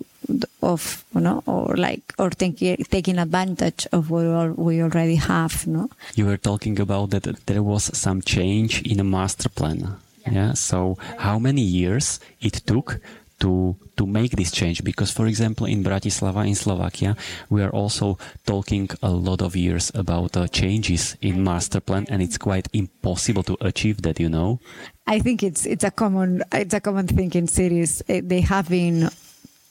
of 0.61 1.05
you 1.15 1.21
know 1.21 1.43
or 1.45 1.75
like 1.75 2.13
or 2.17 2.29
taking 2.29 2.77
taking 2.89 3.17
advantage 3.17 3.87
of 3.91 4.09
what 4.09 4.57
we 4.57 4.81
already 4.81 5.15
have 5.15 5.65
no? 5.67 5.89
You 6.15 6.25
were 6.25 6.37
talking 6.37 6.79
about 6.79 7.11
that 7.11 7.45
there 7.45 7.63
was 7.63 7.97
some 7.97 8.21
change 8.21 8.81
in 8.81 8.99
a 8.99 9.03
master 9.03 9.49
plan. 9.49 9.97
Yeah, 10.25 10.33
yeah? 10.33 10.53
so 10.53 10.97
how 11.19 11.39
many 11.39 11.61
years 11.61 12.19
it 12.41 12.65
took 12.65 12.99
to 13.39 13.75
to 13.95 14.05
make 14.05 14.31
this 14.35 14.51
change? 14.51 14.83
Because 14.83 15.11
for 15.11 15.27
example 15.27 15.65
in 15.67 15.83
Bratislava 15.83 16.45
in 16.45 16.55
Slovakia 16.55 17.15
we 17.49 17.63
are 17.63 17.71
also 17.71 18.17
talking 18.45 18.89
a 19.01 19.09
lot 19.11 19.41
of 19.41 19.55
years 19.55 19.91
about 19.95 20.35
uh, 20.35 20.47
changes 20.47 21.15
in 21.21 21.43
master 21.43 21.79
plan 21.79 22.05
and 22.09 22.21
it's 22.21 22.37
quite 22.37 22.67
impossible 22.73 23.43
to 23.43 23.55
achieve 23.61 24.01
that 24.01 24.19
you 24.19 24.29
know 24.29 24.59
I 25.07 25.19
think 25.19 25.41
it's 25.41 25.65
it's 25.65 25.85
a 25.85 25.91
common 25.91 26.43
it's 26.51 26.73
a 26.73 26.81
common 26.81 27.07
thing 27.07 27.31
in 27.33 27.47
cities 27.47 28.03
eh, 28.09 28.21
they 28.23 28.41
have 28.41 28.67
been 28.67 29.09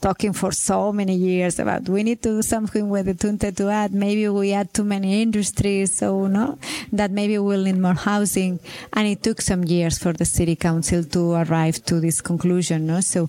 talking 0.00 0.32
for 0.32 0.52
so 0.52 0.92
many 0.92 1.14
years 1.14 1.58
about 1.58 1.88
we 1.88 2.02
need 2.02 2.22
to 2.22 2.36
do 2.36 2.42
something 2.42 2.88
with 2.88 3.06
the 3.06 3.14
22 3.14 3.68
at. 3.68 3.92
Maybe 3.92 4.28
we 4.28 4.52
add 4.52 4.72
too 4.72 4.84
many 4.84 5.22
industries, 5.22 5.92
so 5.96 6.26
no, 6.26 6.58
that 6.92 7.10
maybe 7.10 7.38
we'll 7.38 7.64
need 7.64 7.78
more 7.78 7.94
housing. 7.94 8.60
And 8.92 9.08
it 9.08 9.22
took 9.22 9.40
some 9.40 9.64
years 9.64 9.98
for 9.98 10.12
the 10.12 10.24
city 10.24 10.56
council 10.56 11.02
to 11.04 11.32
arrive 11.32 11.84
to 11.86 12.00
this 12.00 12.20
conclusion. 12.20 12.86
No, 12.86 13.00
so 13.00 13.28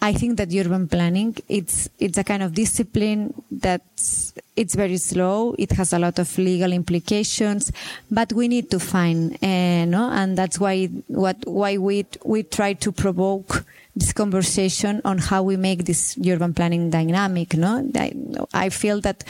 I 0.00 0.12
think 0.12 0.36
that 0.36 0.54
urban 0.54 0.86
planning 0.86 1.34
it's 1.48 1.88
it's 1.98 2.18
a 2.18 2.24
kind 2.24 2.42
of 2.42 2.52
discipline 2.52 3.32
that's 3.50 4.34
it's 4.56 4.74
very 4.74 4.98
slow. 4.98 5.54
It 5.58 5.72
has 5.72 5.92
a 5.92 5.98
lot 5.98 6.18
of 6.18 6.36
legal 6.38 6.72
implications, 6.72 7.72
but 8.10 8.32
we 8.32 8.46
need 8.46 8.70
to 8.70 8.78
find, 8.78 9.34
uh, 9.42 9.84
no, 9.86 10.10
and 10.12 10.38
that's 10.38 10.60
why 10.60 10.86
what 11.08 11.36
why 11.46 11.78
we 11.78 12.06
we 12.24 12.42
try 12.42 12.74
to 12.74 12.92
provoke 12.92 13.64
this 13.96 14.12
conversation 14.12 15.00
on 15.04 15.18
how 15.18 15.42
we 15.42 15.56
make 15.56 15.84
this 15.84 16.18
urban 16.26 16.52
planning 16.52 16.90
dynamic. 16.90 17.54
No, 17.54 17.88
I, 17.94 18.12
I 18.52 18.68
feel 18.68 19.00
that 19.02 19.24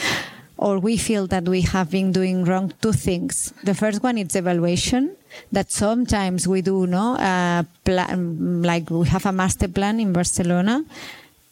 or 0.56 0.78
we 0.78 0.96
feel 0.96 1.26
that 1.28 1.44
we 1.48 1.62
have 1.62 1.90
been 1.90 2.12
doing 2.12 2.44
wrong 2.44 2.72
two 2.80 2.92
things. 2.92 3.52
The 3.62 3.74
first 3.74 4.02
one 4.02 4.18
is 4.18 4.36
evaluation 4.36 5.16
that 5.52 5.70
sometimes 5.70 6.46
we 6.48 6.62
do, 6.62 6.86
no, 6.86 7.16
uh, 7.16 7.62
plan, 7.84 8.62
like 8.62 8.90
we 8.90 9.06
have 9.08 9.26
a 9.26 9.32
master 9.32 9.68
plan 9.68 10.00
in 10.00 10.12
Barcelona 10.12 10.84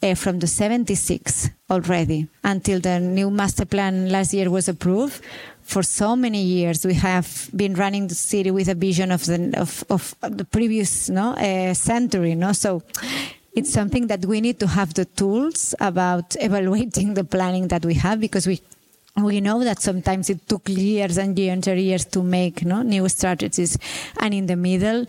uh, 0.03 0.15
from 0.15 0.39
the 0.39 0.47
76 0.47 1.49
already 1.69 2.27
until 2.43 2.79
the 2.79 2.99
new 2.99 3.31
master 3.31 3.65
plan 3.65 4.09
last 4.09 4.33
year 4.33 4.49
was 4.49 4.67
approved. 4.67 5.21
For 5.63 5.81
so 5.81 6.15
many 6.15 6.41
years 6.43 6.85
we 6.85 6.95
have 6.95 7.49
been 7.55 7.73
running 7.75 8.07
the 8.07 8.15
city 8.15 8.51
with 8.51 8.67
a 8.67 8.75
vision 8.75 9.11
of 9.11 9.25
the 9.25 9.53
of, 9.57 9.83
of 9.89 10.15
the 10.21 10.43
previous 10.43 11.09
no 11.09 11.31
uh, 11.35 11.73
century 11.73 12.35
no? 12.35 12.51
So 12.51 12.83
it's 13.55 13.71
something 13.71 14.07
that 14.07 14.25
we 14.25 14.41
need 14.41 14.59
to 14.59 14.67
have 14.67 14.93
the 14.93 15.05
tools 15.05 15.73
about 15.79 16.35
evaluating 16.39 17.13
the 17.13 17.23
planning 17.23 17.69
that 17.69 17.85
we 17.85 17.93
have 17.93 18.19
because 18.19 18.45
we 18.45 18.61
we 19.17 19.41
know 19.41 19.63
that 19.63 19.79
sometimes 19.79 20.29
it 20.29 20.47
took 20.47 20.67
years 20.69 21.17
and 21.17 21.37
years 21.37 21.67
and 21.67 21.79
years 21.79 22.05
to 22.05 22.23
make 22.23 22.65
no, 22.65 22.81
new 22.81 23.07
strategies. 23.09 23.77
And 24.19 24.33
in 24.33 24.47
the 24.47 24.55
middle 24.55 25.05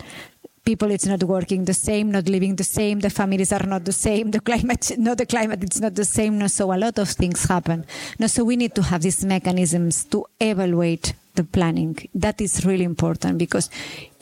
people 0.63 0.89
it's 0.89 1.05
not 1.05 1.23
working 1.23 1.63
the 1.65 1.73
same 1.73 2.11
not 2.11 2.27
living 2.27 2.55
the 2.55 2.63
same 2.63 2.99
the 2.99 3.09
families 3.09 3.53
are 3.53 3.67
not 3.67 3.85
the 3.85 3.93
same 3.93 4.31
the 4.31 4.39
climate 4.39 4.93
no 4.97 5.13
the 5.13 5.25
climate 5.25 5.63
it's 5.63 5.79
not 5.79 5.93
the 5.93 6.03
same 6.03 6.39
no. 6.39 6.47
So 6.47 6.73
a 6.73 6.77
lot 6.77 6.97
of 6.97 7.09
things 7.09 7.45
happen. 7.45 7.85
No 8.19 8.27
so 8.27 8.43
we 8.43 8.55
need 8.55 8.73
to 8.75 8.81
have 8.81 9.01
these 9.03 9.23
mechanisms 9.23 10.05
to 10.05 10.25
evaluate 10.39 11.13
the 11.35 11.43
planning. 11.43 11.95
That 12.15 12.41
is 12.41 12.65
really 12.65 12.83
important 12.83 13.37
because 13.37 13.69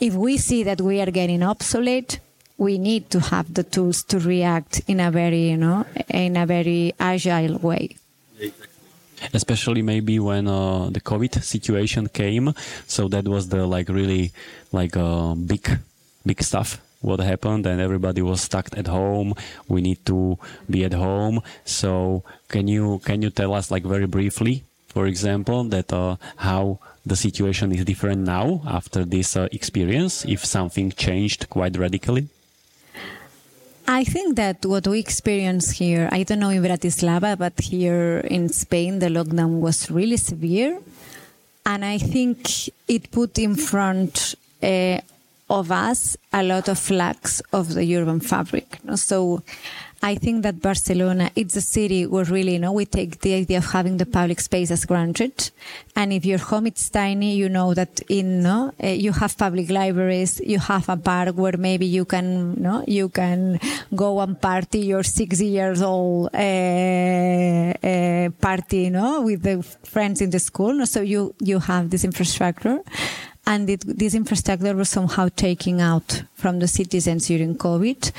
if 0.00 0.14
we 0.14 0.36
see 0.36 0.64
that 0.64 0.80
we 0.80 1.00
are 1.00 1.10
getting 1.10 1.42
obsolete 1.42 2.20
we 2.58 2.78
need 2.78 3.10
to 3.10 3.20
have 3.20 3.52
the 3.52 3.64
tools 3.64 4.02
to 4.04 4.18
react 4.18 4.82
in 4.86 5.00
a 5.00 5.10
very 5.10 5.48
you 5.50 5.56
know 5.56 5.86
in 6.08 6.36
a 6.36 6.46
very 6.46 6.94
agile 7.00 7.58
way 7.58 7.96
especially 9.32 9.82
maybe 9.82 10.18
when 10.18 10.48
uh, 10.48 10.90
the 10.90 11.00
covid 11.00 11.42
situation 11.42 12.08
came. 12.08 12.54
So 12.86 13.08
that 13.08 13.26
was 13.28 13.48
the 13.48 13.66
like 13.66 13.88
really 13.88 14.32
like 14.72 14.96
uh, 14.96 15.34
big 15.34 15.78
big 16.26 16.42
stuff 16.42 16.80
what 17.00 17.20
happened 17.20 17.66
and 17.66 17.80
everybody 17.80 18.22
was 18.22 18.40
stuck 18.40 18.66
at 18.78 18.86
home. 18.86 19.34
We 19.68 19.82
need 19.82 20.04
to 20.06 20.38
be 20.70 20.84
at 20.84 20.94
home. 20.94 21.42
So 21.64 22.24
can 22.48 22.66
you 22.68 23.00
can 23.04 23.22
you 23.22 23.30
tell 23.30 23.52
us 23.52 23.70
like 23.70 23.84
very 23.84 24.06
briefly 24.06 24.64
for 24.94 25.06
example 25.06 25.64
that 25.64 25.92
uh, 25.92 26.16
how 26.36 26.78
the 27.04 27.16
situation 27.16 27.72
is 27.72 27.84
different 27.84 28.22
now 28.22 28.62
after 28.66 29.04
this 29.04 29.36
uh, 29.36 29.48
experience 29.52 30.24
if 30.24 30.44
something 30.44 30.90
changed 30.92 31.50
quite 31.50 31.76
radically 31.76 32.28
I 33.86 34.04
think 34.04 34.36
that 34.36 34.64
what 34.64 34.86
we 34.86 34.98
experience 34.98 35.70
here, 35.70 36.08
I 36.10 36.22
don't 36.22 36.38
know 36.38 36.48
in 36.48 36.62
Bratislava, 36.62 37.36
but 37.36 37.60
here 37.60 38.18
in 38.20 38.48
Spain, 38.48 38.98
the 38.98 39.08
lockdown 39.08 39.60
was 39.60 39.90
really 39.90 40.16
severe. 40.16 40.80
And 41.66 41.84
I 41.84 41.98
think 41.98 42.68
it 42.88 43.10
put 43.10 43.38
in 43.38 43.56
front 43.56 44.36
uh, 44.62 45.00
of 45.50 45.70
us 45.70 46.16
a 46.32 46.42
lot 46.42 46.68
of 46.68 46.78
flags 46.78 47.42
of 47.52 47.74
the 47.74 47.96
urban 47.96 48.20
fabric. 48.20 48.78
So 48.96 49.42
I 50.04 50.16
think 50.16 50.42
that 50.42 50.60
Barcelona, 50.60 51.30
it's 51.34 51.56
a 51.56 51.62
city 51.62 52.04
where 52.04 52.26
really, 52.26 52.52
you 52.52 52.58
know, 52.58 52.72
we 52.72 52.84
take 52.84 53.20
the 53.20 53.32
idea 53.32 53.56
of 53.56 53.64
having 53.64 53.96
the 53.96 54.04
public 54.04 54.38
space 54.38 54.70
as 54.70 54.84
granted. 54.84 55.50
And 55.96 56.12
if 56.12 56.26
your 56.26 56.36
home 56.36 56.66
is 56.66 56.90
tiny, 56.90 57.36
you 57.36 57.48
know 57.48 57.72
that 57.72 58.00
in, 58.10 58.42
no, 58.42 58.70
uh, 58.82 58.88
you 58.88 59.12
have 59.12 59.38
public 59.38 59.70
libraries, 59.70 60.42
you 60.44 60.58
have 60.58 60.90
a 60.90 60.98
park 60.98 61.36
where 61.36 61.56
maybe 61.56 61.86
you 61.86 62.04
can, 62.04 62.60
no, 62.60 62.84
you 62.86 63.08
can 63.08 63.58
go 63.94 64.20
and 64.20 64.38
party 64.38 64.80
your 64.80 65.04
six 65.04 65.40
years 65.40 65.80
old, 65.80 66.28
uh, 66.34 66.38
uh, 66.38 68.28
party, 68.42 68.90
no, 68.90 69.22
with 69.22 69.42
the 69.42 69.62
friends 69.84 70.20
in 70.20 70.28
the 70.28 70.38
school. 70.38 70.74
No? 70.74 70.84
So 70.84 71.00
you, 71.00 71.34
you 71.40 71.60
have 71.60 71.88
this 71.88 72.04
infrastructure 72.04 72.78
and 73.46 73.70
it, 73.70 73.82
this 73.86 74.14
infrastructure 74.14 74.74
was 74.74 74.90
somehow 74.90 75.28
taken 75.34 75.80
out 75.80 76.24
from 76.34 76.58
the 76.58 76.68
citizens 76.68 77.28
during 77.28 77.56
COVID 77.56 78.12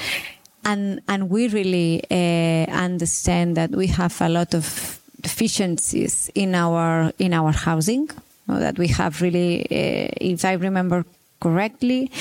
and 0.65 0.99
and 1.07 1.29
we 1.29 1.47
really 1.47 2.03
uh, 2.11 2.69
understand 2.71 3.55
that 3.57 3.71
we 3.71 3.87
have 3.87 4.19
a 4.21 4.29
lot 4.29 4.53
of 4.53 4.99
deficiencies 5.21 6.29
in 6.35 6.55
our 6.55 7.13
in 7.17 7.33
our 7.33 7.51
housing. 7.51 8.09
that 8.47 8.77
we 8.77 8.87
have 8.89 9.21
really, 9.21 9.65
uh, 9.71 10.09
if 10.21 10.45
I 10.45 10.53
remember 10.53 11.03
correctly, 11.39 12.11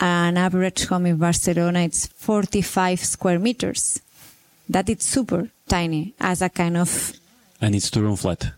an 0.00 0.36
average 0.36 0.86
home 0.86 1.06
in 1.06 1.16
Barcelona 1.16 1.80
it's 1.80 2.06
45 2.06 2.98
square 3.00 3.38
meters. 3.38 4.00
that 4.70 4.88
it's 4.88 5.04
super 5.04 5.50
tiny 5.68 6.14
as 6.20 6.42
a 6.42 6.48
kind 6.48 6.76
of. 6.76 7.12
And 7.60 7.74
it's 7.74 7.90
two 7.90 8.00
room 8.00 8.16
flat. 8.16 8.52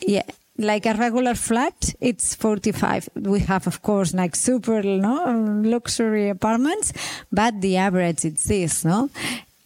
Yeah, 0.00 0.22
like 0.58 0.86
a 0.86 0.94
regular 0.94 1.34
flat, 1.34 1.94
it's 2.00 2.34
45. 2.34 3.08
We 3.16 3.40
have, 3.40 3.66
of 3.66 3.82
course, 3.82 4.14
like 4.14 4.34
super, 4.34 4.82
no, 4.82 5.62
luxury 5.64 6.28
apartments, 6.28 6.92
but 7.32 7.60
the 7.60 7.76
average 7.76 8.24
is 8.24 8.44
this, 8.44 8.84
no? 8.84 9.10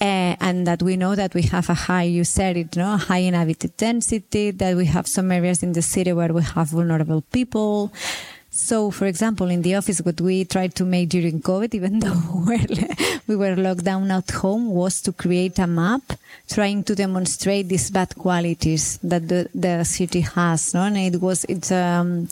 Uh, 0.01 0.35
and 0.41 0.67
that 0.67 0.83
we 0.83 0.97
know 0.97 1.15
that 1.15 1.35
we 1.35 1.43
have 1.43 1.69
a 1.69 1.75
high, 1.75 2.05
you 2.05 2.25
said 2.25 2.57
it, 2.57 2.75
no, 2.75 2.97
high 2.97 3.19
inhabited 3.19 3.77
density, 3.77 4.51
that 4.51 4.75
we 4.75 4.87
have 4.87 5.07
some 5.07 5.31
areas 5.31 5.63
in 5.63 5.75
the 5.75 5.83
city 5.83 6.13
where 6.13 6.33
we 6.33 6.43
have 6.43 6.69
vulnerable 6.69 7.21
people, 7.33 7.93
so, 8.51 8.91
for 8.91 9.07
example, 9.07 9.49
in 9.49 9.63
the 9.63 9.77
office, 9.77 10.01
what 10.01 10.21
we 10.21 10.45
tried 10.45 10.75
to 10.75 10.85
make 10.85 11.09
during 11.09 11.41
COVID, 11.41 11.73
even 11.73 11.99
though 12.01 12.47
we 13.29 13.37
were 13.37 13.55
locked 13.55 13.85
down 13.85 14.11
at 14.11 14.29
home, 14.31 14.71
was 14.71 15.01
to 15.03 15.13
create 15.13 15.59
a 15.61 15.69
map 15.69 16.03
trying 16.49 16.83
to 16.85 16.97
demonstrate 16.97 17.69
these 17.69 17.91
bad 17.91 18.17
qualities 18.17 18.99
that 19.05 19.29
the, 19.29 19.49
the 19.55 19.85
city 19.85 20.23
has. 20.23 20.75
No? 20.75 20.83
And 20.83 20.97
it 20.97 21.21
was, 21.21 21.45
it's, 21.45 21.71
um, 21.71 22.29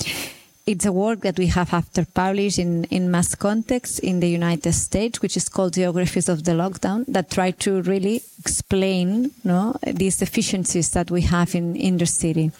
it's 0.67 0.85
a 0.85 0.93
work 0.93 1.21
that 1.21 1.39
we 1.39 1.47
have 1.47 1.73
after 1.73 2.05
published 2.05 2.59
in, 2.59 2.83
in 2.85 3.13
MAS 3.13 3.37
Context 3.37 4.01
in 4.01 4.19
the 4.19 4.29
United 4.29 4.73
States, 4.73 5.23
which 5.23 5.37
is 5.37 5.49
called 5.49 5.75
Geographies 5.75 6.29
of 6.29 6.43
the 6.43 6.53
Lockdown, 6.53 7.05
that 7.07 7.31
try 7.31 7.53
to 7.53 7.81
really 7.83 8.23
explain 8.41 9.31
no, 9.45 9.77
these 9.87 10.19
deficiencies 10.19 10.91
that 10.91 11.13
we 11.13 11.23
have 11.23 11.55
in, 11.55 11.77
in 11.77 11.97
the 11.97 12.07
city. 12.07 12.51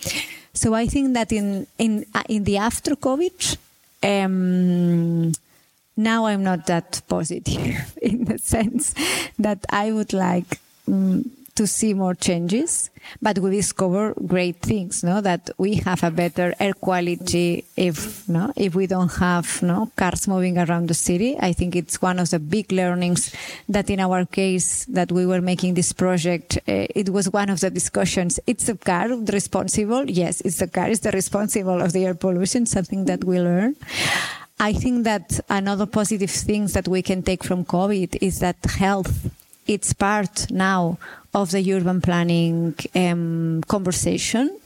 So 0.53 0.75
I 0.75 0.87
think 0.87 1.15
that 1.15 1.33
in 1.33 1.67
in 1.79 2.05
uh, 2.15 2.23
in 2.29 2.45
the 2.45 2.57
after 2.59 2.97
COVID, 2.97 3.57
um, 4.03 5.33
now 5.97 6.27
I'm 6.27 6.43
not 6.43 6.67
that 6.67 7.01
positive 7.09 7.95
in 8.03 8.25
the 8.25 8.39
sense 8.39 8.95
that 9.39 9.65
I 9.71 9.93
would 9.93 10.13
like 10.13 10.61
um, 10.87 11.31
to 11.59 11.67
see 11.67 11.93
more 11.93 12.15
changes, 12.15 12.89
but 13.21 13.39
we 13.41 13.51
discover 13.51 14.15
great 14.27 14.59
things, 14.63 15.03
no? 15.03 15.21
That 15.21 15.51
we 15.59 15.75
have 15.87 16.05
a 16.05 16.11
better 16.11 16.55
air 16.61 16.73
quality 16.73 17.65
if, 17.77 18.29
no? 18.29 18.53
If 18.57 18.77
we 18.77 18.87
don't 18.87 19.13
have, 19.19 19.61
no? 19.63 19.91
Cars 19.97 20.29
moving 20.29 20.57
around 20.57 20.87
the 20.89 20.95
city. 20.95 21.37
I 21.41 21.53
think 21.53 21.75
it's 21.75 22.01
one 22.01 22.21
of 22.21 22.31
the 22.31 22.39
big 22.39 22.71
learnings 22.71 23.35
that 23.69 23.91
in 23.91 23.99
our 23.99 24.25
case 24.25 24.85
that 24.87 25.11
we 25.11 25.27
were 25.27 25.41
making 25.41 25.75
this 25.75 25.93
project, 25.93 26.59
uh, 26.69 26.87
it 27.01 27.09
was 27.11 27.29
one 27.33 27.51
of 27.51 27.59
the 27.59 27.71
discussions. 27.71 28.39
It's 28.47 28.67
the 28.67 28.77
car 28.77 29.09
responsible? 29.09 30.09
Yes, 30.09 30.41
it's 30.43 30.59
the 30.59 30.69
car 30.69 30.89
is 30.89 31.01
the 31.01 31.11
responsible 31.11 31.83
of 31.83 31.93
the 31.93 32.07
air 32.07 32.15
pollution, 32.15 32.67
something 32.67 33.07
that 33.07 33.25
we 33.25 33.41
learn. 33.41 33.75
I 34.61 34.73
think 34.73 35.05
that 35.05 35.41
another 35.49 35.87
positive 35.87 36.31
things 36.31 36.73
that 36.75 36.87
we 36.87 37.03
can 37.03 37.23
take 37.23 37.43
from 37.43 37.65
COVID 37.65 38.19
is 38.21 38.39
that 38.39 38.59
health 38.65 39.31
it's 39.69 39.93
part 39.93 40.51
now 40.51 40.99
of 41.35 41.51
the 41.51 41.73
urban 41.73 42.01
planning 42.01 42.75
um, 42.95 43.63
conversation. 43.69 44.59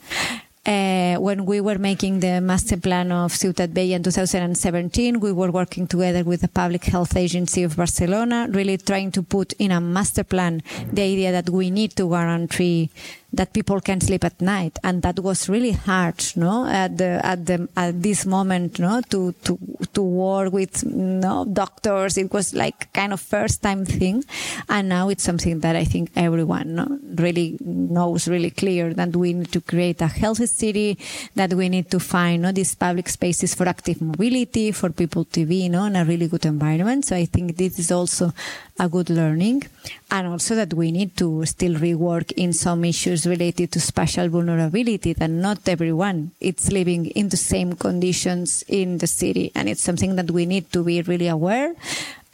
Uh, 0.64 1.16
when 1.16 1.44
we 1.44 1.60
were 1.60 1.76
making 1.76 2.20
the 2.20 2.40
master 2.40 2.76
plan 2.76 3.10
of 3.10 3.32
Ciutat 3.32 3.70
Vella 3.70 3.96
in 3.96 4.02
2017, 4.04 5.18
we 5.18 5.32
were 5.32 5.50
working 5.50 5.88
together 5.88 6.22
with 6.22 6.40
the 6.40 6.46
Public 6.46 6.84
Health 6.84 7.16
Agency 7.16 7.64
of 7.64 7.76
Barcelona, 7.76 8.46
really 8.48 8.78
trying 8.78 9.10
to 9.10 9.24
put 9.24 9.54
in 9.54 9.72
a 9.72 9.80
master 9.80 10.22
plan 10.22 10.62
the 10.92 11.02
idea 11.02 11.32
that 11.32 11.50
we 11.50 11.68
need 11.68 11.96
to 11.96 12.08
guarantee 12.08 12.90
that 13.32 13.52
people 13.52 13.80
can 13.80 14.00
sleep 14.00 14.24
at 14.24 14.40
night, 14.40 14.78
and 14.84 15.02
that 15.02 15.18
was 15.20 15.48
really 15.48 15.72
hard, 15.72 16.22
no, 16.36 16.66
at 16.66 16.98
the 16.98 17.20
at 17.24 17.46
the 17.46 17.68
at 17.76 18.02
this 18.02 18.26
moment, 18.26 18.78
no, 18.78 19.00
to 19.10 19.32
to 19.44 19.58
to 19.92 20.02
work 20.02 20.52
with 20.52 20.84
no 20.84 21.44
doctors. 21.44 22.18
It 22.18 22.32
was 22.32 22.54
like 22.54 22.92
kind 22.92 23.12
of 23.12 23.20
first 23.20 23.62
time 23.62 23.84
thing, 23.84 24.24
and 24.68 24.88
now 24.88 25.08
it's 25.08 25.22
something 25.22 25.60
that 25.60 25.76
I 25.76 25.84
think 25.84 26.10
everyone 26.16 26.74
no, 26.74 26.98
really 27.14 27.56
knows 27.64 28.28
really 28.28 28.50
clear 28.50 28.92
that 28.94 29.16
we 29.16 29.32
need 29.32 29.52
to 29.52 29.60
create 29.60 30.00
a 30.02 30.08
healthy 30.08 30.46
city, 30.46 30.98
that 31.34 31.54
we 31.54 31.68
need 31.68 31.90
to 31.90 32.00
find 32.00 32.42
no, 32.42 32.52
these 32.52 32.74
public 32.74 33.08
spaces 33.08 33.54
for 33.54 33.66
active 33.68 34.00
mobility, 34.02 34.72
for 34.72 34.90
people 34.90 35.24
to 35.24 35.46
be 35.46 35.68
no, 35.68 35.84
in 35.86 35.96
a 35.96 36.04
really 36.04 36.28
good 36.28 36.44
environment. 36.46 37.04
So 37.04 37.16
I 37.16 37.24
think 37.24 37.56
this 37.56 37.78
is 37.78 37.90
also 37.90 38.32
a 38.78 38.88
good 38.88 39.10
learning 39.10 39.62
and 40.10 40.26
also 40.26 40.54
that 40.54 40.74
we 40.74 40.90
need 40.90 41.16
to 41.16 41.44
still 41.46 41.74
rework 41.74 42.32
in 42.32 42.52
some 42.52 42.84
issues 42.84 43.21
related 43.26 43.72
to 43.72 43.80
spatial 43.80 44.28
vulnerability 44.28 45.12
that 45.12 45.30
not 45.30 45.68
everyone 45.68 46.32
is 46.40 46.72
living 46.72 47.06
in 47.06 47.28
the 47.28 47.36
same 47.36 47.74
conditions 47.74 48.64
in 48.68 48.98
the 48.98 49.06
city 49.06 49.52
and 49.54 49.68
it's 49.68 49.82
something 49.82 50.16
that 50.16 50.30
we 50.30 50.46
need 50.46 50.70
to 50.72 50.82
be 50.82 51.02
really 51.02 51.28
aware 51.28 51.74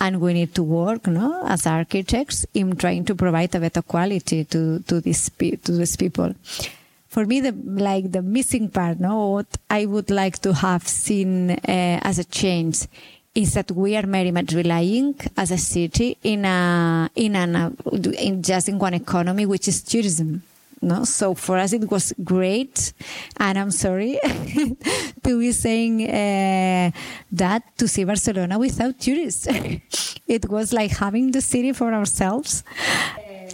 and 0.01 0.20
we 0.20 0.32
need 0.32 0.55
to 0.55 0.62
work 0.62 1.07
no, 1.07 1.43
as 1.47 1.66
architects 1.66 2.47
in 2.55 2.76
trying 2.76 3.05
to 3.05 3.14
provide 3.14 3.55
a 3.55 3.61
better 3.61 3.82
quality 3.82 4.45
to, 4.45 4.80
to, 4.80 5.01
this, 5.01 5.30
to 5.39 5.72
these 5.72 5.97
people 5.97 6.34
for 7.09 7.24
me, 7.24 7.41
the 7.41 7.53
like 7.53 8.12
the 8.12 8.22
missing 8.22 8.68
part, 8.68 9.01
no, 9.01 9.28
what 9.28 9.47
I 9.70 9.86
would 9.86 10.11
like 10.11 10.39
to 10.41 10.53
have 10.53 10.86
seen 10.86 11.51
uh, 11.51 11.59
as 11.66 12.18
a 12.18 12.24
change 12.24 12.86
is 13.34 13.55
that 13.55 13.70
we 13.70 13.97
are 13.97 14.07
very 14.07 14.30
much 14.30 14.53
relying 14.53 15.14
as 15.36 15.51
a 15.51 15.59
city 15.59 16.18
in 16.22 16.45
a 16.45 17.11
in 17.16 17.34
an 17.34 17.76
in 18.18 18.43
just 18.43 18.68
in 18.68 18.78
one 18.78 18.95
economy, 18.95 19.47
which 19.47 19.68
is 19.68 19.82
tourism. 19.82 20.43
No, 20.81 21.05
so 21.05 21.35
for 21.35 21.59
us 21.59 21.72
it 21.72 21.91
was 21.91 22.12
great, 22.22 22.93
and 23.39 23.59
I'm 23.59 23.70
sorry 23.70 24.18
to 25.22 25.39
be 25.39 25.53
saying 25.53 26.09
uh, 26.09 26.91
that 27.33 27.76
to 27.79 27.89
see 27.89 28.05
Barcelona 28.05 28.59
without 28.59 28.99
tourists. 28.99 29.49
it 30.29 30.49
was 30.49 30.72
like 30.72 30.93
having 30.93 31.33
the 31.33 31.41
city 31.41 31.72
for 31.72 31.93
ourselves. 31.93 32.62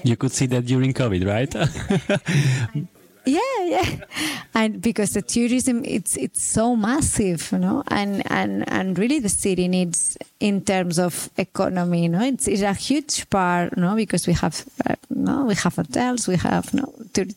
You 0.03 0.17
could 0.17 0.33
see 0.33 0.47
that 0.47 0.67
during 0.67 0.93
COVID, 0.93 1.27
right? 1.27 2.87
Yeah, 3.27 3.41
yeah, 3.65 3.97
and 4.55 4.83
because 4.83 5.15
the 5.15 5.23
tourism 5.23 5.83
it's 5.85 6.15
it's 6.19 6.43
so 6.43 6.77
massive, 6.77 7.51
you 7.53 7.59
know, 7.59 7.83
and 7.89 8.23
and 8.31 8.69
and 8.71 8.99
really 8.99 9.19
the 9.19 9.31
city 9.31 9.67
needs 9.67 10.19
in 10.41 10.61
terms 10.61 10.99
of 10.99 11.31
economy, 11.39 12.03
you 12.03 12.11
know, 12.11 12.23
it's, 12.23 12.47
it's 12.47 12.61
a 12.61 12.75
huge 12.75 13.29
part, 13.31 13.73
you 13.77 13.83
know, 13.83 13.95
because 13.97 14.27
we 14.27 14.35
have, 14.35 14.63
uh, 14.87 14.95
no, 15.09 15.45
we 15.47 15.55
have 15.55 15.75
hotels, 15.75 16.29
we 16.29 16.37
have 16.37 16.69
you 16.75 16.81
know, 16.83 16.93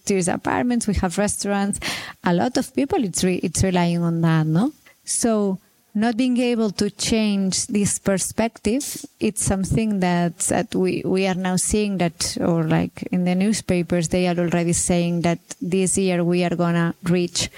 tourist 0.06 0.28
apartments, 0.28 0.88
we 0.88 0.94
have 0.96 1.18
restaurants, 1.18 1.80
a 2.26 2.34
lot 2.34 2.58
of 2.58 2.76
people 2.76 3.02
it's 3.06 3.24
re- 3.24 3.40
it's 3.42 3.64
relying 3.64 4.04
on 4.04 4.20
that, 4.22 4.46
no, 4.46 4.74
so 5.06 5.58
not 5.98 6.16
being 6.16 6.38
able 6.38 6.70
to 6.70 6.92
change 6.92 7.66
this 7.68 7.98
perspective, 7.98 9.04
it's 9.20 9.44
something 9.44 10.00
that, 10.00 10.38
that 10.54 10.76
we, 10.76 11.02
we 11.04 11.26
are 11.26 11.34
now 11.34 11.56
seeing 11.56 11.98
that, 11.98 12.38
or 12.40 12.64
like 12.64 13.02
in 13.12 13.26
the 13.26 13.34
newspapers, 13.34 14.10
they 14.10 14.28
are 14.28 14.38
already 14.38 14.74
saying 14.74 15.22
that 15.22 15.40
this 15.60 15.98
year 15.98 16.24
we 16.24 16.44
are 16.44 16.52
to 16.52 16.94
reach 17.04 17.50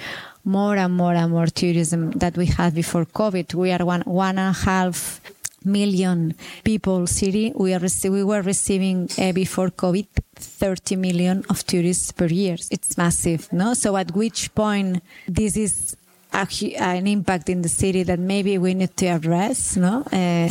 more 0.45 0.77
and 0.77 0.93
more 0.93 1.13
and 1.13 1.31
more 1.31 1.47
tourism 1.47 2.11
that 2.11 2.37
we 2.37 2.45
had 2.45 2.73
before 2.73 3.05
COVID. 3.05 3.53
We 3.53 3.73
are 3.73 3.83
one, 3.83 4.01
one 4.01 4.39
and 4.39 4.55
a 4.55 4.59
half 4.59 5.19
million 5.65 6.33
people 6.63 7.07
city. 7.07 7.51
We 7.53 7.73
are, 7.73 7.81
we 8.05 8.23
were 8.23 8.41
receiving 8.41 9.09
uh, 9.17 9.33
before 9.33 9.69
COVID 9.69 10.07
30 10.35 10.95
million 10.95 11.43
of 11.49 11.65
tourists 11.65 12.11
per 12.13 12.27
year. 12.27 12.55
It's 12.71 12.97
massive, 12.97 13.51
no? 13.51 13.73
So 13.73 13.97
at 13.97 14.11
which 14.15 14.55
point 14.55 15.03
this 15.27 15.57
is 15.57 15.97
a, 16.33 16.47
an 16.77 17.07
impact 17.07 17.49
in 17.49 17.61
the 17.61 17.69
city 17.69 18.03
that 18.03 18.19
maybe 18.19 18.57
we 18.57 18.73
need 18.73 18.95
to 18.97 19.07
address, 19.07 19.75
no? 19.75 20.03
Uh, 20.11 20.49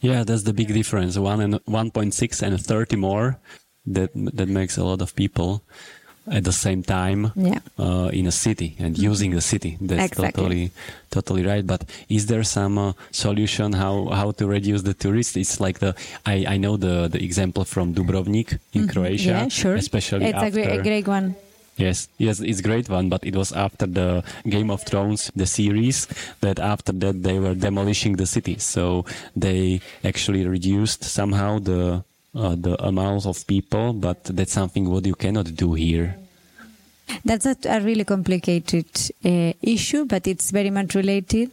Yeah, 0.00 0.24
that's 0.24 0.42
the 0.42 0.52
big 0.52 0.72
difference. 0.72 1.18
One 1.18 1.40
and 1.40 1.54
1.6 1.64 2.42
and 2.42 2.60
30 2.60 2.96
more. 2.96 3.38
That 3.88 4.10
that 4.14 4.48
makes 4.48 4.76
a 4.78 4.84
lot 4.84 5.00
of 5.00 5.14
people 5.14 5.62
at 6.28 6.42
the 6.42 6.52
same 6.52 6.82
time 6.82 7.32
yeah. 7.36 7.60
uh, 7.78 8.10
in 8.12 8.26
a 8.26 8.32
city 8.32 8.74
and 8.80 8.96
mm-hmm. 8.96 9.10
using 9.10 9.30
the 9.30 9.40
city. 9.40 9.78
That's 9.80 10.10
exactly. 10.10 10.42
totally 10.42 10.70
totally 11.10 11.46
right. 11.46 11.64
But 11.64 11.84
is 12.08 12.26
there 12.26 12.42
some 12.42 12.78
uh, 12.78 12.92
solution 13.12 13.72
how 13.74 14.06
how 14.10 14.32
to 14.32 14.46
reduce 14.46 14.82
the 14.82 14.94
tourists? 14.94 15.36
It's 15.36 15.60
like 15.60 15.78
the 15.78 15.94
I, 16.26 16.44
I 16.54 16.56
know 16.56 16.76
the 16.76 17.08
the 17.08 17.22
example 17.22 17.64
from 17.64 17.94
Dubrovnik 17.94 18.58
in 18.72 18.82
mm-hmm. 18.82 18.90
Croatia, 18.90 19.30
yeah, 19.30 19.48
sure. 19.48 19.76
especially 19.76 20.26
it's 20.26 20.34
after, 20.34 20.48
a, 20.48 20.50
great, 20.50 20.80
a 20.80 20.82
great 20.82 21.06
one. 21.06 21.36
Yes, 21.76 22.08
yes, 22.16 22.40
it's 22.40 22.62
great 22.62 22.88
one, 22.88 23.10
but 23.10 23.22
it 23.24 23.36
was 23.36 23.52
after 23.52 23.86
the 23.86 24.24
Game 24.48 24.70
of 24.70 24.82
Thrones, 24.82 25.30
the 25.36 25.44
series, 25.46 26.08
that 26.40 26.58
after 26.58 26.92
that 26.92 27.22
they 27.22 27.38
were 27.38 27.54
demolishing 27.54 28.16
the 28.16 28.26
city. 28.26 28.58
So 28.58 29.04
they 29.34 29.80
actually 30.02 30.46
reduced 30.46 31.04
somehow 31.04 31.58
the 31.58 32.02
uh, 32.34 32.54
the 32.54 32.76
amount 32.84 33.26
of 33.26 33.46
people, 33.46 33.92
but 33.92 34.24
that's 34.24 34.52
something 34.52 34.88
what 34.90 35.06
you 35.06 35.14
cannot 35.14 35.54
do 35.54 35.74
here. 35.74 36.16
That's 37.24 37.46
a, 37.46 37.56
a 37.68 37.80
really 37.80 38.04
complicated 38.04 38.86
uh, 39.24 39.52
issue, 39.62 40.04
but 40.04 40.26
it's 40.26 40.50
very 40.50 40.70
much 40.70 40.94
related 40.94 41.50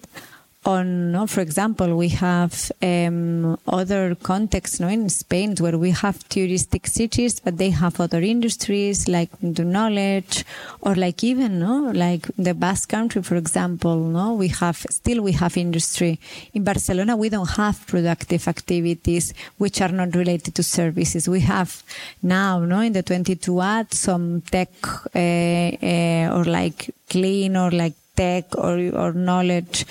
on, 0.66 1.12
no, 1.12 1.28
for 1.28 1.42
example, 1.42 1.96
we 1.96 2.10
have 2.10 2.72
um, 2.82 3.58
other 3.68 4.16
contexts 4.16 4.80
no, 4.80 4.88
in 4.88 5.10
Spain 5.10 5.56
where 5.58 5.78
we 5.78 5.92
have 5.92 6.18
touristic 6.30 6.88
cities, 6.88 7.40
but 7.40 7.58
they 7.58 7.70
have 7.70 8.00
other 8.00 8.22
industries 8.22 9.08
like 9.08 9.30
the 9.42 9.64
knowledge 9.64 10.46
or 10.82 10.96
like 10.96 11.24
even, 11.24 11.60
no, 11.60 11.92
like 11.92 12.28
the 12.38 12.54
Basque 12.54 12.90
country, 12.90 13.22
for 13.22 13.36
example, 13.36 13.98
no, 13.98 14.34
we 14.34 14.48
have, 14.48 14.78
still 14.90 15.22
we 15.22 15.34
have 15.34 15.58
industry. 15.58 16.20
In 16.54 16.64
Barcelona, 16.64 17.18
we 17.18 17.30
don't 17.30 17.52
have 17.52 17.86
productive 17.88 18.48
activities 18.48 19.34
which 19.58 19.82
are 19.82 19.90
not 19.90 20.16
related 20.16 20.56
to 20.56 20.64
services. 20.64 21.28
We 21.28 21.42
have 21.42 21.84
now, 22.22 22.60
no, 22.60 22.80
in 22.80 22.94
the 22.94 23.04
22 23.04 23.62
at 23.62 23.94
some 23.94 24.42
tech 24.42 24.70
uh, 25.16 25.20
uh, 25.20 26.38
or 26.38 26.46
like 26.46 26.94
clean 27.10 27.58
or 27.58 27.72
like 27.72 27.94
tech 28.16 28.56
or, 28.58 28.78
or 28.96 29.14
knowledge 29.14 29.86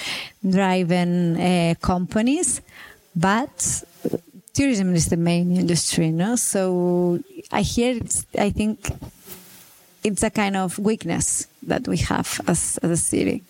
driven 0.48 1.36
uh, 1.40 1.74
companies, 1.80 2.60
but 3.14 3.84
tourism 4.52 4.94
is 4.94 5.08
the 5.08 5.16
main 5.16 5.56
industry, 5.56 6.10
no? 6.10 6.36
So 6.36 7.20
I 7.50 7.62
hear 7.62 7.96
it's, 7.96 8.26
I 8.38 8.50
think 8.50 8.90
it's 10.04 10.22
a 10.22 10.30
kind 10.30 10.56
of 10.56 10.78
weakness 10.78 11.46
that 11.62 11.86
we 11.88 11.98
have 11.98 12.40
as, 12.46 12.78
as 12.82 12.90
a 12.90 12.96
city. 12.96 13.42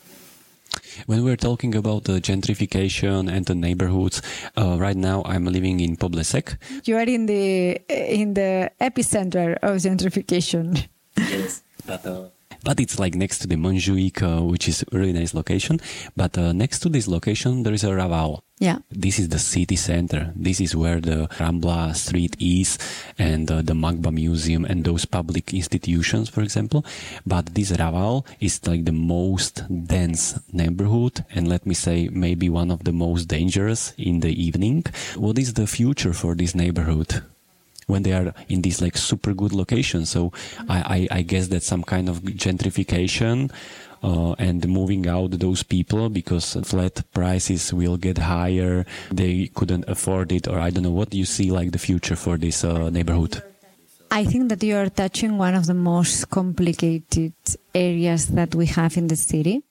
When 1.07 1.25
we're 1.25 1.37
talking 1.37 1.75
about 1.75 2.05
the 2.05 2.21
gentrification 2.21 3.31
and 3.31 3.45
the 3.47 3.55
neighborhoods, 3.55 4.23
uh, 4.57 4.77
right 4.79 4.97
now 4.97 5.23
I'm 5.25 5.45
living 5.45 5.81
in 5.81 5.97
Poble-sec. 5.97 6.57
You 6.85 6.97
are 6.97 7.03
in 7.03 7.27
the 7.27 7.81
in 7.89 8.35
the 8.35 8.71
epicenter 8.81 9.59
of 9.63 9.77
gentrification. 9.77 10.89
Yes, 11.17 11.63
but 11.87 12.07
uh, 12.07 12.29
but 12.65 12.81
it's 12.81 12.99
like 12.99 13.15
next 13.15 13.41
to 13.41 13.47
the 13.47 13.57
Montjuïc, 13.57 14.23
uh, 14.23 14.43
which 14.43 14.69
is 14.69 14.83
a 14.83 14.99
really 14.99 15.13
nice 15.13 15.35
location. 15.35 15.81
But 16.17 16.39
uh, 16.39 16.53
next 16.53 16.81
to 16.81 16.89
this 16.89 17.09
location, 17.09 17.63
there 17.63 17.75
is 17.75 17.85
a 17.85 17.89
Raval. 17.89 18.43
Yeah. 18.59 18.79
This 18.91 19.19
is 19.19 19.29
the 19.29 19.41
city 19.41 19.75
center. 19.75 20.33
This 20.37 20.61
is 20.61 20.77
where 20.77 21.01
the 21.01 21.27
Rambla 21.39 21.97
street 21.97 22.37
is 22.39 22.79
and 23.19 23.51
uh, 23.51 23.63
the 23.63 23.73
MACBA 23.73 24.13
Museum 24.13 24.65
and 24.65 24.85
those 24.85 25.05
public 25.05 25.53
institutions, 25.53 26.29
for 26.29 26.43
example. 26.43 26.85
But 27.27 27.55
this 27.55 27.73
Raval 27.73 28.25
is 28.39 28.65
like 28.67 28.85
the 28.85 28.93
most 28.93 29.65
dense 29.89 30.39
neighborhood 30.53 31.25
and 31.35 31.49
let 31.49 31.67
me 31.67 31.75
say 31.75 32.09
maybe 32.13 32.49
one 32.49 32.71
of 32.71 32.85
the 32.85 32.93
most 32.93 33.27
dangerous 33.27 33.93
in 33.99 34.21
the 34.21 34.31
evening. 34.31 34.85
What 35.17 35.39
is 35.39 35.55
the 35.55 35.67
future 35.67 36.13
for 36.13 36.37
this 36.37 36.55
neighborhood? 36.55 37.23
When 37.87 38.03
they 38.03 38.13
are 38.13 38.35
in 38.49 38.63
these 38.63 38.81
like 38.81 38.97
super 38.97 39.35
good 39.35 39.53
locations. 39.53 40.11
So 40.11 40.33
I, 40.69 41.09
I, 41.11 41.19
I 41.19 41.23
guess 41.23 41.49
that 41.49 41.63
some 41.63 41.83
kind 41.83 42.09
of 42.09 42.21
gentrification 42.23 43.51
uh, 44.03 44.33
and 44.39 44.67
moving 44.69 45.07
out 45.09 45.31
those 45.39 45.63
people 45.63 46.09
because 46.09 46.57
flat 46.65 47.03
prices 47.13 47.73
will 47.73 47.97
get 47.97 48.19
higher. 48.19 48.85
They 49.11 49.49
couldn't 49.55 49.85
afford 49.89 50.33
it, 50.33 50.49
or 50.49 50.59
I 50.59 50.71
don't 50.71 50.83
know. 50.83 50.91
What 50.91 51.11
do 51.11 51.19
you 51.19 51.25
see 51.25 51.51
like 51.51 51.73
the 51.73 51.79
future 51.79 52.17
for 52.17 52.37
this 52.37 52.65
uh, 52.65 52.91
neighborhood? 52.91 53.43
I 54.11 54.25
think 54.25 54.51
that 54.51 54.63
you 54.63 54.77
are 54.77 54.91
touching 54.91 55.39
one 55.39 55.55
of 55.55 55.67
the 55.67 55.75
most 55.75 56.29
complicated 56.29 57.33
areas 57.75 58.27
that 58.29 58.55
we 58.55 58.67
have 58.67 58.99
in 58.99 59.07
the 59.07 59.17
city. 59.17 59.63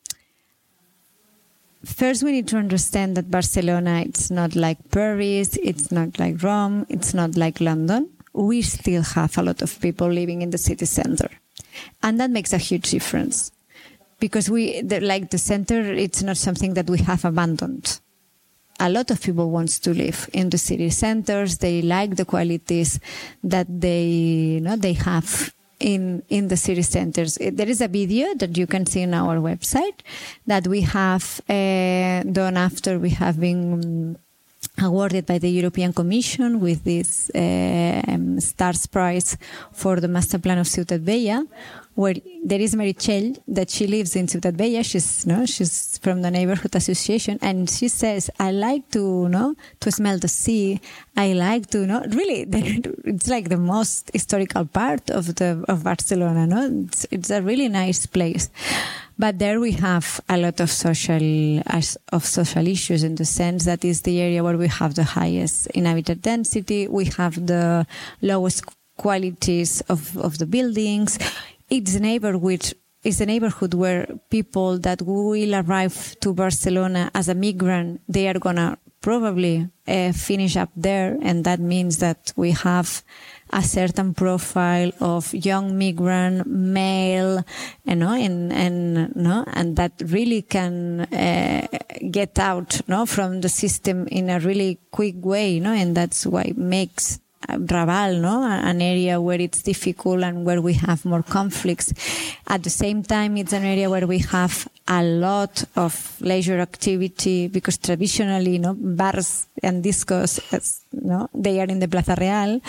First, 1.84 2.22
we 2.22 2.32
need 2.32 2.48
to 2.50 2.58
understand 2.58 3.18
that 3.18 3.32
Barcelona, 3.32 4.04
it's 4.06 4.30
not 4.30 4.56
like 4.56 4.78
Paris, 4.92 5.58
it's 5.64 5.92
not 5.92 6.20
like 6.20 6.44
Rome, 6.44 6.86
it's 6.90 7.14
not 7.14 7.36
like 7.36 7.60
London. 7.60 8.10
We 8.34 8.62
still 8.62 9.02
have 9.02 9.38
a 9.38 9.42
lot 9.42 9.62
of 9.62 9.80
people 9.82 10.08
living 10.08 10.42
in 10.42 10.52
the 10.52 10.58
city 10.58 10.86
center. 10.86 11.30
And 12.04 12.20
that 12.20 12.30
makes 12.30 12.54
a 12.54 12.58
huge 12.58 12.92
difference 12.92 13.52
because 14.20 14.50
we, 14.50 14.82
the, 14.82 15.00
like 15.00 15.32
the 15.32 15.38
center, 15.38 15.82
it's 15.82 16.22
not 16.22 16.38
something 16.38 16.76
that 16.76 16.90
we 16.90 17.00
have 17.00 17.26
abandoned. 17.26 18.00
A 18.80 18.90
lot 18.90 19.12
of 19.12 19.22
people 19.22 19.50
wants 19.50 19.80
to 19.80 19.94
live 19.94 20.30
in 20.34 20.50
the 20.50 20.58
city 20.58 20.90
centers. 20.92 21.58
They 21.58 21.82
like 21.82 22.16
the 22.16 22.26
qualities 22.26 23.00
that 23.44 23.68
they, 23.70 24.08
you 24.08 24.62
know, 24.62 24.76
they 24.76 24.94
have 24.94 25.54
in 25.82 26.24
in 26.30 26.48
the 26.48 26.58
city 26.58 26.84
centers. 26.84 27.38
There 27.60 27.70
is 27.70 27.82
a 27.82 27.88
video 27.88 28.34
that 28.36 28.58
you 28.58 28.68
can 28.68 28.86
see 28.86 29.04
on 29.04 29.14
our 29.14 29.38
website 29.38 30.00
that 30.48 30.68
we 30.68 30.82
have 30.82 31.42
uh, 31.50 32.24
done 32.24 32.56
after 32.58 33.00
we 33.00 33.10
have 33.12 33.40
been 33.40 34.18
awarded 34.80 35.26
by 35.26 35.38
the 35.38 35.50
European 35.50 35.94
Commission 35.94 36.60
with 36.60 36.84
this 36.84 37.30
uh, 37.36 38.02
um, 38.08 38.40
Stars 38.40 38.86
Prize 38.86 39.38
for 39.72 40.00
the 40.00 40.08
Master 40.08 40.40
Plan 40.40 40.60
of 40.60 40.68
Ciutat 40.68 41.02
Vella, 41.02 41.46
where 41.96 42.16
there 42.44 42.60
is 42.60 42.76
Meritxell 42.76 43.38
that 43.48 43.70
she 43.70 43.88
lives 43.88 44.16
in 44.16 44.28
Ciutat 44.28 44.54
Vella. 44.54 44.84
She's 44.84 45.26
no, 45.26 45.46
she's 45.46 45.98
from 46.00 46.22
the 46.22 46.32
neighborhood 46.32 46.76
association, 46.76 47.38
and 47.42 47.70
she 47.70 47.88
says, 47.88 48.30
"I 48.40 48.52
like 48.52 48.90
to 48.92 49.28
know 49.30 49.56
to 49.82 49.92
smell 49.92 50.18
the 50.18 50.28
sea. 50.28 50.80
I 51.16 51.34
like 51.34 51.68
to 51.72 51.86
know 51.86 52.02
really. 52.10 52.48
It's 53.04 53.28
like 53.28 53.50
the 53.50 53.58
most 53.58 54.12
historical 54.14 54.66
part 54.66 55.10
of 55.10 55.36
the 55.36 55.64
of 55.68 55.84
Barcelona. 55.84 56.48
No, 56.48 56.86
it's, 56.86 57.06
it's 57.12 57.30
a 57.30 57.42
really 57.42 57.68
nice 57.68 58.06
place." 58.06 58.50
But 59.20 59.38
there 59.38 59.60
we 59.60 59.74
have 59.74 60.20
a 60.30 60.38
lot 60.38 60.60
of 60.60 60.72
social 60.72 61.62
of 62.12 62.26
social 62.26 62.68
issues 62.68 63.04
in 63.04 63.16
the 63.16 63.26
sense 63.26 63.66
that 63.66 63.86
is 63.86 64.02
the 64.02 64.20
area 64.20 64.44
where 64.44 64.58
we 64.58 64.68
have 64.68 64.96
the 64.96 65.04
highest 65.04 65.68
inhabited 65.68 66.24
density. 66.24 66.88
We 66.88 67.06
have 67.18 67.46
the 67.46 67.86
lowest 68.22 68.64
qualities 68.98 69.82
of, 69.82 70.18
of 70.18 70.38
the 70.38 70.46
buildings. 70.46 71.20
It's 71.72 71.96
a 71.96 72.02
neighborhood 72.02 72.74
it's 73.04 73.20
a 73.20 73.26
neighborhood 73.26 73.74
where 73.74 74.06
people 74.30 74.78
that 74.80 75.02
will 75.02 75.56
arrive 75.56 76.16
to 76.20 76.34
Barcelona 76.34 77.10
as 77.16 77.30
a 77.30 77.34
migrant, 77.34 78.02
they 78.08 78.28
are 78.28 78.38
gonna 78.38 78.78
probably 79.02 79.68
uh, 79.88 80.12
finish 80.12 80.56
up 80.56 80.70
there, 80.76 81.18
and 81.24 81.44
that 81.44 81.60
means 81.60 81.98
that 81.98 82.32
we 82.36 82.52
have 82.52 83.04
a 83.50 83.64
certain 83.64 84.14
profile 84.14 84.92
of 85.00 85.34
young 85.34 85.78
migrant 85.80 86.46
male, 86.46 87.44
you 87.86 87.96
know, 87.96 88.14
and 88.14 88.54
and 88.54 89.16
no, 89.16 89.44
and 89.54 89.76
that 89.78 89.94
really 90.06 90.44
can 90.44 91.02
uh, 91.02 91.68
get 92.12 92.38
out, 92.38 92.82
no, 92.88 93.08
from 93.08 93.42
the 93.42 93.50
system 93.50 94.08
in 94.08 94.30
a 94.30 94.40
really 94.40 94.80
quick 94.92 95.16
way, 95.26 95.56
you 95.56 95.62
know, 95.62 95.74
and 95.74 95.98
that's 95.98 96.28
why 96.28 96.54
makes 96.56 97.20
Raval, 97.48 98.22
no, 98.22 98.44
an 98.44 98.82
area 98.82 99.20
where 99.20 99.42
it's 99.42 99.62
difficult 99.62 100.24
and 100.24 100.46
where 100.46 100.62
we 100.62 100.74
have 100.74 101.04
more 101.06 101.24
conflicts. 101.24 101.94
At 102.48 102.64
the 102.64 102.70
same 102.70 103.04
time, 103.04 103.38
it's 103.38 103.54
an 103.54 103.64
area 103.64 103.90
where 103.90 104.08
we 104.08 104.20
have 104.20 104.68
a 104.88 105.04
lot 105.04 105.64
of 105.76 106.18
leisure 106.22 106.60
activity 106.60 107.48
because 107.48 107.78
traditionally, 107.78 108.54
you 108.54 108.60
know, 108.60 108.74
bars 108.74 109.48
and 109.64 109.84
discos, 109.84 110.40
as, 110.54 110.82
no, 110.92 111.30
they 111.34 111.60
are 111.60 111.66
in 111.66 111.80
the 111.80 111.88
Plaza 111.88 112.16
Real 112.20 112.62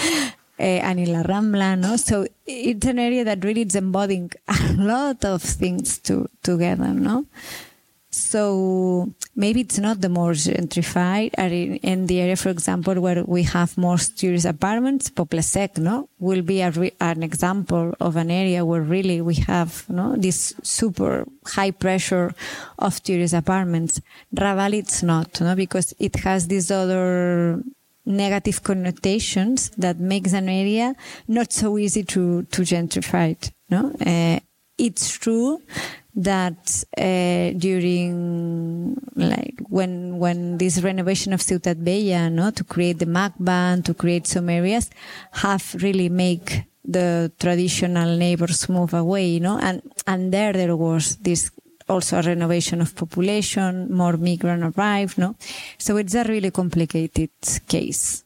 uh, 0.58 0.62
and 0.62 1.00
in 1.00 1.12
La 1.12 1.22
Rambla, 1.22 1.78
no? 1.78 1.96
So 1.96 2.26
it's 2.46 2.86
an 2.86 2.98
area 2.98 3.24
that 3.24 3.44
really 3.44 3.62
is 3.62 3.74
embodying 3.74 4.30
a 4.48 4.72
lot 4.74 5.24
of 5.24 5.42
things 5.42 5.98
to, 5.98 6.28
together, 6.42 6.88
no? 6.88 7.26
So 8.12 9.10
maybe 9.34 9.62
it's 9.62 9.78
not 9.78 10.02
the 10.02 10.10
more 10.10 10.32
gentrified 10.32 11.30
in, 11.38 11.76
in 11.76 12.06
the 12.06 12.20
area, 12.20 12.36
for 12.36 12.50
example, 12.50 13.00
where 13.00 13.24
we 13.24 13.42
have 13.44 13.78
more 13.78 13.96
tourist 13.96 14.44
apartments. 14.44 15.08
Poble-sec, 15.08 15.78
no, 15.78 16.10
will 16.18 16.42
be 16.42 16.62
re, 16.62 16.92
an 17.00 17.22
example 17.22 17.94
of 18.00 18.16
an 18.16 18.30
area 18.30 18.66
where 18.66 18.82
really 18.82 19.22
we 19.22 19.36
have, 19.36 19.88
no, 19.88 20.14
this 20.14 20.52
super 20.62 21.26
high 21.46 21.70
pressure 21.70 22.34
of 22.78 23.02
tourist 23.02 23.32
apartments. 23.32 23.98
Raval, 24.36 24.74
it's 24.74 25.02
not, 25.02 25.40
no, 25.40 25.56
because 25.56 25.94
it 25.98 26.16
has 26.16 26.48
these 26.48 26.70
other 26.70 27.62
negative 28.04 28.62
connotations 28.62 29.70
that 29.70 29.98
makes 29.98 30.34
an 30.34 30.50
area 30.50 30.94
not 31.28 31.50
so 31.50 31.78
easy 31.78 32.02
to, 32.02 32.42
to 32.42 32.60
gentrify. 32.60 33.36
No, 33.70 33.90
uh, 34.04 34.38
it's 34.76 35.16
true 35.16 35.62
that 36.14 36.84
uh, 36.98 37.58
during 37.58 38.96
like 39.16 39.54
when 39.68 40.18
when 40.18 40.58
this 40.58 40.82
renovation 40.82 41.32
of 41.32 41.40
Ciutat 41.40 41.76
Vella, 41.76 42.30
no, 42.30 42.50
to 42.50 42.64
create 42.64 42.98
the 42.98 43.06
MACBA, 43.06 43.84
to 43.84 43.94
create 43.94 44.26
some 44.26 44.48
areas, 44.50 44.90
have 45.32 45.74
really 45.82 46.08
make 46.08 46.64
the 46.84 47.32
traditional 47.38 48.16
neighbors 48.16 48.68
move 48.68 48.92
away, 48.92 49.26
you 49.26 49.40
know, 49.40 49.58
and 49.58 49.82
and 50.06 50.32
there 50.32 50.52
there 50.52 50.76
was 50.76 51.16
this 51.16 51.50
also 51.88 52.18
a 52.18 52.22
renovation 52.22 52.80
of 52.80 52.94
population, 52.94 53.92
more 53.92 54.16
migrant 54.16 54.76
arrive, 54.76 55.16
no, 55.18 55.34
so 55.78 55.96
it's 55.96 56.14
a 56.14 56.24
really 56.24 56.50
complicated 56.50 57.30
case. 57.66 58.24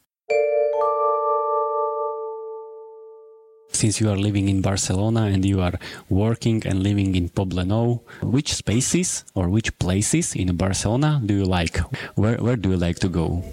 Since 3.77 4.01
you 4.01 4.11
are 4.11 4.17
living 4.17 4.49
in 4.49 4.63
Barcelona 4.63 5.23
and 5.33 5.45
you 5.45 5.61
are 5.61 5.79
working 6.09 6.67
and 6.67 6.83
living 6.83 7.15
in 7.15 7.29
Poblenou, 7.29 8.01
which 8.23 8.55
spaces 8.55 9.25
or 9.35 9.49
which 9.49 9.77
places 9.79 10.35
in 10.35 10.57
Barcelona 10.57 11.21
do 11.25 11.35
you 11.35 11.45
like? 11.45 11.77
Where, 12.15 12.37
where 12.39 12.57
do 12.57 12.71
you 12.71 12.77
like 12.77 12.99
to 13.01 13.09
go? 13.09 13.45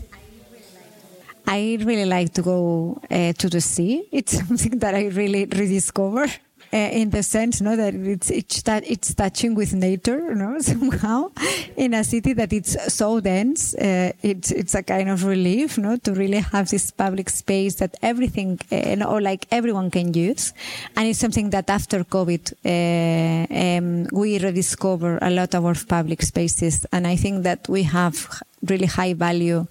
I 1.46 1.78
really 1.82 2.06
like 2.06 2.34
to 2.34 2.42
go 2.42 3.02
uh, 3.12 3.34
to 3.34 3.50
the 3.50 3.62
sea. 3.62 4.08
It's 4.12 4.38
something 4.48 4.80
that 4.80 4.96
I 4.96 5.08
really 5.08 5.46
rediscover 5.46 6.28
uh, 6.74 6.90
in 6.92 7.12
the 7.12 7.22
sense, 7.22 7.62
no, 7.62 7.76
that 7.76 7.94
it's 7.94 8.32
it's, 8.32 8.64
it's 8.68 9.14
touching 9.14 9.54
with 9.54 9.74
nature, 9.74 10.34
no, 10.44 10.60
somehow, 10.60 11.30
in 11.78 11.94
a 11.94 12.04
city 12.04 12.34
that 12.34 12.52
it's 12.52 12.76
so 12.94 13.20
dense. 13.20 13.76
Uh, 13.76 14.12
it's 14.24 14.52
it's 14.52 14.74
a 14.74 14.82
kind 14.82 15.10
of 15.10 15.24
relief, 15.24 15.78
no, 15.78 15.98
to 15.98 16.14
really 16.14 16.40
have 16.40 16.70
this 16.70 16.90
public 16.92 17.30
space 17.30 17.76
that 17.76 17.96
everything, 18.02 18.60
uh, 18.72 19.06
or 19.06 19.22
like 19.22 19.46
everyone 19.52 19.92
can 19.92 20.14
use, 20.14 20.54
and 20.96 21.08
it's 21.08 21.20
something 21.20 21.52
that 21.52 21.70
after 21.70 22.04
COVID 22.04 22.44
uh, 22.66 23.78
um, 23.78 24.08
we 24.12 24.40
rediscover 24.40 25.20
a 25.22 25.30
lot 25.30 25.54
of 25.54 25.66
our 25.66 25.76
public 25.88 26.24
spaces, 26.24 26.86
and 26.92 27.06
I 27.06 27.16
think 27.16 27.44
that 27.44 27.70
we 27.70 27.84
have 27.84 28.42
really 28.70 28.86
high 28.86 29.14
value 29.14 29.66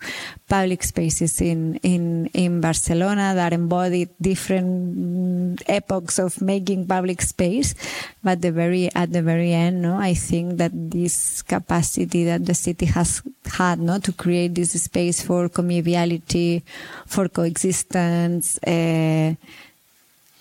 public 0.48 0.82
spaces 0.82 1.40
in, 1.40 1.76
in, 1.76 2.26
in 2.34 2.60
Barcelona 2.60 3.32
that 3.34 3.52
embody 3.52 4.08
different 4.20 5.62
epochs 5.66 6.18
of 6.18 6.40
making 6.42 6.86
public 6.86 7.22
space. 7.22 7.74
But 8.22 8.42
the 8.42 8.52
very, 8.52 8.90
at 8.94 9.12
the 9.12 9.22
very 9.22 9.52
end, 9.52 9.82
no, 9.82 9.96
I 9.96 10.14
think 10.14 10.58
that 10.58 10.72
this 10.74 11.42
capacity 11.42 12.24
that 12.24 12.44
the 12.44 12.54
city 12.54 12.86
has 12.86 13.22
had, 13.46 13.80
no, 13.80 13.98
to 13.98 14.12
create 14.12 14.54
this 14.54 14.72
space 14.82 15.22
for 15.22 15.48
conviviality, 15.48 16.62
for 17.06 17.28
coexistence, 17.28 18.58
uh, 18.66 19.34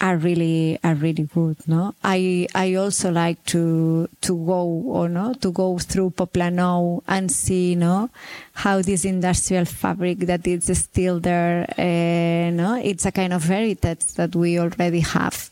are 0.01 0.17
really 0.17 0.79
are 0.83 0.95
really 0.95 1.23
good 1.23 1.57
no? 1.67 1.93
I 2.03 2.47
i 2.55 2.73
also 2.73 3.11
like 3.11 3.45
to 3.45 4.09
to 4.21 4.45
go 4.45 4.63
or 4.87 5.07
no 5.07 5.33
to 5.35 5.51
go 5.51 5.77
through 5.77 6.11
Poblenou 6.11 7.03
and 7.07 7.31
see 7.31 7.75
no 7.75 8.09
how 8.53 8.81
this 8.81 9.05
industrial 9.05 9.65
fabric 9.65 10.19
that 10.19 10.45
is 10.47 10.65
still 10.77 11.19
there 11.19 11.65
uh, 11.77 12.49
no? 12.51 12.81
It's 12.83 13.05
a 13.05 13.11
kind 13.11 13.31
of 13.31 13.43
heritage 13.43 14.13
that 14.15 14.35
we 14.35 14.59
already 14.59 15.01
have 15.01 15.51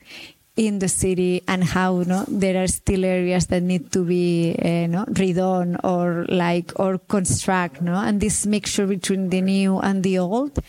in 0.56 0.80
the 0.80 0.90
city 0.90 1.42
and 1.48 1.64
how 1.64 2.04
no 2.06 2.26
there 2.28 2.62
are 2.62 2.68
still 2.68 3.06
areas 3.06 3.48
that 3.48 3.64
need 3.64 3.92
to 3.92 4.04
be 4.04 4.56
uh, 4.60 4.88
no 4.88 5.06
redone 5.06 5.80
or 5.84 6.26
like 6.28 6.74
or 6.78 6.98
construct 6.98 7.82
no? 7.82 7.94
And 7.94 8.20
this 8.20 8.46
mixture 8.48 8.88
between 8.88 9.30
the 9.30 9.42
new 9.42 9.80
and 9.80 10.04
the 10.04 10.18
old 10.18 10.60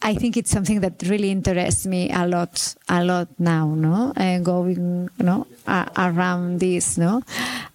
I 0.00 0.14
think 0.14 0.36
it's 0.36 0.50
something 0.50 0.80
that 0.80 1.02
really 1.06 1.30
interests 1.30 1.84
me 1.86 2.10
a 2.10 2.26
lot, 2.26 2.74
a 2.88 3.04
lot 3.04 3.28
now, 3.38 3.66
no? 3.74 4.12
Uh, 4.16 4.38
going, 4.38 5.10
no, 5.18 5.46
uh, 5.66 5.86
around 5.96 6.60
this, 6.60 6.96
no? 6.98 7.22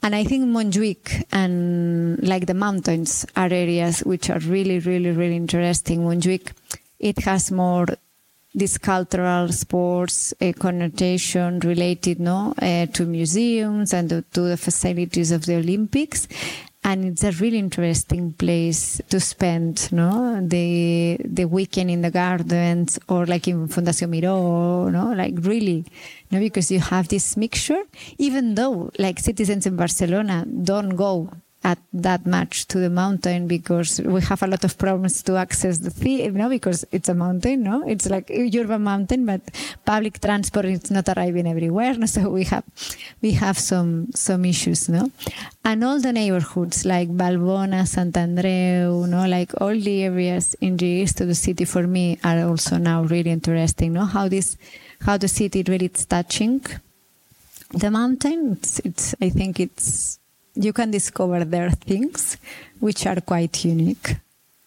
And 0.01 0.15
I 0.15 0.23
think 0.23 0.45
Montjuïc 0.45 1.25
and 1.31 2.21
like 2.23 2.45
the 2.45 2.53
mountains 2.53 3.25
are 3.35 3.51
areas 3.51 3.99
which 3.99 4.29
are 4.29 4.39
really, 4.39 4.79
really, 4.79 5.11
really 5.11 5.35
interesting. 5.35 6.01
Montjuïc, 6.01 6.51
it 6.99 7.19
has 7.19 7.51
more 7.51 7.87
this 8.55 8.77
cultural 8.77 9.51
sports 9.51 10.33
uh, 10.39 10.53
connotation 10.57 11.59
related, 11.59 12.19
no, 12.19 12.53
uh, 12.61 12.85
to 12.85 13.05
museums 13.05 13.93
and 13.93 14.09
to 14.09 14.41
the 14.41 14.57
facilities 14.57 15.31
of 15.31 15.45
the 15.45 15.55
Olympics 15.55 16.27
and 16.83 17.05
it's 17.05 17.23
a 17.23 17.31
really 17.31 17.57
interesting 17.57 18.33
place 18.33 19.01
to 19.09 19.19
spend 19.19 19.91
no? 19.91 20.39
The 20.41 21.17
the 21.23 21.45
weekend 21.45 21.89
in 21.89 22.01
the 22.01 22.11
gardens 22.11 22.99
or 23.07 23.25
like 23.25 23.47
in 23.47 23.67
Fundación 23.67 24.09
Miró 24.09 24.91
no? 24.91 25.13
Like 25.13 25.35
really 25.41 25.85
no? 26.31 26.39
Because 26.39 26.71
you 26.71 26.79
have 26.79 27.07
this 27.07 27.37
mixture. 27.37 27.83
Even 28.17 28.55
though 28.55 28.91
like 28.99 29.19
citizens 29.19 29.65
in 29.65 29.75
Barcelona 29.75 30.45
don't 30.45 30.95
go 30.95 31.29
at 31.63 31.79
that 31.93 32.25
much 32.25 32.67
to 32.67 32.77
the 32.79 32.89
mountain 32.89 33.47
because 33.47 34.01
we 34.01 34.21
have 34.21 34.43
a 34.43 34.47
lot 34.47 34.63
of 34.63 34.77
problems 34.77 35.23
to 35.23 35.37
access 35.37 35.77
the 35.79 35.91
sea, 35.91 36.23
you 36.23 36.31
know, 36.31 36.49
because 36.49 36.85
it's 36.91 37.09
a 37.09 37.13
mountain, 37.13 37.63
no? 37.63 37.83
It's 37.87 38.09
like 38.09 38.29
urban 38.29 38.83
mountain, 38.83 39.25
but 39.25 39.41
public 39.85 40.19
transport 40.19 40.65
is 40.65 40.91
not 40.91 41.07
arriving 41.09 41.47
everywhere, 41.47 41.93
no? 41.95 42.05
So 42.13 42.29
we 42.29 42.43
have, 42.45 42.65
we 43.21 43.31
have 43.31 43.57
some, 43.57 44.11
some 44.13 44.45
issues, 44.45 44.89
no? 44.89 45.11
And 45.63 45.83
all 45.83 45.99
the 45.99 46.13
neighborhoods 46.13 46.85
like 46.85 47.09
Vallbona, 47.09 47.87
Sant 47.87 48.15
Andreu, 48.15 49.07
no? 49.07 49.25
Like 49.25 49.59
all 49.61 49.77
the 49.79 50.03
areas 50.03 50.55
in 50.55 50.77
the 50.77 50.85
east 50.85 51.21
of 51.21 51.27
the 51.27 51.35
city 51.35 51.65
for 51.65 51.87
me 51.87 52.19
are 52.23 52.43
also 52.43 52.77
now 52.77 53.03
really 53.03 53.31
interesting, 53.31 53.93
no? 53.93 54.05
How 54.05 54.27
this, 54.27 54.57
how 55.01 55.17
the 55.17 55.27
city 55.27 55.63
really 55.65 55.89
is 55.93 56.05
touching 56.05 56.61
the 57.69 57.89
mountain. 57.89 58.53
It's, 58.53 58.79
it's 58.79 59.15
I 59.21 59.29
think 59.29 59.59
it's, 59.59 60.19
you 60.55 60.73
can 60.73 60.91
discover 60.91 61.43
there 61.45 61.71
things 61.71 62.37
which 62.79 63.05
are 63.05 63.21
quite 63.21 63.65
unique. 63.65 64.17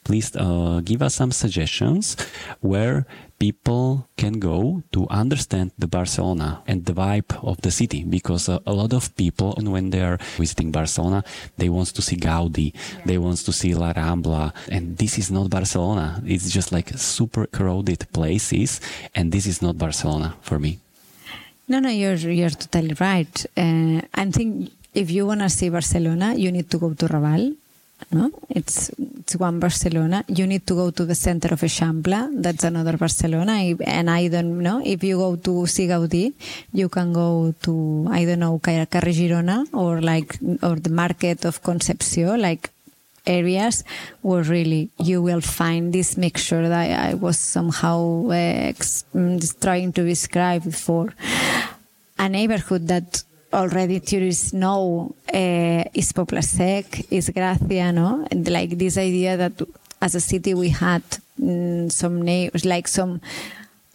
Please 0.04 0.36
uh, 0.36 0.80
give 0.84 1.02
us 1.02 1.16
some 1.16 1.32
suggestions 1.32 2.16
where 2.60 3.06
people 3.38 4.08
can 4.16 4.38
go 4.38 4.82
to 4.92 5.06
understand 5.08 5.72
the 5.78 5.88
Barcelona 5.88 6.62
and 6.66 6.84
the 6.84 6.92
vibe 6.92 7.36
of 7.42 7.60
the 7.62 7.70
city 7.70 8.04
because 8.04 8.48
uh, 8.48 8.60
a 8.66 8.72
lot 8.72 8.92
of 8.92 9.14
people 9.16 9.54
when 9.60 9.90
they 9.90 10.00
are 10.00 10.18
visiting 10.36 10.70
Barcelona 10.70 11.24
they 11.58 11.68
want 11.68 11.88
to 11.88 12.00
see 12.00 12.16
Gaudí 12.16 12.72
yeah. 12.72 13.00
they 13.04 13.18
want 13.18 13.38
to 13.38 13.52
see 13.52 13.74
La 13.74 13.92
Rambla 13.92 14.54
and 14.70 14.96
this 14.96 15.18
is 15.18 15.30
not 15.30 15.50
Barcelona 15.50 16.22
it's 16.24 16.50
just 16.50 16.72
like 16.72 16.88
super 16.96 17.46
crowded 17.46 18.06
places 18.12 18.80
and 19.14 19.32
this 19.32 19.46
is 19.46 19.60
not 19.60 19.76
Barcelona 19.76 20.36
for 20.40 20.58
me 20.58 20.78
no 21.68 21.78
no 21.78 21.90
you're 21.90 22.14
you're 22.14 22.50
totally 22.50 22.94
right 23.00 23.44
uh, 23.56 24.00
I 24.14 24.30
think 24.30 24.70
if 24.96 25.10
you 25.10 25.26
want 25.26 25.40
to 25.42 25.50
see 25.50 25.68
Barcelona, 25.68 26.34
you 26.34 26.50
need 26.50 26.70
to 26.70 26.78
go 26.78 26.94
to 26.94 27.06
Raval. 27.06 27.54
No? 28.10 28.30
It's, 28.48 28.90
it's 28.90 29.36
one 29.36 29.58
Barcelona. 29.58 30.24
You 30.28 30.46
need 30.46 30.66
to 30.66 30.74
go 30.74 30.90
to 30.90 31.04
the 31.04 31.14
center 31.14 31.52
of 31.52 31.60
Eixample. 31.60 32.42
That's 32.42 32.64
another 32.64 32.96
Barcelona. 32.96 33.74
And 33.84 34.10
I 34.10 34.28
don't 34.28 34.58
know, 34.60 34.82
if 34.84 35.02
you 35.04 35.16
go 35.18 35.36
to 35.36 35.66
see 35.66 35.86
Gaudí, 35.86 36.32
you 36.72 36.88
can 36.88 37.12
go 37.12 37.54
to, 37.62 38.06
I 38.10 38.24
don't 38.24 38.40
know, 38.40 38.58
Carrer 38.58 38.86
Girona 38.86 39.66
or 39.72 40.00
like, 40.00 40.38
or 40.62 40.76
the 40.76 40.90
market 40.90 41.44
of 41.44 41.62
Concepción, 41.62 42.40
like 42.40 42.70
areas 43.26 43.84
where 44.22 44.42
really 44.42 44.88
you 44.98 45.20
will 45.20 45.40
find 45.40 45.92
this 45.92 46.16
mixture 46.16 46.68
that 46.68 47.10
I 47.10 47.14
was 47.14 47.38
somehow 47.38 48.28
uh, 48.28 48.72
trying 49.60 49.92
to 49.92 50.04
describe 50.04 50.64
before. 50.64 51.12
A 52.18 52.28
neighborhood 52.28 52.88
that 52.88 53.24
already 53.56 54.00
tourists 54.00 54.52
know 54.52 55.14
uh, 55.32 55.84
is 55.94 56.12
Poble 56.12 56.42
is 57.10 57.30
Gracia, 57.30 57.92
no? 57.92 58.26
And 58.30 58.48
like 58.48 58.78
this 58.78 58.98
idea 58.98 59.36
that 59.36 59.52
as 60.00 60.14
a 60.14 60.20
city 60.20 60.54
we 60.54 60.68
had 60.68 61.02
mm, 61.40 61.90
some 61.90 62.22
neighbors, 62.22 62.64
like 62.64 62.86
some 62.86 63.20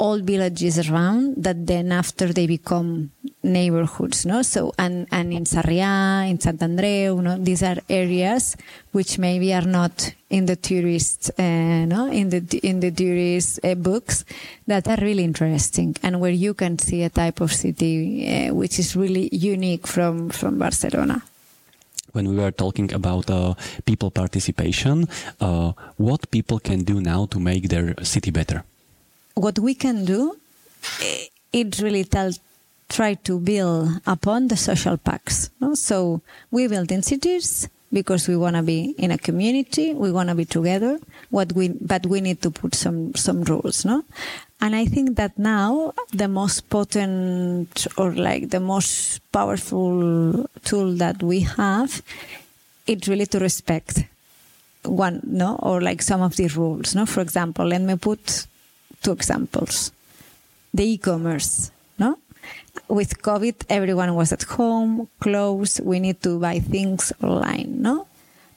old 0.01 0.23
villages 0.23 0.89
around 0.89 1.35
that 1.37 1.67
then 1.67 1.91
after 1.91 2.33
they 2.33 2.47
become 2.47 3.11
neighborhoods, 3.43 4.25
no? 4.25 4.41
So, 4.41 4.73
and, 4.79 5.07
and 5.11 5.31
in 5.31 5.43
Sarriá, 5.43 6.27
in 6.27 6.39
Sant 6.39 6.59
Andreu? 6.59 7.43
These 7.43 7.61
are 7.63 7.77
areas 7.87 8.57
which 8.91 9.19
maybe 9.19 9.53
are 9.53 9.69
not 9.79 10.13
in 10.31 10.47
the 10.47 10.55
tourist, 10.55 11.29
uh, 11.37 11.85
no? 11.85 12.09
In 12.11 12.29
the, 12.29 12.59
in 12.63 12.79
the 12.79 12.89
tourist 12.89 13.59
uh, 13.63 13.75
books 13.75 14.25
that 14.65 14.87
are 14.87 14.97
really 15.01 15.23
interesting 15.23 15.95
and 16.01 16.19
where 16.19 16.31
you 16.31 16.55
can 16.55 16.79
see 16.79 17.03
a 17.03 17.09
type 17.09 17.39
of 17.39 17.53
city 17.53 17.95
uh, 18.27 18.53
which 18.55 18.79
is 18.79 18.95
really 18.95 19.29
unique 19.31 19.85
from, 19.85 20.29
from 20.29 20.57
Barcelona 20.57 21.21
when 22.13 22.27
we 22.27 22.35
were 22.35 22.51
talking 22.51 22.91
about 22.93 23.29
uh, 23.29 23.53
people 23.85 24.11
participation, 24.11 25.07
uh, 25.39 25.71
what 25.95 26.29
people 26.29 26.59
can 26.59 26.83
do 26.83 26.99
now 26.99 27.25
to 27.25 27.39
make 27.39 27.69
their 27.69 27.95
city 28.03 28.31
better? 28.31 28.65
What 29.35 29.59
we 29.59 29.73
can 29.73 30.05
do 30.05 30.37
it 31.53 31.79
really 31.79 32.07
try 32.89 33.13
to 33.13 33.39
build 33.39 34.01
upon 34.05 34.47
the 34.47 34.57
social 34.57 34.97
pacts. 34.97 35.49
No? 35.59 35.75
So 35.75 36.21
we 36.49 36.67
build 36.67 36.91
in 36.91 37.03
cities 37.03 37.69
because 37.93 38.27
we 38.27 38.37
want 38.37 38.55
to 38.55 38.63
be 38.63 38.95
in 38.97 39.11
a 39.11 39.17
community, 39.17 39.93
we 39.93 40.11
want 40.11 40.29
to 40.29 40.35
be 40.35 40.45
together. 40.45 40.99
What 41.29 41.53
we, 41.53 41.69
but 41.69 42.05
we 42.05 42.21
need 42.21 42.41
to 42.41 42.51
put 42.51 42.75
some 42.75 43.13
some 43.15 43.43
rules, 43.43 43.85
no? 43.85 44.03
And 44.61 44.75
I 44.75 44.85
think 44.85 45.17
that 45.17 45.37
now 45.39 45.93
the 46.11 46.27
most 46.27 46.69
potent 46.69 47.87
or 47.97 48.11
like 48.11 48.49
the 48.49 48.59
most 48.59 49.19
powerful 49.31 50.47
tool 50.63 50.93
that 50.95 51.23
we 51.23 51.41
have, 51.41 52.01
it's 52.87 53.07
really 53.07 53.25
to 53.27 53.39
respect 53.39 54.05
one, 54.83 55.21
no, 55.23 55.55
or 55.57 55.81
like 55.81 56.01
some 56.01 56.21
of 56.21 56.35
the 56.35 56.47
rules, 56.47 56.95
no. 56.95 57.05
For 57.05 57.21
example, 57.21 57.65
let 57.65 57.81
me 57.81 57.95
put 57.95 58.47
two 59.01 59.11
examples: 59.11 59.91
the 60.73 60.83
e-commerce, 60.83 61.71
no 61.97 62.17
with 62.87 63.21
COVID, 63.21 63.65
everyone 63.69 64.15
was 64.15 64.31
at 64.33 64.43
home, 64.43 65.07
closed. 65.19 65.79
We 65.83 65.99
need 65.99 66.21
to 66.23 66.39
buy 66.39 66.59
things 66.59 67.13
online, 67.23 67.81
no? 67.81 68.07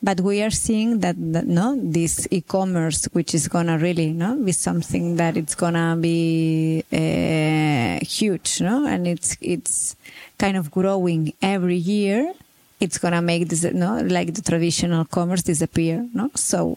But 0.03 0.20
we 0.20 0.42
are 0.42 0.51
seeing 0.51 1.01
that, 1.01 1.16
that 1.32 1.47
no, 1.47 1.78
this 1.80 2.28
e-commerce, 2.30 3.09
which 3.12 3.34
is 3.34 3.49
gonna 3.49 3.78
really, 3.78 4.12
no, 4.12 4.36
be 4.36 4.53
something 4.53 5.16
that 5.16 5.36
it's 5.36 5.55
gonna 5.55 5.97
be 5.99 6.84
uh, 6.92 8.05
huge, 8.05 8.61
no, 8.61 8.86
and 8.86 9.07
it's 9.07 9.38
it's 9.40 9.97
kind 10.38 10.59
of 10.59 10.70
growing 10.70 11.32
every 11.40 11.76
year. 11.76 12.34
It's 12.80 12.99
gonna 12.99 13.22
make 13.22 13.49
this, 13.49 13.64
no, 13.64 14.01
like 14.03 14.34
the 14.34 14.42
traditional 14.42 15.07
commerce 15.07 15.42
disappear, 15.42 16.07
no. 16.12 16.30
So 16.34 16.76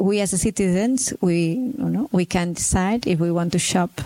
we 0.00 0.20
as 0.20 0.30
citizens, 0.40 1.12
we, 1.20 1.52
you 1.52 1.88
know, 1.88 2.08
we 2.10 2.24
can 2.24 2.54
decide 2.54 3.06
if 3.06 3.20
we 3.20 3.30
want 3.30 3.52
to 3.52 3.58
shop 3.58 4.00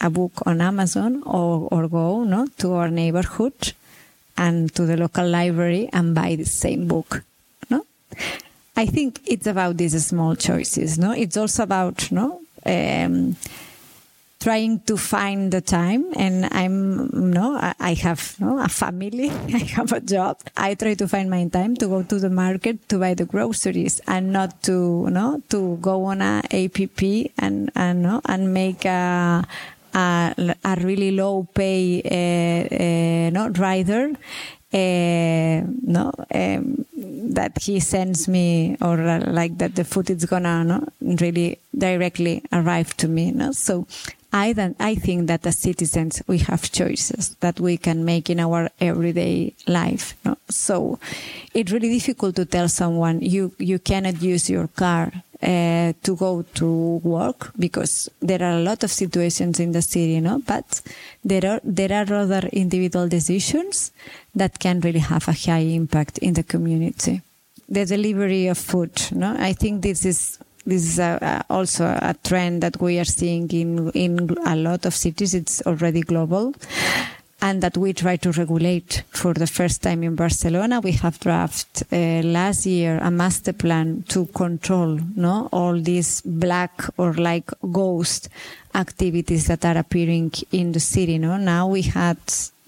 a 0.00 0.10
book 0.10 0.32
on 0.44 0.60
Amazon 0.60 1.22
or, 1.24 1.66
or 1.70 1.88
go 1.88 2.24
no, 2.24 2.46
to 2.58 2.74
our 2.74 2.90
neighborhood 2.90 3.72
and 4.36 4.72
to 4.74 4.84
the 4.84 4.96
local 4.96 5.26
library 5.26 5.88
and 5.92 6.14
buy 6.14 6.36
the 6.36 6.44
same 6.44 6.86
book. 6.86 7.22
No? 7.70 7.86
I 8.76 8.84
think 8.84 9.20
it's 9.26 9.46
about 9.46 9.78
these 9.78 10.04
small 10.04 10.36
choices. 10.36 10.98
No, 10.98 11.12
it's 11.12 11.38
also 11.38 11.62
about 11.62 12.12
no 12.12 12.40
um, 12.66 13.36
trying 14.44 14.78
to 14.80 14.98
find 14.98 15.50
the 15.50 15.62
time. 15.62 16.04
And 16.16 16.44
I'm 16.52 17.08
no, 17.32 17.58
I 17.80 17.94
have 17.94 18.36
a 18.40 18.68
family. 18.68 19.30
I 19.60 19.64
have 19.76 19.90
a 19.92 20.00
job. 20.00 20.36
I 20.56 20.74
try 20.74 20.92
to 20.94 21.08
find 21.08 21.30
my 21.30 21.48
time 21.48 21.74
to 21.76 21.86
go 21.88 22.02
to 22.02 22.18
the 22.18 22.28
market 22.28 22.86
to 22.90 22.98
buy 22.98 23.14
the 23.14 23.24
groceries 23.24 24.00
and 24.06 24.32
not 24.32 24.62
to 24.64 25.08
no 25.08 25.42
to 25.48 25.78
go 25.80 26.04
on 26.04 26.20
a 26.20 26.44
app 26.52 26.80
and 27.38 27.72
and 27.74 28.02
no 28.02 28.20
and 28.26 28.52
make 28.52 28.84
a 28.84 29.46
a, 29.94 30.54
a 30.64 30.76
really 30.80 31.12
low 31.12 31.48
pay 31.54 32.02
uh, 32.04 32.64
uh, 32.74 33.30
no 33.30 33.48
rider 33.48 34.12
uh, 34.74 35.62
no 35.96 36.12
um, 36.34 36.84
that 37.36 37.52
he 37.62 37.80
sends 37.80 38.26
me 38.28 38.76
or 38.82 39.00
uh, 39.00 39.24
like 39.26 39.56
that 39.58 39.76
the 39.76 39.84
food 39.84 40.10
is 40.10 40.24
gonna 40.24 40.64
no 40.64 40.86
really 41.20 41.58
directly 41.76 42.42
arrive 42.52 42.96
to 42.96 43.08
me 43.08 43.30
no 43.30 43.52
so 43.52 43.86
I 44.34 44.52
then 44.52 44.74
I 44.80 44.96
think 44.96 45.28
that 45.28 45.46
as 45.46 45.58
citizens 45.58 46.20
we 46.26 46.38
have 46.38 46.72
choices 46.72 47.36
that 47.38 47.60
we 47.60 47.76
can 47.76 48.04
make 48.04 48.28
in 48.28 48.40
our 48.40 48.68
everyday 48.80 49.54
life. 49.68 50.16
So 50.50 50.98
it's 51.54 51.70
really 51.70 51.88
difficult 51.88 52.34
to 52.36 52.44
tell 52.44 52.68
someone 52.68 53.20
you 53.20 53.52
you 53.58 53.78
cannot 53.78 54.20
use 54.20 54.50
your 54.50 54.66
car 54.66 55.12
uh, 55.40 55.92
to 56.02 56.16
go 56.16 56.42
to 56.54 56.68
work 57.04 57.52
because 57.56 58.10
there 58.20 58.42
are 58.42 58.58
a 58.58 58.62
lot 58.62 58.82
of 58.82 58.90
situations 58.90 59.60
in 59.60 59.70
the 59.70 59.82
city, 59.82 60.18
no? 60.20 60.42
But 60.44 60.82
there 61.24 61.46
are 61.46 61.60
there 61.62 61.92
are 61.92 62.12
other 62.12 62.48
individual 62.52 63.08
decisions 63.08 63.92
that 64.34 64.58
can 64.58 64.80
really 64.80 65.04
have 65.12 65.28
a 65.28 65.32
high 65.32 65.66
impact 65.80 66.18
in 66.18 66.34
the 66.34 66.42
community. 66.42 67.22
The 67.68 67.86
delivery 67.86 68.48
of 68.48 68.58
food, 68.58 68.94
no? 69.12 69.36
I 69.38 69.52
think 69.52 69.82
this 69.82 70.04
is 70.04 70.38
this 70.66 70.84
is 70.84 70.98
a, 70.98 71.18
a, 71.48 71.52
also 71.52 71.84
a 71.84 72.14
trend 72.24 72.62
that 72.62 72.80
we 72.80 72.98
are 72.98 73.04
seeing 73.04 73.50
in 73.50 73.90
in 73.90 74.36
a 74.46 74.56
lot 74.56 74.86
of 74.86 74.94
cities. 74.94 75.34
It's 75.34 75.62
already 75.66 76.00
global 76.00 76.54
and 77.44 77.62
that 77.62 77.76
we 77.76 77.92
try 77.92 78.16
to 78.16 78.32
regulate 78.32 79.02
for 79.10 79.34
the 79.34 79.46
first 79.46 79.82
time 79.82 80.02
in 80.02 80.14
Barcelona. 80.14 80.80
We 80.80 80.92
have 80.92 81.20
drafted 81.20 81.86
uh, 81.92 82.26
last 82.26 82.64
year 82.64 82.98
a 83.02 83.10
master 83.10 83.52
plan 83.52 84.04
to 84.08 84.24
control 84.26 84.98
no 85.14 85.50
all 85.52 85.78
these 85.78 86.22
black 86.22 86.72
or 86.96 87.12
like 87.12 87.50
ghost 87.70 88.30
activities 88.74 89.46
that 89.48 89.64
are 89.66 89.76
appearing 89.76 90.32
in 90.52 90.72
the 90.72 90.80
city. 90.80 91.18
No, 91.18 91.36
now 91.36 91.66
we 91.66 91.82
had 91.82 92.18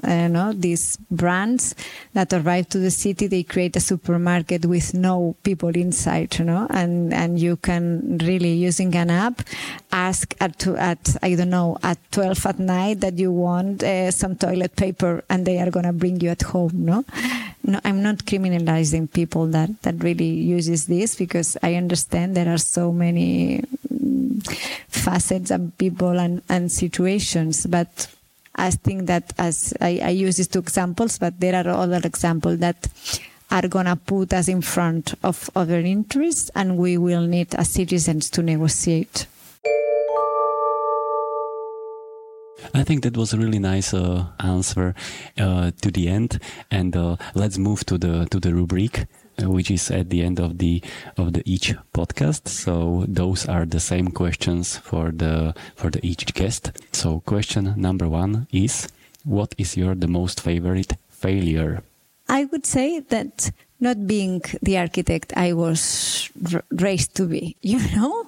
uh, 0.07 0.29
know, 0.29 0.53
these 0.53 0.97
brands 1.11 1.75
that 2.15 2.33
arrive 2.33 2.69
to 2.71 2.79
the 2.79 2.91
city, 2.91 3.27
they 3.27 3.43
create 3.43 3.77
a 3.77 3.81
supermarket 3.81 4.67
with 4.67 4.95
no 4.95 5.37
people 5.43 5.71
inside, 5.71 6.39
you 6.39 6.45
know, 6.45 6.67
and, 6.71 7.13
and 7.13 7.39
you 7.39 7.57
can 7.57 8.19
really 8.19 8.53
using 8.53 8.95
an 8.95 9.11
app 9.11 9.43
ask 9.93 10.35
at, 10.41 10.67
at, 10.67 11.17
I 11.23 11.35
don't 11.35 11.51
know, 11.51 11.79
at 11.83 11.99
12 12.13 12.47
at 12.47 12.59
night 12.59 13.01
that 13.01 13.19
you 13.19 13.33
want 13.33 13.83
uh, 13.83 14.11
some 14.11 14.37
toilet 14.37 14.77
paper 14.77 15.25
and 15.29 15.47
they 15.47 15.59
are 15.59 15.71
going 15.71 15.87
to 15.87 15.93
bring 15.93 16.21
you 16.21 16.31
at 16.31 16.43
home, 16.43 16.85
no? 16.85 17.05
No, 17.65 17.81
I'm 17.85 18.01
not 18.01 18.19
criminalizing 18.19 19.13
people 19.13 19.47
that, 19.49 19.83
that 19.83 20.03
really 20.05 20.29
uses 20.29 20.87
this 20.87 21.17
because 21.17 21.57
I 21.65 21.75
understand 21.75 22.37
there 22.37 22.53
are 22.53 22.59
so 22.59 22.93
many 22.93 23.65
mm, 23.93 24.47
facets 24.87 25.51
and 25.51 25.77
people 25.77 26.21
and, 26.21 26.43
and 26.49 26.71
situations, 26.71 27.67
but 27.67 28.07
I 28.57 28.71
think 28.71 29.07
that 29.07 29.33
as 29.39 29.75
I, 29.81 30.01
I 30.03 30.11
use 30.11 30.39
these 30.39 30.49
two 30.49 30.61
examples, 30.61 31.19
but 31.19 31.39
there 31.39 31.55
are 31.55 31.69
other 31.69 32.01
examples 32.03 32.59
that 32.59 32.89
are 33.51 33.69
going 33.69 33.87
to 33.87 33.97
put 33.97 34.33
us 34.33 34.49
in 34.49 34.63
front 34.63 35.15
of 35.23 35.51
other 35.55 35.79
interests 35.79 36.51
and 36.55 36.77
we 36.77 36.99
will 36.99 37.27
need 37.27 37.55
as 37.55 37.69
citizens 37.69 38.31
to 38.31 38.43
negotiate. 38.43 39.27
I 42.75 42.83
think 42.83 43.03
that 43.03 43.17
was 43.17 43.33
a 43.33 43.39
really 43.39 43.59
nice 43.59 43.95
uh, 43.95 44.27
answer 44.41 44.95
uh, 45.39 45.71
to 45.83 45.91
the 45.91 46.09
end, 46.09 46.41
and 46.71 46.97
uh, 46.97 47.17
let's 47.35 47.59
move 47.59 47.85
to 47.87 47.99
the 47.99 48.27
to 48.31 48.41
the 48.41 48.55
rubric. 48.55 49.07
Which 49.43 49.71
is 49.71 49.91
at 49.91 50.11
the 50.11 50.23
end 50.23 50.41
of 50.41 50.59
the 50.59 50.83
of 51.17 51.33
the 51.33 51.43
each 51.45 51.75
podcast. 51.93 52.49
So 52.49 53.05
those 53.07 53.47
are 53.47 53.67
the 53.67 53.81
same 53.81 54.11
questions 54.11 54.77
for 54.79 55.11
the 55.11 55.55
for 55.75 55.91
the 55.91 56.05
each 56.05 56.33
guest. 56.35 56.73
So 56.93 57.21
question 57.21 57.75
number 57.77 58.09
one 58.09 58.47
is, 58.53 58.89
what 59.25 59.55
is 59.59 59.77
your 59.77 59.95
the 59.95 60.09
most 60.09 60.41
favorite 60.41 60.95
failure? 61.11 61.83
I 62.29 62.45
would 62.47 62.67
say 62.67 63.01
that 63.01 63.51
not 63.81 64.07
being 64.07 64.43
the 64.63 64.79
architect 64.79 65.33
I 65.37 65.53
was 65.53 66.31
raised 66.71 67.15
to 67.17 67.27
be, 67.27 67.57
you 67.63 67.79
know? 67.97 68.27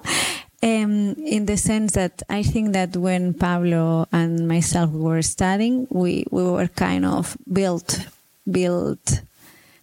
Um, 0.61 1.13
in 1.13 1.45
the 1.45 1.55
sense 1.55 1.93
that 1.93 2.21
I 2.29 2.43
think 2.43 2.73
that 2.73 2.97
when 2.97 3.33
Pablo 3.33 4.07
and 4.11 4.45
myself 4.45 4.91
were 4.91 5.21
studying, 5.21 5.87
we, 5.89 6.25
we 6.31 6.43
were 6.43 6.67
kind 6.67 7.05
of 7.05 7.37
built, 7.51 8.05
built 8.49 9.21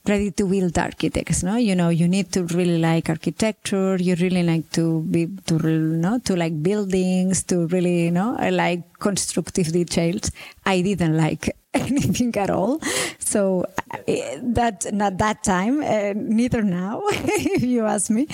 ready 0.08 0.30
to 0.30 0.46
build 0.46 0.78
architects 0.78 1.42
no? 1.42 1.56
You 1.56 1.74
know 1.74 1.88
you 1.88 2.08
need 2.08 2.32
to 2.32 2.44
really 2.44 2.78
like 2.78 3.08
architecture 3.08 3.96
you 3.96 4.14
really 4.16 4.42
like 4.42 4.70
to 4.72 5.02
be 5.02 5.28
to 5.46 5.58
know 5.58 6.18
to 6.24 6.36
like 6.36 6.62
buildings 6.62 7.42
to 7.44 7.66
really 7.68 8.04
you 8.04 8.10
know 8.12 8.36
like 8.50 8.82
constructive 8.98 9.72
details 9.72 10.30
i 10.64 10.80
didn't 10.80 11.16
like 11.16 11.54
anything 11.86 12.36
at 12.36 12.50
all. 12.50 12.80
So 13.18 13.64
that 14.42 14.86
not 14.92 15.18
that 15.18 15.42
time, 15.44 15.82
uh, 15.82 16.12
neither 16.14 16.62
now, 16.62 17.02
if 17.56 17.62
you 17.62 17.84
ask 17.84 18.10
me. 18.10 18.28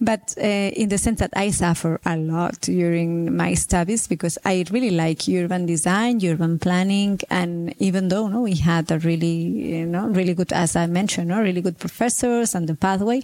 But 0.00 0.34
uh, 0.38 0.70
in 0.80 0.88
the 0.88 0.98
sense 0.98 1.20
that 1.20 1.32
I 1.34 1.50
suffer 1.50 2.00
a 2.04 2.16
lot 2.16 2.60
during 2.60 3.34
my 3.36 3.54
studies 3.54 4.06
because 4.06 4.38
I 4.44 4.64
really 4.70 4.90
like 4.90 5.22
urban 5.28 5.66
design, 5.66 6.20
urban 6.24 6.58
planning, 6.58 7.20
and 7.30 7.74
even 7.78 8.08
though 8.08 8.28
no, 8.28 8.42
we 8.42 8.54
had 8.56 8.90
a 8.90 8.98
really, 8.98 9.36
you 9.80 9.86
know, 9.86 10.06
really 10.08 10.34
good, 10.34 10.52
as 10.52 10.76
I 10.76 10.86
mentioned, 10.86 11.28
no, 11.28 11.40
really 11.40 11.62
good 11.62 11.78
professors 11.78 12.54
and 12.54 12.68
the 12.68 12.74
pathway. 12.74 13.22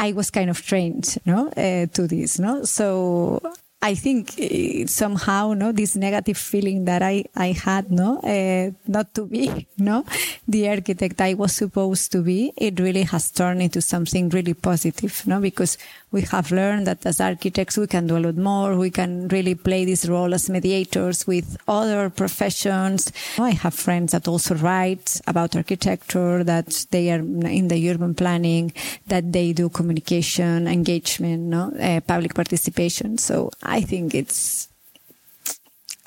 I 0.00 0.12
was 0.12 0.30
kind 0.30 0.48
of 0.48 0.64
trained, 0.64 1.18
no, 1.26 1.48
uh, 1.48 1.86
to 1.86 2.06
this, 2.06 2.38
no. 2.38 2.64
So 2.64 3.42
I 3.80 3.94
think 3.94 4.34
uh, 4.40 4.86
somehow, 4.88 5.52
no, 5.54 5.70
this 5.70 5.94
negative 5.94 6.36
feeling 6.36 6.84
that 6.86 7.00
I, 7.00 7.24
I 7.36 7.52
had, 7.52 7.92
no, 7.92 8.18
uh, 8.18 8.72
not 8.88 9.14
to 9.14 9.26
be, 9.26 9.68
no, 9.78 10.04
the 10.48 10.68
architect 10.68 11.20
I 11.20 11.34
was 11.34 11.52
supposed 11.52 12.10
to 12.12 12.22
be, 12.22 12.52
it 12.56 12.80
really 12.80 13.04
has 13.04 13.30
turned 13.30 13.62
into 13.62 13.80
something 13.80 14.30
really 14.30 14.54
positive, 14.54 15.24
no, 15.28 15.40
because 15.40 15.78
we 16.10 16.22
have 16.22 16.50
learned 16.50 16.86
that 16.86 17.04
as 17.04 17.20
architects 17.20 17.76
we 17.76 17.86
can 17.86 18.06
do 18.06 18.16
a 18.16 18.18
lot 18.20 18.36
more. 18.36 18.76
We 18.76 18.90
can 18.90 19.28
really 19.28 19.54
play 19.54 19.84
this 19.84 20.06
role 20.08 20.32
as 20.32 20.48
mediators 20.48 21.26
with 21.26 21.56
other 21.68 22.08
professions. 22.08 23.12
I 23.38 23.50
have 23.50 23.74
friends 23.74 24.12
that 24.12 24.26
also 24.26 24.54
write 24.54 25.20
about 25.26 25.54
architecture, 25.54 26.42
that 26.44 26.86
they 26.90 27.10
are 27.12 27.18
in 27.18 27.68
the 27.68 27.90
urban 27.90 28.14
planning, 28.14 28.72
that 29.06 29.32
they 29.32 29.52
do 29.52 29.68
communication, 29.68 30.66
engagement, 30.66 31.42
no, 31.42 31.72
uh, 31.78 32.00
public 32.00 32.34
participation. 32.34 33.18
So 33.18 33.50
I 33.62 33.82
think 33.82 34.14
it's 34.14 34.68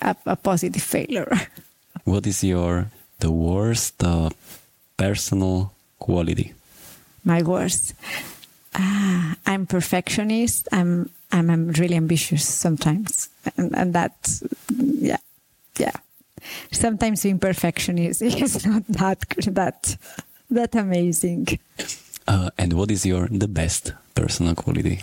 a, 0.02 0.16
a 0.26 0.36
positive 0.36 0.82
failure. 0.82 1.32
what 2.06 2.26
is 2.26 2.44
your 2.44 2.88
the 3.20 3.32
worst 3.32 4.04
uh, 4.04 4.30
personal 4.98 5.72
quality? 6.00 6.54
My 7.24 7.44
worst. 7.44 7.94
Ah, 8.74 9.36
I'm 9.46 9.66
perfectionist. 9.66 10.68
I'm 10.72 11.10
I'm, 11.32 11.50
I'm 11.50 11.70
really 11.72 11.96
ambitious 11.96 12.46
sometimes, 12.46 13.30
and, 13.58 13.76
and 13.76 13.94
that, 13.94 14.42
yeah, 14.70 15.18
yeah. 15.78 15.96
Sometimes 16.72 17.24
being 17.24 17.40
perfectionist 17.40 18.22
is 18.22 18.66
not 18.66 18.86
that 18.88 19.20
that 19.48 19.98
that 20.50 20.76
amazing. 20.76 21.60
Uh, 22.28 22.50
and 22.58 22.74
what 22.74 22.92
is 22.92 23.06
your 23.06 23.28
the 23.28 23.48
best 23.48 23.94
personal 24.16 24.56
quality? 24.56 25.02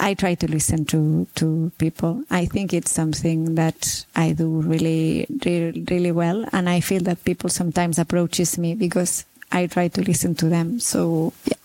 I 0.00 0.14
try 0.14 0.34
to 0.34 0.46
listen 0.48 0.84
to 0.86 1.26
to 1.36 1.72
people. 1.78 2.22
I 2.30 2.46
think 2.46 2.72
it's 2.72 2.92
something 2.92 3.56
that 3.56 4.04
I 4.14 4.32
do 4.32 4.46
really, 4.62 5.26
really, 5.44 5.84
really 5.90 6.12
well, 6.12 6.44
and 6.52 6.68
I 6.68 6.80
feel 6.80 7.02
that 7.02 7.24
people 7.24 7.50
sometimes 7.50 7.98
approaches 7.98 8.58
me 8.58 8.74
because 8.74 9.24
I 9.50 9.66
try 9.66 9.88
to 9.88 10.02
listen 10.02 10.34
to 10.36 10.48
them. 10.48 10.78
So 10.78 11.32
yeah, 11.44 11.57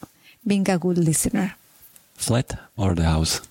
being 0.46 0.70
a 0.70 0.78
good 0.78 0.98
listener. 0.98 1.56
Flat 2.16 2.60
or 2.78 2.96
the 2.96 3.04
house? 3.04 3.42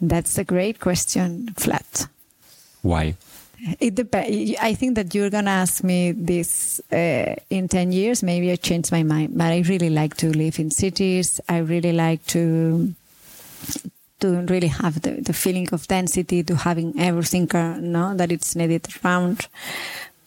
That's 0.00 0.38
a 0.38 0.44
great 0.44 0.78
question. 0.80 1.52
Flat. 1.56 2.08
Why? 2.82 3.16
It 3.80 3.96
depends. 3.96 4.54
I 4.60 4.74
think 4.74 4.94
that 4.94 5.14
you're 5.14 5.30
gonna 5.30 5.50
ask 5.50 5.82
me 5.82 6.12
this 6.12 6.80
uh, 6.92 7.34
in 7.50 7.66
ten 7.68 7.90
years. 7.90 8.22
Maybe 8.22 8.52
I 8.52 8.56
change 8.56 8.92
my 8.92 9.02
mind, 9.02 9.36
but 9.36 9.46
I 9.46 9.60
really 9.66 9.90
like 9.90 10.16
to 10.18 10.30
live 10.30 10.60
in 10.60 10.70
cities. 10.70 11.40
I 11.48 11.58
really 11.58 11.92
like 11.92 12.24
to 12.26 12.94
to 14.20 14.28
really 14.42 14.68
have 14.68 15.02
the, 15.02 15.20
the 15.20 15.32
feeling 15.32 15.68
of 15.72 15.86
density, 15.88 16.42
to 16.42 16.56
having 16.56 16.98
everything, 16.98 17.50
uh, 17.54 17.78
no, 17.80 18.14
that 18.16 18.32
it's 18.32 18.56
needed 18.56 18.86
around. 19.02 19.46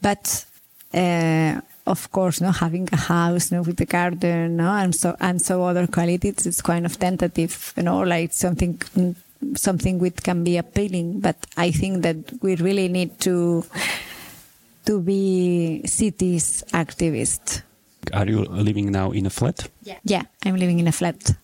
But 0.01 0.45
uh, 0.93 1.61
of 1.91 2.11
course, 2.11 2.41
no, 2.41 2.51
having 2.51 2.87
a 2.91 2.97
house, 2.97 3.51
no, 3.51 3.61
with 3.61 3.77
the 3.77 3.85
garden, 3.85 4.57
no, 4.57 4.71
and 4.71 4.95
so 4.95 5.15
and 5.19 5.41
so 5.41 5.63
other 5.63 5.87
qualities. 5.87 6.45
It's 6.45 6.61
kind 6.61 6.85
of 6.85 6.97
tentative, 6.97 7.73
you 7.77 7.83
know, 7.83 7.99
like 7.99 8.33
something 8.33 8.81
something 9.55 9.99
which 9.99 10.23
can 10.23 10.43
be 10.43 10.57
appealing. 10.57 11.19
But 11.19 11.37
I 11.57 11.71
think 11.71 12.03
that 12.03 12.17
we 12.41 12.55
really 12.55 12.87
need 12.87 13.19
to 13.21 13.63
to 14.85 14.99
be 14.99 15.81
cities 15.85 16.63
activists. 16.73 17.61
Are 18.13 18.27
you 18.27 18.43
living 18.45 18.91
now 18.91 19.11
in 19.11 19.25
a 19.25 19.29
flat? 19.29 19.69
Yeah, 19.83 19.99
yeah, 20.03 20.23
I'm 20.45 20.55
living 20.55 20.79
in 20.79 20.87
a 20.87 20.91
flat 20.91 21.35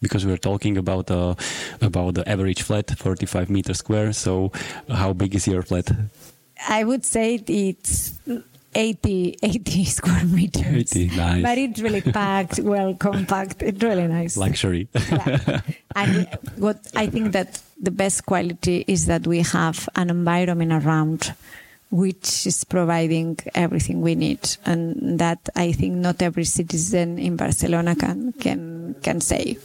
because 0.00 0.26
we're 0.26 0.36
talking 0.50 0.76
about 0.76 1.10
uh, 1.10 1.34
about 1.80 2.14
the 2.14 2.28
average 2.28 2.62
flat, 2.62 2.90
45 2.90 3.50
meters 3.50 3.78
square. 3.78 4.12
So, 4.12 4.52
how 4.88 5.12
big 5.12 5.34
is 5.34 5.46
your 5.46 5.62
flat? 5.62 5.90
I 6.68 6.84
would 6.84 7.04
say 7.04 7.42
it's 7.46 8.12
80, 8.74 9.36
80 9.42 9.84
square 9.98 10.24
meters. 10.24 10.96
80, 10.96 11.16
nice. 11.16 11.42
But 11.42 11.58
it's 11.58 11.80
really 11.80 12.00
packed, 12.00 12.58
well 12.62 12.94
compact. 12.94 13.62
It's 13.62 13.82
really 13.82 14.06
nice. 14.06 14.36
Luxury. 14.36 14.88
yeah. 14.94 15.60
And 15.94 16.28
what 16.56 16.78
I 16.94 17.06
think 17.06 17.32
that 17.32 17.60
the 17.80 17.90
best 17.90 18.26
quality 18.26 18.84
is 18.86 19.06
that 19.06 19.26
we 19.26 19.40
have 19.40 19.88
an 19.96 20.10
environment 20.10 20.72
around 20.72 21.34
which 21.90 22.46
is 22.46 22.64
providing 22.64 23.38
everything 23.54 24.00
we 24.00 24.14
need, 24.14 24.40
and 24.64 25.20
that 25.20 25.50
I 25.54 25.72
think 25.72 25.96
not 25.96 26.22
every 26.22 26.44
citizen 26.44 27.18
in 27.18 27.36
Barcelona 27.36 27.94
can 27.94 28.32
can 28.32 28.96
can 29.02 29.20
say 29.20 29.58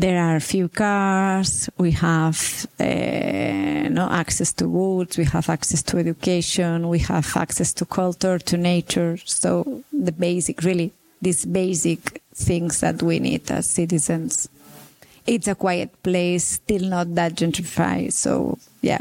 there 0.00 0.18
are 0.18 0.40
few 0.40 0.68
cars. 0.68 1.68
We 1.76 1.92
have 1.92 2.66
uh, 2.78 3.88
no 3.90 4.08
access 4.10 4.52
to 4.54 4.68
woods. 4.68 5.18
We 5.18 5.24
have 5.24 5.48
access 5.50 5.82
to 5.82 5.98
education. 5.98 6.88
We 6.88 7.00
have 7.00 7.36
access 7.36 7.74
to 7.74 7.84
culture, 7.84 8.38
to 8.38 8.56
nature. 8.56 9.18
So 9.24 9.82
the 9.92 10.12
basic, 10.12 10.62
really, 10.62 10.92
these 11.20 11.44
basic 11.44 12.22
things 12.34 12.80
that 12.80 13.02
we 13.02 13.18
need 13.18 13.50
as 13.50 13.68
citizens. 13.68 14.48
It's 15.26 15.48
a 15.48 15.54
quiet 15.54 16.02
place, 16.02 16.44
still 16.44 16.88
not 16.88 17.14
that 17.14 17.34
gentrified. 17.34 18.12
So 18.12 18.58
yeah. 18.80 19.00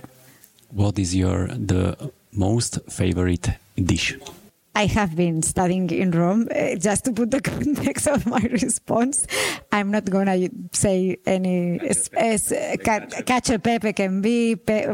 What 0.72 1.00
is 1.00 1.16
your 1.16 1.48
the 1.48 2.12
most 2.34 2.80
favorite 2.90 3.50
dish? 3.76 4.18
I 4.80 4.86
have 4.86 5.14
been 5.14 5.42
studying 5.44 5.90
in 5.90 6.12
Rome. 6.12 6.48
Uh, 6.56 6.76
just 6.76 7.04
to 7.04 7.12
put 7.12 7.32
the 7.32 7.42
context 7.54 8.08
of 8.08 8.26
my 8.26 8.40
response, 8.50 9.28
I'm 9.74 9.92
not 9.92 10.06
going 10.10 10.28
to 10.28 10.50
say 10.72 11.18
any 11.26 11.80
cacio 11.80 13.56
e 13.56 13.58
pepe 13.58 13.92
can 13.92 14.22
be 14.22 14.56
pe, 14.56 14.88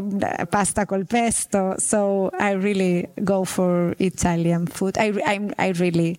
pasta 0.50 0.86
col 0.86 1.04
pesto. 1.04 1.76
So 1.78 2.32
I 2.36 2.52
really 2.54 3.06
go 3.22 3.44
for 3.44 3.94
Italian 4.00 4.66
food. 4.66 4.98
I 4.98 5.12
I'm, 5.24 5.54
I 5.56 5.68
really 5.68 6.18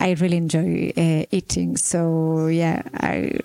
I 0.00 0.12
really 0.12 0.38
enjoy 0.38 0.94
uh, 0.96 1.26
eating. 1.30 1.76
So 1.76 2.46
yeah, 2.46 2.80
I 2.94 3.38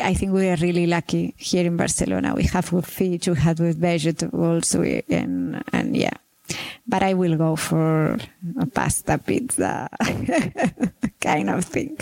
I 0.00 0.14
think 0.14 0.32
we 0.32 0.48
are 0.48 0.58
really 0.60 0.86
lucky 0.86 1.34
here 1.38 1.66
in 1.66 1.76
Barcelona. 1.76 2.34
We 2.36 2.44
have 2.44 2.72
with 2.72 2.86
fish, 2.86 3.26
we 3.26 3.34
have 3.34 3.58
with 3.58 3.78
vegetables, 3.78 4.76
we, 4.76 5.02
and 5.10 5.64
and 5.72 5.96
yeah 5.96 6.18
but 6.86 7.02
I 7.02 7.14
will 7.14 7.36
go 7.36 7.56
for 7.56 8.18
a 8.60 8.66
pasta 8.66 9.18
pizza 9.18 9.88
kind 11.20 11.50
of 11.50 11.64
thing. 11.64 11.98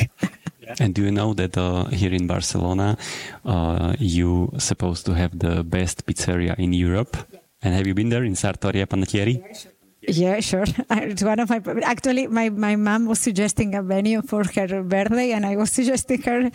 And 0.78 0.94
do 0.94 1.02
you 1.02 1.10
know 1.10 1.34
that 1.34 1.58
uh, 1.58 1.86
here 1.86 2.12
in 2.12 2.26
Barcelona, 2.26 2.96
uh, 3.44 3.94
you 3.98 4.52
supposed 4.58 5.04
to 5.06 5.14
have 5.14 5.36
the 5.38 5.64
best 5.64 6.06
pizzeria 6.06 6.56
in 6.58 6.72
Europe? 6.72 7.16
Yeah. 7.32 7.40
And 7.62 7.74
have 7.74 7.86
you 7.86 7.94
been 7.94 8.08
there 8.08 8.24
in 8.24 8.34
Sartoria 8.34 8.86
Panatieri? 8.86 9.42
Yeah, 9.42 9.52
sure. 9.52 9.72
Yeah, 10.08 10.40
sure. 10.40 10.64
It's 10.90 11.22
one 11.22 11.40
of 11.40 11.50
my 11.50 11.60
actually 11.82 12.26
my 12.26 12.48
my 12.48 12.76
mom 12.76 13.06
was 13.06 13.20
suggesting 13.20 13.74
a 13.74 13.82
venue 13.82 14.22
for 14.22 14.44
her 14.44 14.82
birthday, 14.82 15.32
and 15.32 15.44
I 15.44 15.56
was 15.56 15.70
suggesting 15.78 16.22
her 16.22 16.50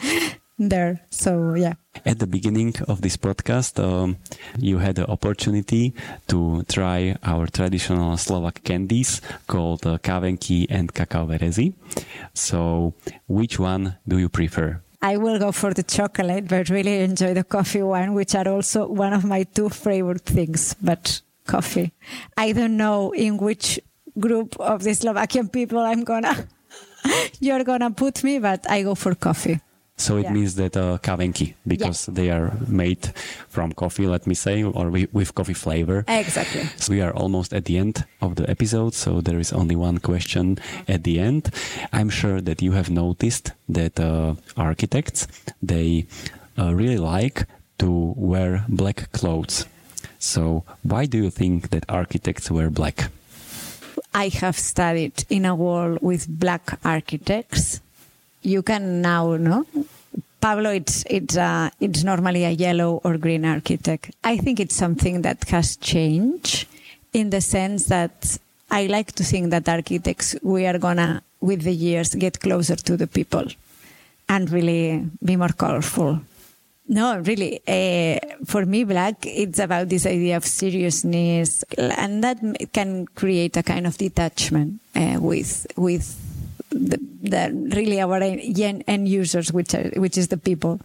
there. 0.58 1.02
So 1.10 1.54
yeah. 1.56 1.74
At 2.06 2.20
the 2.20 2.28
beginning 2.28 2.76
of 2.88 3.02
this 3.02 3.18
podcast, 3.18 3.80
um, 3.84 4.18
you 4.58 4.80
had 4.80 4.96
the 4.96 5.08
opportunity 5.08 5.94
to 6.28 6.64
try 6.64 7.16
our 7.24 7.48
traditional 7.48 8.18
Slovak 8.18 8.64
candies 8.64 9.22
called 9.48 9.86
uh, 9.86 9.98
kavenky 9.98 10.68
and 10.70 10.94
kakao 10.94 11.28
verezi. 11.28 11.74
So, 12.34 12.94
which 13.28 13.60
one 13.60 13.96
do 14.08 14.18
you 14.18 14.30
prefer? 14.30 14.82
I 15.02 15.18
will 15.18 15.40
go 15.40 15.52
for 15.52 15.74
the 15.74 15.84
chocolate, 15.84 16.48
but 16.48 16.70
really 16.70 17.02
enjoy 17.02 17.34
the 17.34 17.44
coffee 17.44 17.84
one, 17.84 18.14
which 18.14 18.36
are 18.36 18.48
also 18.48 18.88
one 18.88 19.14
of 19.14 19.24
my 19.24 19.44
two 19.44 19.70
favorite 19.70 20.26
things. 20.26 20.76
But 20.82 21.22
coffee, 21.46 21.94
I 22.38 22.52
don't 22.52 22.76
know 22.76 23.12
in 23.12 23.38
which 23.38 23.80
group 24.20 24.60
of 24.60 24.84
the 24.84 24.94
Slovakian 24.94 25.50
people 25.50 25.80
I'm 25.80 26.04
gonna 26.04 26.48
you're 27.40 27.64
gonna 27.64 27.92
put 27.92 28.24
me, 28.24 28.40
but 28.40 28.70
I 28.70 28.84
go 28.84 28.96
for 28.96 29.16
coffee. 29.16 29.60
So 29.98 30.18
it 30.18 30.24
yeah. 30.24 30.34
means 30.34 30.56
that 30.56 30.76
uh, 30.76 30.98
kavenky, 30.98 31.54
because 31.66 32.08
yeah. 32.08 32.14
they 32.14 32.30
are 32.30 32.52
made 32.68 33.14
from 33.48 33.72
coffee, 33.72 34.08
let 34.08 34.28
me 34.28 34.36
say, 34.36 34.62
or 34.62 34.90
with 34.90 35.34
coffee 35.36 35.54
flavor. 35.54 36.04
Exactly. 36.08 36.64
So 36.76 36.92
we 36.92 37.02
are 37.02 37.14
almost 37.14 37.54
at 37.54 37.64
the 37.66 37.78
end 37.78 38.04
of 38.22 38.36
the 38.36 38.50
episode, 38.50 38.94
so 38.94 39.22
there 39.22 39.40
is 39.40 39.54
only 39.54 39.76
one 39.76 40.00
question 40.00 40.60
at 40.88 41.06
the 41.06 41.20
end. 41.20 41.50
I'm 41.94 42.10
sure 42.10 42.42
that 42.42 42.62
you 42.62 42.74
have 42.74 42.90
noticed 42.90 43.54
that 43.70 43.98
uh, 43.98 44.36
architects 44.58 45.28
they 45.62 46.08
uh, 46.60 46.76
really 46.76 46.98
like 46.98 47.46
to 47.80 48.14
wear 48.18 48.66
black 48.68 49.12
clothes. 49.14 49.66
So 50.20 50.66
why 50.84 51.06
do 51.06 51.18
you 51.18 51.30
think 51.30 51.70
that 51.70 51.86
architects 51.88 52.52
wear 52.52 52.70
black? 52.70 53.12
I 54.14 54.28
have 54.28 54.58
studied 54.58 55.26
in 55.30 55.46
a 55.46 55.56
world 55.56 56.00
with 56.02 56.28
black 56.28 56.80
architects 56.84 57.82
you 58.46 58.62
can 58.62 59.02
now 59.02 59.36
no 59.36 59.66
Pablo, 60.46 60.70
it's 60.70 61.04
it's 61.10 61.36
uh, 61.36 61.72
it's 61.80 62.04
normally 62.04 62.44
a 62.46 62.52
yellow 62.52 63.02
or 63.04 63.18
green 63.18 63.46
architect. 63.46 64.12
I 64.24 64.38
think 64.38 64.60
it's 64.60 64.76
something 64.76 65.24
that 65.24 65.44
has 65.50 65.76
changed 65.78 66.68
in 67.14 67.32
the 67.32 67.42
sense 67.42 67.86
that 67.86 68.38
I 68.70 68.86
like 68.86 69.14
to 69.14 69.24
think 69.24 69.50
that 69.50 69.68
architects 69.68 70.36
we 70.44 70.68
are 70.68 70.78
gonna 70.78 71.24
with 71.42 71.64
the 71.64 71.74
years 71.74 72.14
get 72.14 72.40
closer 72.40 72.76
to 72.76 72.96
the 72.96 73.08
people 73.08 73.46
and 74.30 74.52
really 74.52 75.10
be 75.24 75.36
more 75.36 75.54
colorful. 75.64 76.22
No, 76.88 77.18
really. 77.18 77.62
Uh, 77.68 78.20
for 78.46 78.68
me, 78.68 78.84
black 78.84 79.26
it's 79.26 79.58
about 79.58 79.90
this 79.90 80.06
idea 80.06 80.38
of 80.38 80.46
seriousness, 80.46 81.64
and 81.76 82.24
that 82.24 82.38
can 82.72 83.08
create 83.08 83.58
a 83.58 83.64
kind 83.64 83.88
of 83.88 83.98
detachment 83.98 84.80
uh, 84.96 85.18
with 85.20 85.66
with 85.76 86.06
the, 86.70 87.00
the 87.22 87.72
really 87.76 88.02
our 88.02 88.22
end 88.22 89.08
users, 89.08 89.52
which 89.52 89.74
are, 89.74 89.90
which 89.96 90.18
is 90.18 90.28
the 90.30 90.38
people. 90.38 90.80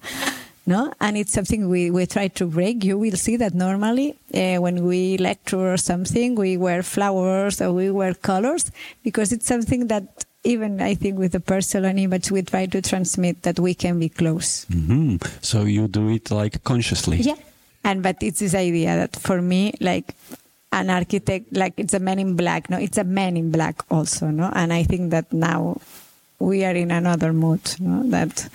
No, 0.66 0.92
and 1.00 1.16
it's 1.16 1.32
something 1.32 1.68
we, 1.68 1.90
we 1.90 2.06
try 2.06 2.28
to 2.28 2.46
break. 2.46 2.84
You 2.84 2.98
will 2.98 3.16
see 3.16 3.36
that 3.36 3.54
normally 3.54 4.14
uh, 4.32 4.56
when 4.56 4.84
we 4.84 5.16
lecture 5.18 5.72
or 5.72 5.76
something, 5.76 6.34
we 6.34 6.56
wear 6.56 6.82
flowers 6.82 7.60
or 7.60 7.72
we 7.72 7.90
wear 7.90 8.14
colors 8.14 8.70
because 9.02 9.32
it's 9.32 9.46
something 9.46 9.88
that 9.88 10.24
even 10.44 10.80
I 10.80 10.94
think 10.94 11.18
with 11.18 11.32
the 11.32 11.40
personal 11.40 11.96
image, 11.96 12.30
we 12.30 12.42
try 12.42 12.66
to 12.66 12.80
transmit 12.82 13.42
that 13.42 13.58
we 13.58 13.74
can 13.74 13.98
be 13.98 14.08
close. 14.08 14.64
Mm-hmm. 14.66 15.16
So 15.40 15.64
you 15.64 15.88
do 15.88 16.08
it 16.10 16.30
like 16.30 16.62
consciously. 16.62 17.18
Yeah. 17.18 17.36
And 17.82 18.02
but 18.02 18.22
it's 18.22 18.40
this 18.40 18.54
idea 18.54 18.96
that 18.96 19.16
for 19.16 19.42
me, 19.42 19.74
like 19.80 20.14
an 20.72 20.90
architect 20.90 21.46
like 21.52 21.74
it's 21.76 21.94
a 21.94 21.98
man 21.98 22.18
in 22.18 22.36
black 22.36 22.70
no 22.70 22.78
it's 22.78 22.98
a 22.98 23.04
man 23.04 23.36
in 23.36 23.50
black 23.50 23.82
also 23.90 24.30
no 24.30 24.50
and 24.54 24.72
i 24.72 24.82
think 24.82 25.10
that 25.10 25.32
now 25.32 25.76
we 26.40 26.64
are 26.64 26.74
in 26.74 26.90
another 26.90 27.32
mood. 27.32 27.60
No? 27.78 28.02
That 28.04 28.48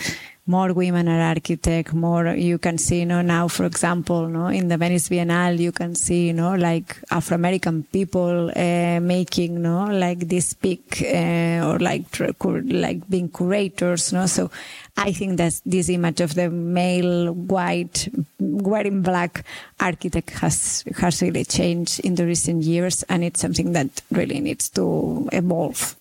more 0.47 0.73
women 0.73 1.07
are 1.07 1.21
architects, 1.21 1.93
more 1.93 2.35
you 2.35 2.57
can 2.57 2.77
see, 2.77 2.99
you 2.99 3.05
know, 3.05 3.21
now, 3.21 3.47
for 3.47 3.65
example, 3.65 4.27
no, 4.27 4.47
in 4.47 4.67
the 4.67 4.77
Venice 4.77 5.09
Biennale, 5.09 5.57
you 5.57 5.71
can 5.71 5.95
see, 5.95 6.27
you 6.27 6.33
know, 6.33 6.53
like 6.53 6.97
Afro-American 7.09 7.83
people 7.83 8.51
uh, 8.55 8.99
making, 8.99 9.61
no, 9.61 9.85
like 9.85 10.19
this 10.27 10.53
big, 10.53 10.81
uh, 11.01 11.67
or 11.67 11.79
like, 11.79 12.05
like 12.19 13.09
being 13.09 13.29
curators, 13.29 14.13
no. 14.13 14.27
So 14.27 14.51
I 14.97 15.11
think 15.11 15.37
that 15.37 15.59
this 15.65 15.89
image 15.89 16.21
of 16.21 16.35
the 16.35 16.49
male, 16.49 17.33
white, 17.33 18.07
wearing 18.39 19.01
black 19.01 19.43
architect 19.79 20.29
has, 20.31 20.83
has 20.97 21.21
really 21.21 21.43
changed 21.43 21.99
in 21.99 22.15
the 22.15 22.25
recent 22.25 22.63
years. 22.63 23.03
And 23.09 23.23
it's 23.23 23.41
something 23.41 23.73
that 23.73 24.01
really 24.09 24.39
needs 24.39 24.69
to 24.69 25.27
evolve. 25.33 25.95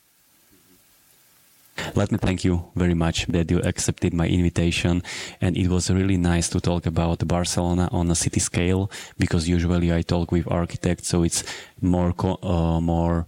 Let 1.97 2.12
me 2.12 2.18
thank 2.18 2.45
you 2.45 2.70
very 2.76 2.95
much 2.95 3.26
that 3.26 3.51
you 3.51 3.59
accepted 3.61 4.14
my 4.14 4.28
invitation. 4.28 5.03
And 5.40 5.57
it 5.57 5.68
was 5.68 5.90
really 5.90 6.16
nice 6.16 6.49
to 6.51 6.61
talk 6.61 6.86
about 6.86 7.26
Barcelona 7.26 7.88
on 7.90 8.09
a 8.11 8.14
city 8.14 8.38
scale 8.38 8.92
because 9.18 9.49
usually 9.49 9.92
I 9.92 10.03
talk 10.03 10.30
with 10.30 10.51
architects, 10.51 11.09
so 11.09 11.24
it's 11.24 11.42
more, 11.80 12.14
uh, 12.42 12.80
more 12.80 13.26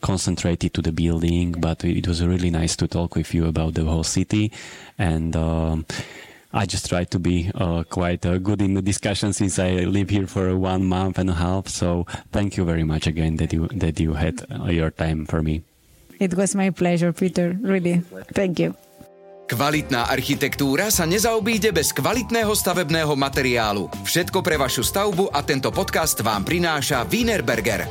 concentrated 0.00 0.74
to 0.74 0.82
the 0.82 0.92
building. 0.92 1.52
But 1.58 1.84
it 1.84 2.06
was 2.06 2.24
really 2.24 2.50
nice 2.50 2.76
to 2.76 2.86
talk 2.88 3.16
with 3.16 3.34
you 3.34 3.46
about 3.46 3.74
the 3.74 3.84
whole 3.84 4.04
city. 4.04 4.52
And, 4.98 5.36
um, 5.36 5.86
I 6.52 6.64
just 6.64 6.88
try 6.88 7.04
to 7.04 7.18
be 7.18 7.50
uh, 7.54 7.84
quite 7.84 8.24
uh, 8.24 8.38
good 8.38 8.62
in 8.62 8.72
the 8.72 8.80
discussion 8.80 9.32
since 9.32 9.58
I 9.58 9.84
live 9.84 10.08
here 10.08 10.26
for 10.26 10.56
one 10.56 10.86
month 10.86 11.18
and 11.18 11.28
a 11.28 11.34
half. 11.34 11.68
So 11.68 12.06
thank 12.32 12.56
you 12.56 12.64
very 12.64 12.84
much 12.84 13.06
again 13.06 13.36
that 13.36 13.52
you 13.52 13.68
that 13.76 14.00
you 14.00 14.14
had 14.14 14.40
uh, 14.48 14.72
your 14.72 14.90
time 14.90 15.26
for 15.26 15.42
me. 15.42 15.62
It 16.18 16.34
was 16.34 16.56
my 16.56 16.70
pleasure, 16.70 17.12
Peter. 17.12 17.54
Really. 17.60 18.00
Thank 18.32 18.58
you. 18.58 18.74
Kvalitná 19.48 20.12
architektúra 20.12 20.92
sa 20.92 21.08
nezaobíde 21.08 21.72
bez 21.72 21.96
kvalitného 21.96 22.52
stavebného 22.52 23.16
materiálu. 23.16 23.88
Všetko 24.04 24.44
pre 24.44 24.60
vašu 24.60 24.84
stavbu 24.84 25.32
a 25.32 25.40
tento 25.40 25.72
podcast 25.72 26.20
vám 26.20 26.44
prináša 26.44 27.08
Wienerberger. 27.08 27.88